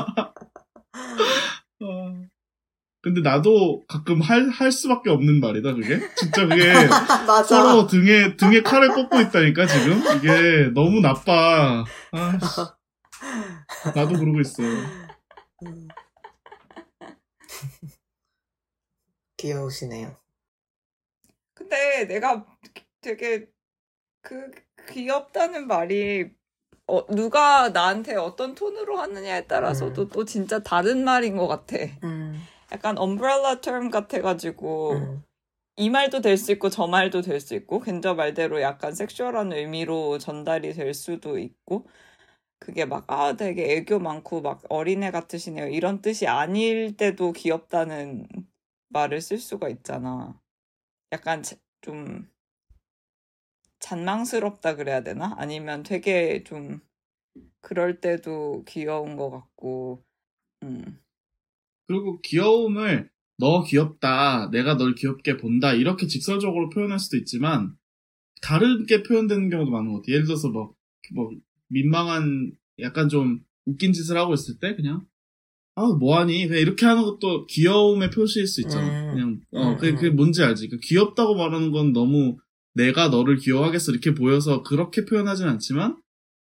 어. 1.82 2.22
근데 3.02 3.22
나도 3.22 3.82
가끔 3.86 4.20
할, 4.20 4.50
할 4.50 4.70
수밖에 4.70 5.08
없는 5.08 5.40
말이다, 5.40 5.72
그게. 5.72 6.00
진짜 6.16 6.46
그게. 6.46 6.70
서로 7.48 7.86
등에, 7.86 8.36
등에 8.36 8.62
칼을 8.62 8.88
꽂고 8.88 9.20
있다니까, 9.20 9.66
지금? 9.66 10.02
이게 10.16 10.70
너무 10.74 11.00
나빠. 11.00 11.84
아, 12.12 12.38
씨. 12.38 12.60
나도 13.94 14.18
그러고 14.18 14.40
있어. 14.40 14.62
음. 14.62 15.88
귀여우시네요. 19.38 20.16
근데 21.54 22.04
내가 22.04 22.46
되게 23.00 23.46
그 24.20 24.50
귀엽다는 24.90 25.66
말이 25.66 26.30
어, 26.90 27.06
누가 27.08 27.70
나한테 27.70 28.16
어떤 28.16 28.54
톤으로 28.54 28.98
하느냐에 28.98 29.46
따라서도 29.46 30.08
또 30.08 30.24
진짜 30.24 30.60
다른 30.60 31.04
말인 31.04 31.36
것 31.36 31.46
같아. 31.48 31.76
음, 32.04 32.48
약간 32.72 32.96
umbrella 32.98 33.60
term 33.60 33.90
같아가지고 33.90 34.92
음, 34.94 35.24
이 35.76 35.90
말도 35.90 36.20
될 36.20 36.36
수 36.38 36.52
있고 36.52 36.70
저 36.70 36.86
말도 36.86 37.22
될 37.22 37.40
수 37.40 37.54
있고 37.54 37.80
괜저 37.80 38.14
말대로 38.14 38.60
약간 38.60 38.94
섹슈얼한 38.94 39.52
의미로 39.52 40.18
전달이 40.18 40.74
될 40.74 40.94
수도 40.94 41.38
있고 41.38 41.86
그게 42.60 42.84
막 42.86 43.04
아 43.08 43.34
되게 43.34 43.76
애교 43.76 43.98
많고 44.00 44.42
막 44.42 44.62
어린애 44.68 45.10
같으시네요 45.10 45.68
이런 45.68 46.02
뜻이 46.02 46.26
아닐 46.28 46.96
때도 46.96 47.32
귀엽다는 47.32 48.28
말을 48.90 49.20
쓸 49.22 49.38
수가 49.38 49.68
있잖아. 49.70 50.40
약간 51.12 51.42
자- 51.42 51.56
좀 51.82 52.29
잔망스럽다 53.80 54.76
그래야 54.76 55.02
되나? 55.02 55.34
아니면 55.38 55.82
되게 55.82 56.44
좀 56.44 56.80
그럴 57.60 58.00
때도 58.00 58.64
귀여운 58.66 59.16
것 59.16 59.30
같고 59.30 60.04
음. 60.62 61.00
그리고 61.86 62.20
귀여움을 62.20 63.10
너 63.38 63.64
귀엽다, 63.64 64.50
내가 64.52 64.76
널 64.76 64.94
귀엽게 64.94 65.38
본다, 65.38 65.72
이렇게 65.72 66.06
직설적으로 66.06 66.68
표현할 66.68 66.98
수도 66.98 67.16
있지만, 67.16 67.74
다르게 68.42 69.02
표현되는 69.02 69.48
경우도 69.48 69.70
많은 69.70 69.92
것 69.92 70.00
같아. 70.00 70.12
예를 70.12 70.26
들어서 70.26 70.50
뭐, 70.50 70.74
뭐, 71.14 71.30
민망한, 71.68 72.52
약간 72.80 73.08
좀 73.08 73.40
웃긴 73.64 73.92
짓을 73.92 74.16
하고 74.18 74.34
있을 74.34 74.58
때, 74.60 74.76
그냥, 74.76 75.06
아, 75.74 75.86
뭐하니? 75.98 76.46
그냥 76.48 76.60
이렇게 76.60 76.84
하는 76.84 77.02
것도 77.02 77.46
귀여움의 77.46 78.10
표시일 78.10 78.46
수 78.46 78.60
있잖아. 78.60 78.86
음. 78.86 79.10
그냥, 79.10 79.40
어, 79.52 79.70
음, 79.72 79.76
그게, 79.78 79.94
그게 79.94 80.08
음. 80.08 80.16
뭔지 80.16 80.42
알지? 80.42 80.68
그 80.68 80.78
귀엽다고 80.78 81.34
말하는 81.34 81.72
건 81.72 81.92
너무 81.94 82.36
내가 82.74 83.08
너를 83.08 83.36
귀여워하겠어, 83.36 83.92
이렇게 83.92 84.14
보여서 84.14 84.62
그렇게 84.62 85.04
표현하진 85.04 85.46
않지만, 85.46 85.96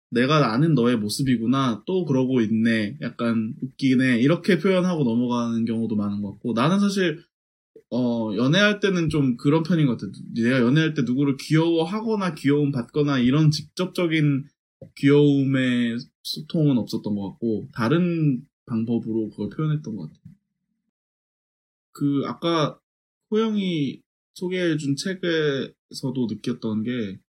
내가 0.09 0.53
아는 0.53 0.75
너의 0.75 0.97
모습이구나. 0.97 1.83
또 1.87 2.05
그러고 2.05 2.39
있네. 2.41 2.97
약간 3.01 3.55
웃기네. 3.61 4.19
이렇게 4.19 4.59
표현하고 4.59 5.03
넘어가는 5.03 5.65
경우도 5.65 5.95
많은 5.95 6.21
것 6.21 6.33
같고. 6.33 6.53
나는 6.53 6.79
사실, 6.79 7.23
어, 7.89 8.31
연애할 8.35 8.79
때는 8.79 9.09
좀 9.09 9.37
그런 9.37 9.63
편인 9.63 9.87
것 9.87 9.97
같아. 9.97 10.11
내가 10.35 10.59
연애할 10.59 10.93
때 10.93 11.01
누구를 11.01 11.37
귀여워하거나 11.37 12.35
귀여움 12.35 12.71
받거나 12.71 13.19
이런 13.19 13.49
직접적인 13.49 14.45
귀여움의 14.97 15.97
소통은 16.21 16.77
없었던 16.77 17.15
것 17.15 17.29
같고, 17.31 17.69
다른 17.73 18.45
방법으로 18.67 19.31
그걸 19.31 19.49
표현했던 19.49 19.95
것 19.95 20.03
같아. 20.03 20.19
그, 21.91 22.21
아까 22.25 22.77
호영이 23.31 24.01
소개해준 24.33 24.95
책에서도 24.95 26.27
느꼈던 26.29 26.83
게, 26.83 27.19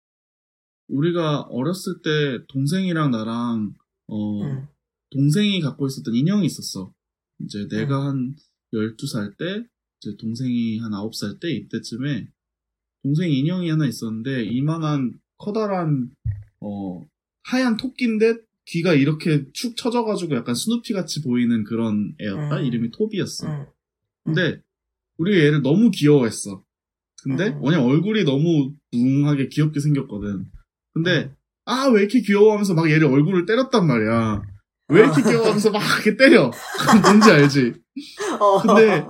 우리가 0.87 1.41
어렸을 1.43 2.01
때 2.03 2.45
동생이랑 2.47 3.11
나랑 3.11 3.73
어 4.07 4.43
음, 4.43 4.67
동생이 5.11 5.61
갖고 5.61 5.87
있었던 5.87 6.13
인형이 6.13 6.45
있었어. 6.45 6.93
이제 7.39 7.67
내가 7.67 8.05
한 8.05 8.35
12살 8.73 9.37
때 9.37 9.65
이제 9.99 10.15
동생이 10.17 10.77
한 10.79 10.91
9살 10.91 11.39
때 11.39 11.51
이때쯤에 11.51 12.27
동생 13.01 13.31
인형이 13.31 13.69
하나 13.69 13.87
있었는데 13.87 14.45
이만한 14.45 15.19
커다란 15.37 16.11
어 16.59 17.05
하얀 17.43 17.77
토끼인데 17.77 18.37
귀가 18.65 18.93
이렇게 18.93 19.45
축 19.53 19.77
처져가지고 19.77 20.35
약간 20.35 20.55
스누피 20.55 20.93
같이 20.93 21.21
보이는 21.21 21.63
그런 21.63 22.15
애였다. 22.19 22.59
음. 22.59 22.65
이름이 22.65 22.91
토비였어. 22.91 23.47
음, 23.47 23.65
근데 24.23 24.61
우리가 25.17 25.37
얘를 25.37 25.61
너무 25.61 25.91
귀여워했어. 25.91 26.64
근데 27.25 27.47
음. 27.49 27.59
왜냐 27.63 27.77
면 27.79 27.87
얼굴이 27.87 28.23
너무 28.23 28.71
뭉하게 28.93 29.49
귀엽게 29.49 29.79
생겼거든. 29.79 30.45
근데 30.93 31.31
아 31.65 31.89
왜 31.89 32.01
이렇게 32.01 32.21
귀여워하면서 32.21 32.73
막 32.75 32.89
얘를 32.89 33.05
얼굴을 33.07 33.45
때렸단 33.45 33.85
말이야. 33.87 34.41
왜 34.89 34.99
이렇게 35.01 35.21
귀여워하면서 35.23 35.71
막 35.71 35.81
이렇게 36.03 36.15
때려. 36.15 36.51
뭔지 37.03 37.31
알지? 37.31 37.73
어. 38.39 38.61
근데 38.61 39.05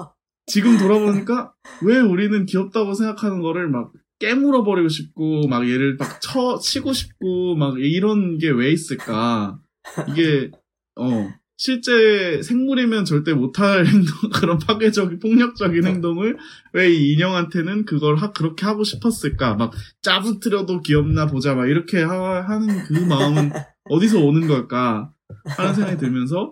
지금 0.47 0.78
돌아보니까 0.78 1.53
왜 1.84 1.99
우리는 1.99 2.45
귀엽다고 2.45 2.93
생각하는 2.93 3.41
거를 3.41 3.68
막 3.70 3.91
깨물어 4.20 4.63
버리고 4.63 4.88
싶고 4.88 5.47
막 5.49 5.68
얘를 5.70 5.97
막 5.97 6.20
쳐 6.22 6.57
치고 6.57 6.93
싶고 6.93 7.55
막 7.57 7.78
이런 7.80 8.38
게 8.38 8.49
왜 8.49 8.72
있을까? 8.72 9.59
이게 10.07 10.49
어 10.95 11.30
실제 11.58 12.41
생물이면 12.41 13.06
절대 13.06 13.34
못할 13.34 13.86
행동 13.88 14.30
그런 14.34 14.58
파괴적인 14.60 15.20
폭력적인 15.20 15.86
행동을 15.86 16.38
왜 16.74 16.89
이 16.91 17.14
인형한테는 17.14 17.86
그걸 17.86 18.16
하, 18.18 18.32
그렇게 18.32 18.66
하고 18.66 18.84
싶었을까? 18.84 19.56
막 19.56 19.74
짜부트려도 20.01 20.82
귀엽나 20.82 21.28
보자 21.28 21.56
막 21.56 21.68
이렇게 21.68 22.01
하, 22.03 22.41
하는 22.41 22.84
그 22.84 22.93
마음은 22.93 23.51
어디서 23.89 24.20
오는 24.24 24.47
걸까? 24.47 25.12
하는 25.58 25.74
생각이 25.74 25.97
들면서 25.97 26.51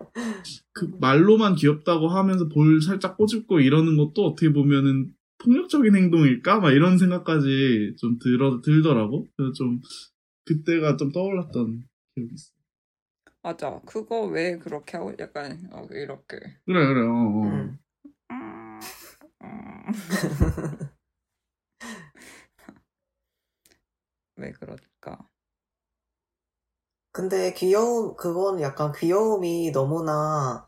그 0.74 0.89
말로만 0.99 1.56
귀엽다고 1.56 2.08
하면서 2.10 2.47
볼 2.49 2.82
살짝 2.82 3.18
꼬집고 3.18 3.60
이러는 3.60 3.97
것도 3.97 4.26
어떻게 4.26 4.51
보면은 4.51 5.12
폭력적인 5.39 5.95
행동일까? 5.95 6.60
막 6.60 6.72
이런 6.72 6.97
생각까지 6.97 7.95
좀 7.99 8.18
들어 8.20 8.62
들더라고. 8.62 9.28
그래서 9.36 9.54
좀 9.54 9.82
그때가 10.45 10.97
좀 10.97 11.12
떠올랐던 11.12 11.84
기억이 12.16 12.34
있어. 12.34 12.51
맞아. 13.44 13.80
그거 13.86 14.22
왜 14.24 14.58
그렇게 14.58 14.98
하고 14.98 15.14
약간 15.20 15.70
어, 15.74 15.86
이렇게. 15.91 16.38
그래 16.66 16.86
그래. 16.88 17.02
어, 17.06 17.12
어. 17.12 17.44
음. 17.44 17.80
음, 18.32 18.80
음. 19.44 19.84
왜 24.36 24.52
그럴까? 24.52 25.28
근데 27.12 27.54
귀여움, 27.54 28.16
그건 28.18 28.62
약간 28.62 28.91
귀여움이 28.91 29.72
너무나 29.72 30.68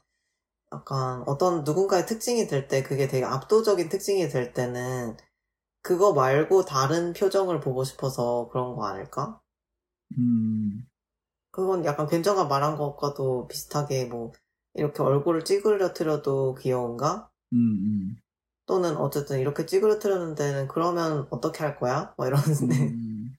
약간 0.74 1.24
어떤 1.28 1.64
누군가의 1.64 2.06
특징이 2.08 2.48
될 2.48 2.68
때 2.70 2.84
그게 2.84 3.08
되게 3.08 3.26
압도적인 3.26 3.90
특징이 3.90 4.30
될 4.30 4.54
때는 4.54 5.18
그거 5.84 6.14
말고 6.14 6.66
다른 6.66 7.14
표정을 7.14 7.60
보고 7.62 7.84
싶어서 7.86 8.50
그런 8.52 8.76
거 8.76 8.86
아닐까? 8.88 9.42
음. 10.18 10.88
그건 11.56 11.86
약간 11.86 12.06
괜찮가 12.06 12.45
말한 12.47 12.76
것과도 12.76 13.47
비슷하게 13.47 14.06
뭐 14.06 14.34
이렇게 14.74 15.01
얼굴을 15.01 15.45
찌그러뜨려도 15.45 16.56
귀여운가? 16.56 17.30
음, 17.53 17.58
음. 17.58 18.18
또는 18.66 18.97
어쨌든 18.97 19.39
이렇게 19.39 19.66
찌그러뜨리는 19.66 20.36
데는 20.36 20.68
그러면 20.68 21.28
어떻게 21.30 21.64
할 21.64 21.78
거야? 21.78 22.14
뭐 22.18 22.28
이러는데 22.28 22.89
음. 22.89 23.38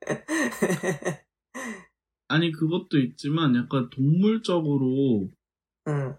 아니 2.26 2.50
그것도 2.50 2.98
있지만 2.98 3.54
약간 3.54 3.88
동물적으로 3.90 5.30
응, 5.86 6.16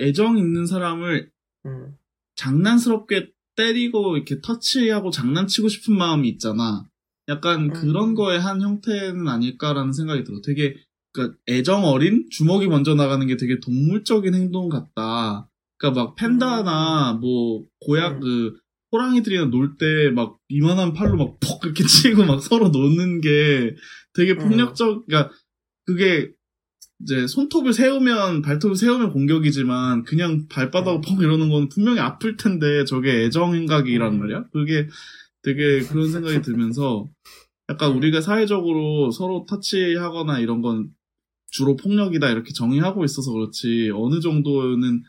애정 0.00 0.36
있는 0.36 0.66
사람을 0.66 1.30
응, 1.66 1.96
장난스럽게 2.34 3.30
때리고 3.54 4.16
이렇게 4.16 4.40
터치하고 4.40 5.12
장난치고 5.12 5.68
싶은 5.68 5.96
마음이 5.96 6.28
있잖아. 6.30 6.88
약간 7.28 7.64
음. 7.64 7.72
그런 7.72 8.14
거의 8.14 8.38
한 8.40 8.60
형태는 8.62 9.26
아닐까라는 9.28 9.92
생각이 9.92 10.24
들어. 10.24 10.40
되게 10.44 10.76
그러니까 11.12 11.36
애정 11.48 11.84
어린 11.84 12.26
주먹이 12.30 12.66
먼저 12.68 12.94
나가는 12.94 13.26
게 13.26 13.36
되게 13.36 13.58
동물적인 13.60 14.34
행동 14.34 14.68
같다. 14.68 15.48
그러니까 15.78 16.04
막 16.04 16.14
팬다나 16.16 17.14
뭐 17.20 17.64
고약 17.80 18.16
음. 18.16 18.20
그 18.20 18.56
호랑이들이랑 18.92 19.50
놀 19.50 19.76
때 19.78 20.10
막 20.12 20.38
이만한 20.48 20.92
팔로 20.92 21.16
막 21.16 21.40
퍽 21.40 21.64
이렇게 21.64 21.84
치고 21.86 22.24
막 22.24 22.40
서로 22.42 22.68
노는 22.68 23.20
게 23.20 23.74
되게 24.14 24.32
음. 24.32 24.38
폭력적. 24.38 25.06
그러니까 25.06 25.32
그게 25.86 26.30
이제 27.02 27.26
손톱을 27.26 27.72
세우면 27.74 28.40
발톱을 28.42 28.74
세우면 28.76 29.10
공격이지만 29.12 30.04
그냥 30.04 30.46
발바닥 30.48 30.96
음. 30.96 31.00
펑 31.02 31.18
이러는 31.20 31.50
건 31.50 31.68
분명히 31.68 32.00
아플 32.00 32.36
텐데 32.36 32.84
저게 32.84 33.24
애정 33.24 33.54
행각이란 33.54 34.14
음. 34.14 34.20
말이야. 34.20 34.44
그게 34.52 34.88
되게 35.46 35.80
그런 35.80 36.10
생각이 36.10 36.42
들면서 36.42 37.08
약간 37.70 37.92
우리가 37.96 38.20
사회적으로 38.20 39.12
서로 39.12 39.46
터치하거나 39.48 40.40
이런 40.40 40.62
건 40.62 40.90
주로 41.50 41.76
폭력이다 41.76 42.30
이렇게 42.30 42.52
정의하고 42.52 43.04
있어서 43.04 43.32
그렇지 43.32 43.92
어느 43.94 44.20
정도는 44.20 45.02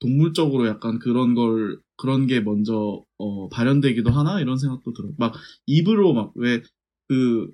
동물적으로 0.00 0.66
약간 0.68 0.98
그런 0.98 1.34
걸 1.34 1.80
그런 1.96 2.26
게 2.26 2.40
먼저 2.40 3.04
어, 3.18 3.48
발현되기도 3.50 4.10
하나 4.10 4.40
이런 4.40 4.58
생각도 4.58 4.92
들어. 4.94 5.10
막 5.18 5.34
입으로 5.66 6.12
막 6.14 6.32
왜 6.36 6.62
그 7.08 7.50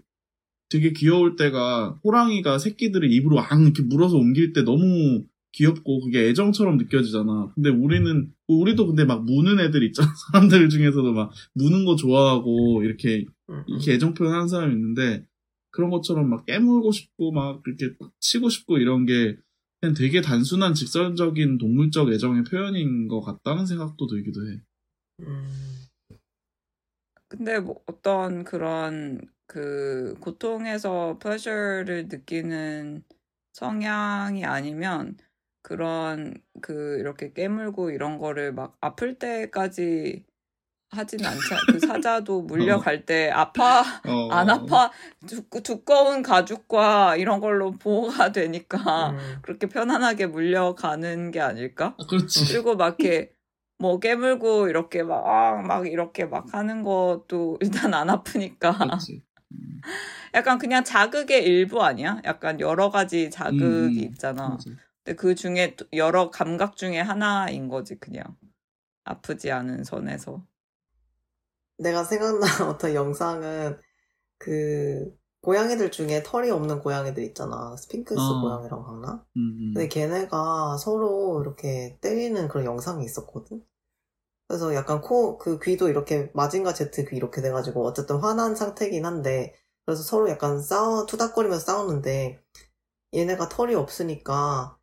되게 0.70 0.92
귀여울 0.92 1.36
때가 1.36 2.00
호랑이가 2.04 2.58
새끼들을 2.58 3.12
입으로 3.12 3.36
왕 3.36 3.62
이렇게 3.64 3.82
물어서 3.82 4.16
옮길 4.16 4.52
때 4.52 4.62
너무 4.62 5.24
귀엽고 5.52 6.00
그게 6.00 6.28
애정처럼 6.28 6.76
느껴지잖아. 6.76 7.52
근데 7.54 7.70
우리는 7.70 8.32
우리도 8.46 8.86
근데 8.86 9.04
막 9.04 9.24
무는 9.24 9.58
애들 9.60 9.82
있잖아. 9.84 10.08
사람들 10.32 10.68
중에서도 10.68 11.12
막 11.12 11.32
무는 11.54 11.84
거 11.84 11.96
좋아하고 11.96 12.82
이렇게 12.84 13.24
응, 13.50 13.64
이렇게 13.66 13.94
애정 13.94 14.14
표현하는 14.14 14.48
사람이 14.48 14.72
있는데 14.72 15.24
그런 15.70 15.90
것처럼 15.90 16.28
막 16.28 16.46
깨물고 16.46 16.92
싶고 16.92 17.32
막 17.32 17.62
이렇게 17.66 17.94
치고 18.20 18.48
싶고 18.48 18.78
이런 18.78 19.06
게 19.06 19.36
그냥 19.80 19.94
되게 19.94 20.20
단순한 20.20 20.74
직설적인 20.74 21.58
동물적 21.58 22.12
애정의 22.12 22.44
표현인 22.44 23.08
것 23.08 23.20
같다는 23.20 23.66
생각도 23.66 24.06
들기도 24.06 24.46
해. 24.46 24.60
음, 25.20 25.46
근데 27.28 27.60
뭐 27.60 27.80
어떤 27.86 28.44
그런 28.44 29.20
그 29.46 30.14
고통에서 30.20 31.18
pleasure를 31.18 32.08
느끼는 32.08 33.04
성향이 33.52 34.44
아니면 34.44 35.16
그런 35.62 36.34
그 36.60 36.98
이렇게 36.98 37.32
깨물고 37.32 37.90
이런 37.90 38.18
거를 38.18 38.52
막 38.52 38.76
아플 38.80 39.18
때까지 39.18 40.24
하진 40.90 41.24
않지. 41.24 41.40
그 41.70 41.78
사자도 41.80 42.42
물려갈 42.42 43.06
때 43.06 43.30
아파 43.30 43.82
어, 44.06 44.32
안 44.32 44.50
아파 44.50 44.90
두, 45.26 45.48
두꺼운 45.62 46.22
가죽과 46.22 47.16
이런 47.16 47.40
걸로 47.40 47.70
보호가 47.72 48.32
되니까 48.32 49.10
음. 49.10 49.38
그렇게 49.42 49.68
편안하게 49.68 50.26
물려가는 50.26 51.30
게 51.30 51.40
아닐까? 51.40 51.94
아, 51.98 52.06
그렇지. 52.06 52.46
그리고 52.48 52.76
막 52.76 52.96
이렇게 52.98 53.32
뭐 53.78 53.98
깨물고 53.98 54.68
이렇게 54.68 55.02
막, 55.02 55.26
아, 55.26 55.62
막 55.62 55.86
이렇게 55.86 56.24
막 56.26 56.52
하는 56.52 56.82
것도 56.82 57.58
일단 57.60 57.94
안 57.94 58.10
아프니까. 58.10 58.72
그렇지. 58.76 59.22
약간 60.34 60.58
그냥 60.58 60.84
자극의 60.84 61.44
일부 61.44 61.82
아니야? 61.82 62.20
약간 62.24 62.60
여러 62.60 62.90
가지 62.90 63.30
자극이 63.30 64.00
음, 64.00 64.10
있잖아. 64.12 64.50
맞아. 64.50 64.70
근데 65.04 65.16
그 65.16 65.34
중에 65.34 65.76
또 65.76 65.86
여러 65.92 66.30
감각 66.30 66.76
중에 66.76 67.00
하나인 67.00 67.68
거지, 67.68 67.98
그냥. 67.98 68.36
아프지 69.04 69.50
않은 69.50 69.84
선에서. 69.84 70.44
내가 71.78 72.04
생각난 72.04 72.40
어떤 72.68 72.94
영상은 72.94 73.80
그 74.38 75.16
고양이들 75.42 75.90
중에 75.90 76.22
털이 76.22 76.50
없는 76.50 76.80
고양이들 76.80 77.22
있잖아. 77.24 77.74
스핑크스 77.76 78.20
어. 78.20 78.40
고양이라고 78.42 78.82
하나? 78.82 79.24
음, 79.36 79.40
음. 79.40 79.72
근데 79.74 79.88
걔네가 79.88 80.76
서로 80.76 81.40
이렇게 81.42 81.98
때리는 82.00 82.48
그런 82.48 82.66
영상이 82.66 83.04
있었거든? 83.04 83.64
그래서 84.48 84.74
약간 84.74 85.00
코, 85.00 85.38
그 85.38 85.58
귀도 85.60 85.88
이렇게 85.88 86.30
마징가 86.34 86.74
제트 86.74 87.04
귀 87.08 87.16
이렇게 87.16 87.40
돼가지고 87.40 87.86
어쨌든 87.86 88.16
화난 88.16 88.54
상태긴 88.56 89.06
한데 89.06 89.54
그래서 89.86 90.02
서로 90.02 90.28
약간 90.28 90.60
싸워, 90.60 91.06
투닥거리면서 91.06 91.64
싸우는데 91.64 92.42
얘네가 93.14 93.48
털이 93.48 93.74
없으니까 93.74 94.78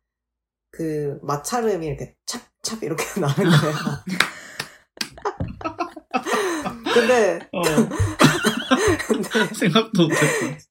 그 0.70 1.18
마찰음이 1.22 1.86
이렇게 1.86 2.14
찹찹 2.26 2.80
이렇게 2.82 3.04
나는 3.20 3.36
거야. 3.36 4.04
근데, 6.94 7.38
어, 7.52 7.62
근데 9.06 9.54
생각도 9.54 10.02
못했어. 10.02 10.38
진짜. 10.40 10.66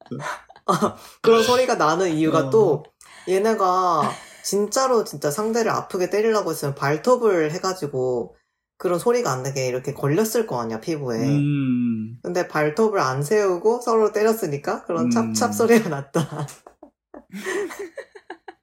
그런 1.21 1.43
소리가 1.43 1.75
나는 1.75 2.11
이유가 2.11 2.47
어. 2.47 2.49
또 2.49 2.83
얘네가 3.29 4.11
진짜로 4.43 5.03
진짜 5.03 5.31
상대를 5.31 5.71
아프게 5.71 6.09
때리려고 6.09 6.51
했으면 6.51 6.75
발톱을 6.75 7.51
해가지고 7.51 8.35
그런 8.77 8.99
소리가 8.99 9.31
안 9.31 9.43
나게 9.43 9.67
이렇게 9.67 9.93
걸렸을 9.93 10.47
거 10.47 10.61
아니야 10.61 10.79
피부에 10.79 11.19
음, 11.19 12.17
근데 12.21 12.47
발톱을 12.47 12.99
안 12.99 13.23
세우고 13.23 13.81
서로 13.81 14.11
때렸으니까 14.11 14.85
그런 14.85 15.05
음. 15.05 15.09
찹찹 15.09 15.51
소리가 15.51 15.89
났다 15.89 16.47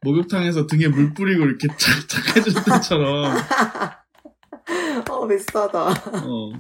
목욕탕에서 0.05 0.67
등에 0.67 0.89
물 0.89 1.15
뿌리고 1.15 1.45
이렇게 1.45 1.67
착착 1.69 2.37
해줄 2.37 2.55
때처럼. 2.65 3.35
어 5.11 5.27
비슷하다 5.27 5.89
어. 5.89 6.53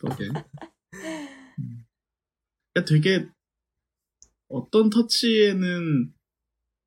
그러게. 0.00 0.24
음. 1.58 1.84
그러니까 2.72 2.84
되게 2.86 3.28
어떤 4.48 4.90
터치에는 4.90 6.12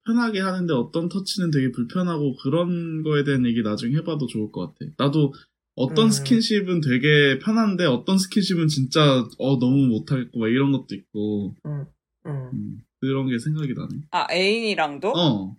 편하게 0.06 0.42
하는데 0.42 0.74
어떤 0.74 1.08
터치는 1.08 1.52
되게 1.52 1.72
불편하고 1.72 2.36
그런 2.38 3.04
거에 3.04 3.24
대한 3.24 3.46
얘기 3.46 3.62
나중에 3.62 3.96
해봐도 3.98 4.28
좋을 4.28 4.52
것 4.52 4.74
같아. 4.74 4.92
나도 4.98 5.34
어떤 5.76 6.06
음. 6.06 6.12
스킨십은 6.12 6.82
되게 6.82 7.40
편한데 7.40 7.86
어떤 7.86 8.18
스킨십은 8.18 8.68
진짜 8.68 9.26
어 9.40 9.60
너무 9.60 9.88
못하겠고 9.88 10.40
막 10.40 10.48
이런 10.48 10.72
것도 10.72 10.94
있고 10.94 11.56
응, 11.66 11.86
응, 12.26 12.50
음, 12.54 12.84
그런 13.08 13.28
게 13.28 13.38
생각이 13.38 13.74
나네. 13.74 14.02
아, 14.12 14.28
애인이랑도? 14.32 15.10
어. 15.12 15.58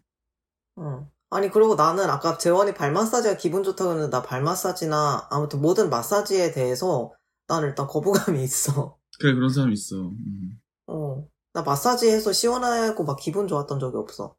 응. 0.78 1.06
아니 1.30 1.50
그리고 1.50 1.74
나는 1.74 2.04
아까 2.08 2.38
재원이 2.38 2.74
발 2.74 2.92
마사지가 2.92 3.36
기분 3.36 3.62
좋다고 3.62 3.90
했는데 3.90 4.10
나 4.10 4.22
발 4.22 4.42
마사지나 4.42 5.28
아무튼 5.30 5.60
모든 5.60 5.90
마사지에 5.90 6.52
대해서 6.52 7.12
난 7.48 7.64
일단 7.64 7.86
거부감이 7.86 8.42
있어 8.44 8.96
그래 9.20 9.34
그런 9.34 9.50
사람 9.50 9.72
있어. 9.72 9.96
음. 10.10 10.58
어. 10.86 11.26
나 11.52 11.62
마사지 11.62 12.08
해서 12.08 12.32
시원하고 12.32 13.04
막 13.04 13.16
기분 13.20 13.46
좋았던 13.46 13.78
적이 13.78 13.98
없어. 13.98 14.34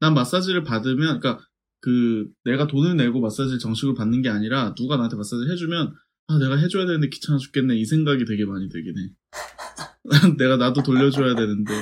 난 0.00 0.14
마사지를 0.14 0.64
받으면, 0.64 1.20
그러니까 1.20 1.44
그 1.80 2.26
내가 2.44 2.66
돈을 2.66 2.96
내고 2.96 3.20
마사지를 3.20 3.58
정식으로 3.58 3.94
받는 3.94 4.22
게 4.22 4.28
아니라 4.30 4.74
누가 4.74 4.96
나한테 4.96 5.16
마사지를 5.16 5.52
해주면 5.52 5.92
아 6.28 6.38
내가 6.38 6.56
해줘야 6.56 6.86
되는데 6.86 7.08
귀찮아 7.10 7.36
죽겠네 7.38 7.76
이 7.76 7.84
생각이 7.84 8.24
되게 8.24 8.46
많이 8.46 8.68
들긴 8.70 8.94
해. 8.98 9.10
내가 10.38 10.56
나도 10.56 10.82
돌려줘야 10.82 11.34
되는데 11.34 11.72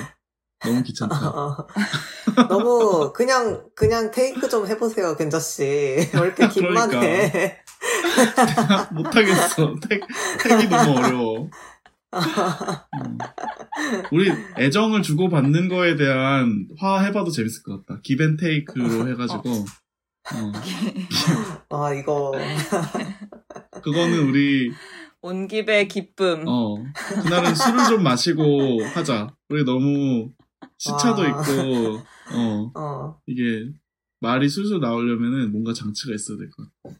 너무 0.65 0.83
귀찮다. 0.83 1.29
어. 1.29 1.67
너무 2.49 3.11
그냥 3.13 3.65
그냥 3.75 4.11
테이크 4.11 4.47
좀 4.49 4.67
해보세요, 4.67 5.15
겐자 5.15 5.39
씨. 5.39 5.63
왜 6.13 6.19
이렇게 6.19 6.47
긴만 6.47 6.89
그러니까. 6.89 7.01
해? 7.01 7.59
못하겠어. 8.93 9.75
택, 9.89 10.01
택이 10.41 10.67
너무 10.67 10.97
어려워. 10.97 11.49
음. 12.13 13.17
우리 14.11 14.31
애정을 14.57 15.01
주고 15.01 15.29
받는 15.29 15.67
거에 15.67 15.95
대한 15.95 16.67
화 16.77 17.01
해봐도 17.01 17.31
재밌을 17.31 17.63
것 17.63 17.85
같다. 17.85 17.99
기벤테이크로 18.03 19.09
해가지고. 19.09 19.65
어, 20.33 20.51
아 21.69 21.93
이거 21.93 22.31
그거는 23.81 24.29
우리, 24.29 24.71
온 25.21 25.47
집의 25.47 25.87
기쁨. 25.87 26.43
어, 26.47 26.75
그날은 27.23 27.55
술을 27.55 27.85
좀 27.89 28.03
마시고 28.03 28.83
하자. 28.93 29.27
우리 29.49 29.63
너무 29.63 30.29
시차도 30.83 31.21
와. 31.21 31.27
있고, 31.29 32.05
어, 32.35 32.71
어 32.75 33.19
이게 33.25 33.71
말이 34.19 34.49
술술 34.49 34.79
나오려면은 34.81 35.51
뭔가 35.51 35.73
장치가 35.73 36.13
있어야 36.13 36.37
될 36.37 36.49
것 36.51 36.69
같아. 36.83 36.99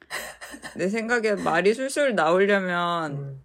내 0.76 0.88
생각에 0.88 1.34
말이 1.36 1.72
술술 1.74 2.14
나오려면 2.14 3.12
음. 3.12 3.44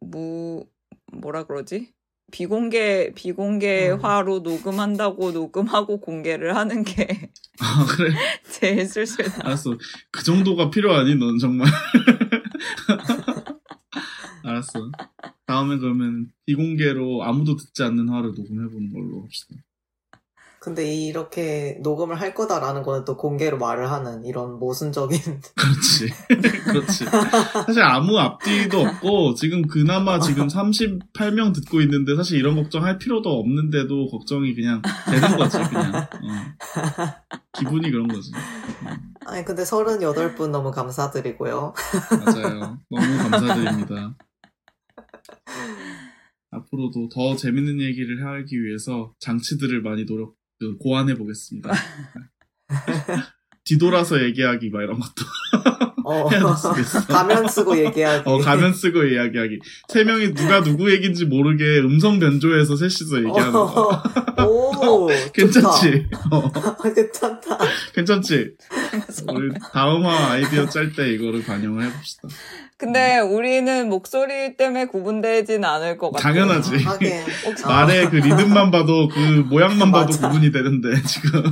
그무 0.00 0.64
뭐라 1.12 1.44
그러지? 1.44 1.92
비공개 2.30 3.12
비공개화로 3.14 4.40
녹음한다고 4.40 5.32
녹음하고 5.32 6.00
공개를 6.00 6.56
하는 6.56 6.84
게 6.84 7.30
아, 7.60 7.86
그래? 7.86 8.12
제일 8.50 8.86
술술 8.86 9.24
나. 9.26 9.46
알았어. 9.46 9.76
그 10.12 10.22
정도가 10.22 10.70
필요하니, 10.70 11.14
넌 11.16 11.38
정말. 11.38 11.68
알았어. 14.44 14.90
다음에 15.48 15.78
그러면 15.78 16.26
비공개로 16.44 17.24
아무도 17.24 17.56
듣지 17.56 17.82
않는 17.82 18.10
화를 18.10 18.34
녹음해보는 18.36 18.92
걸로 18.92 19.22
합시다. 19.22 19.56
근데 20.60 20.94
이렇게 20.94 21.78
녹음을 21.82 22.20
할 22.20 22.34
거다라는 22.34 22.82
거는 22.82 23.06
또 23.06 23.16
공개로 23.16 23.56
말을 23.56 23.90
하는 23.90 24.26
이런 24.26 24.58
모순적인 24.58 25.18
그렇지. 25.56 26.08
그렇지. 26.64 27.04
사실 27.64 27.82
아무 27.82 28.18
앞뒤도 28.18 28.80
없고, 28.80 29.34
지금 29.34 29.62
그나마 29.62 30.18
지금 30.20 30.48
38명 30.48 31.54
듣고 31.54 31.80
있는데, 31.80 32.14
사실 32.14 32.38
이런 32.38 32.56
걱정 32.56 32.84
할 32.84 32.98
필요도 32.98 33.30
없는데도 33.30 34.08
걱정이 34.08 34.54
그냥 34.54 34.82
되는 35.10 35.38
거지, 35.38 35.58
그냥. 35.58 35.94
어. 35.94 36.08
기분이 37.58 37.90
그런 37.90 38.08
거지. 38.08 38.32
아니 39.26 39.44
근데 39.44 39.62
38분 39.62 40.50
너무 40.50 40.70
감사드리고요. 40.72 41.72
맞아요. 42.24 42.78
너무 42.90 43.30
감사드립니다. 43.30 44.14
앞으로도 46.50 47.08
더 47.10 47.36
재밌는 47.36 47.80
얘기를 47.80 48.24
하기 48.26 48.62
위해서 48.62 49.14
장치들을 49.20 49.82
많이 49.82 50.06
노력, 50.06 50.36
그, 50.58 50.76
고안해 50.78 51.14
보겠습니다. 51.16 51.70
뒤돌아서 53.64 54.22
얘기하기, 54.24 54.70
막 54.70 54.82
이런 54.82 54.98
것도 54.98 55.24
어. 56.08 56.28
가면 57.08 57.48
쓰고 57.48 57.78
얘기하기. 57.78 58.22
어, 58.24 58.38
가면 58.38 58.72
쓰고 58.72 59.04
이야기하기. 59.04 59.58
세 59.88 60.04
명이 60.04 60.34
누가 60.34 60.62
누구 60.62 60.90
얘기인지 60.90 61.26
모르게 61.26 61.80
음성 61.80 62.18
변조해서 62.18 62.76
셋이서 62.76 63.18
얘기하는 63.18 63.52
거. 63.52 64.02
오, 64.46 65.06
괜찮지? 65.34 66.06
어. 66.30 66.50
괜찮다. 66.94 67.58
괜찮지? 67.94 68.52
우리 69.32 69.50
다음화 69.72 70.30
아이디어 70.32 70.66
짤 70.68 70.92
때 70.92 71.10
이거를 71.12 71.44
반영을 71.44 71.84
해봅시다. 71.84 72.28
근데 72.78 73.18
우리는 73.18 73.88
목소리 73.88 74.56
때문에 74.56 74.86
구분되진 74.86 75.64
않을 75.64 75.98
것 75.98 76.12
같아. 76.12 76.28
당연하지. 76.28 76.76
아, 76.86 77.68
말의 77.68 78.08
그 78.10 78.16
리듬만 78.16 78.70
봐도 78.70 79.08
그 79.08 79.18
모양만 79.50 79.90
봐도. 79.90 80.12
구분이 80.12 80.52
되는데 80.52 81.02
지금. 81.02 81.42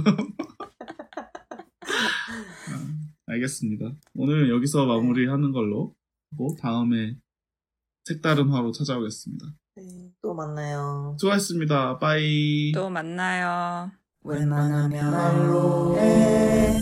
아, 3.27 3.33
알겠습니다. 3.33 3.93
오늘 4.15 4.51
여기서 4.51 4.87
마무리하는 4.87 5.53
걸로 5.53 5.95
하고 6.33 6.57
다음에 6.61 7.17
색다른 8.05 8.49
화로 8.51 8.73
찾아오겠습니다. 8.73 9.47
네, 9.77 10.13
또 10.23 10.35
만나요. 10.35 11.17
수고하셨습니다. 11.19 11.99
빠이. 11.99 12.73
또 12.73 12.89
만나요. 12.89 13.91
웬만하면 14.25 15.11
말로 15.11 15.97
해 15.99 16.79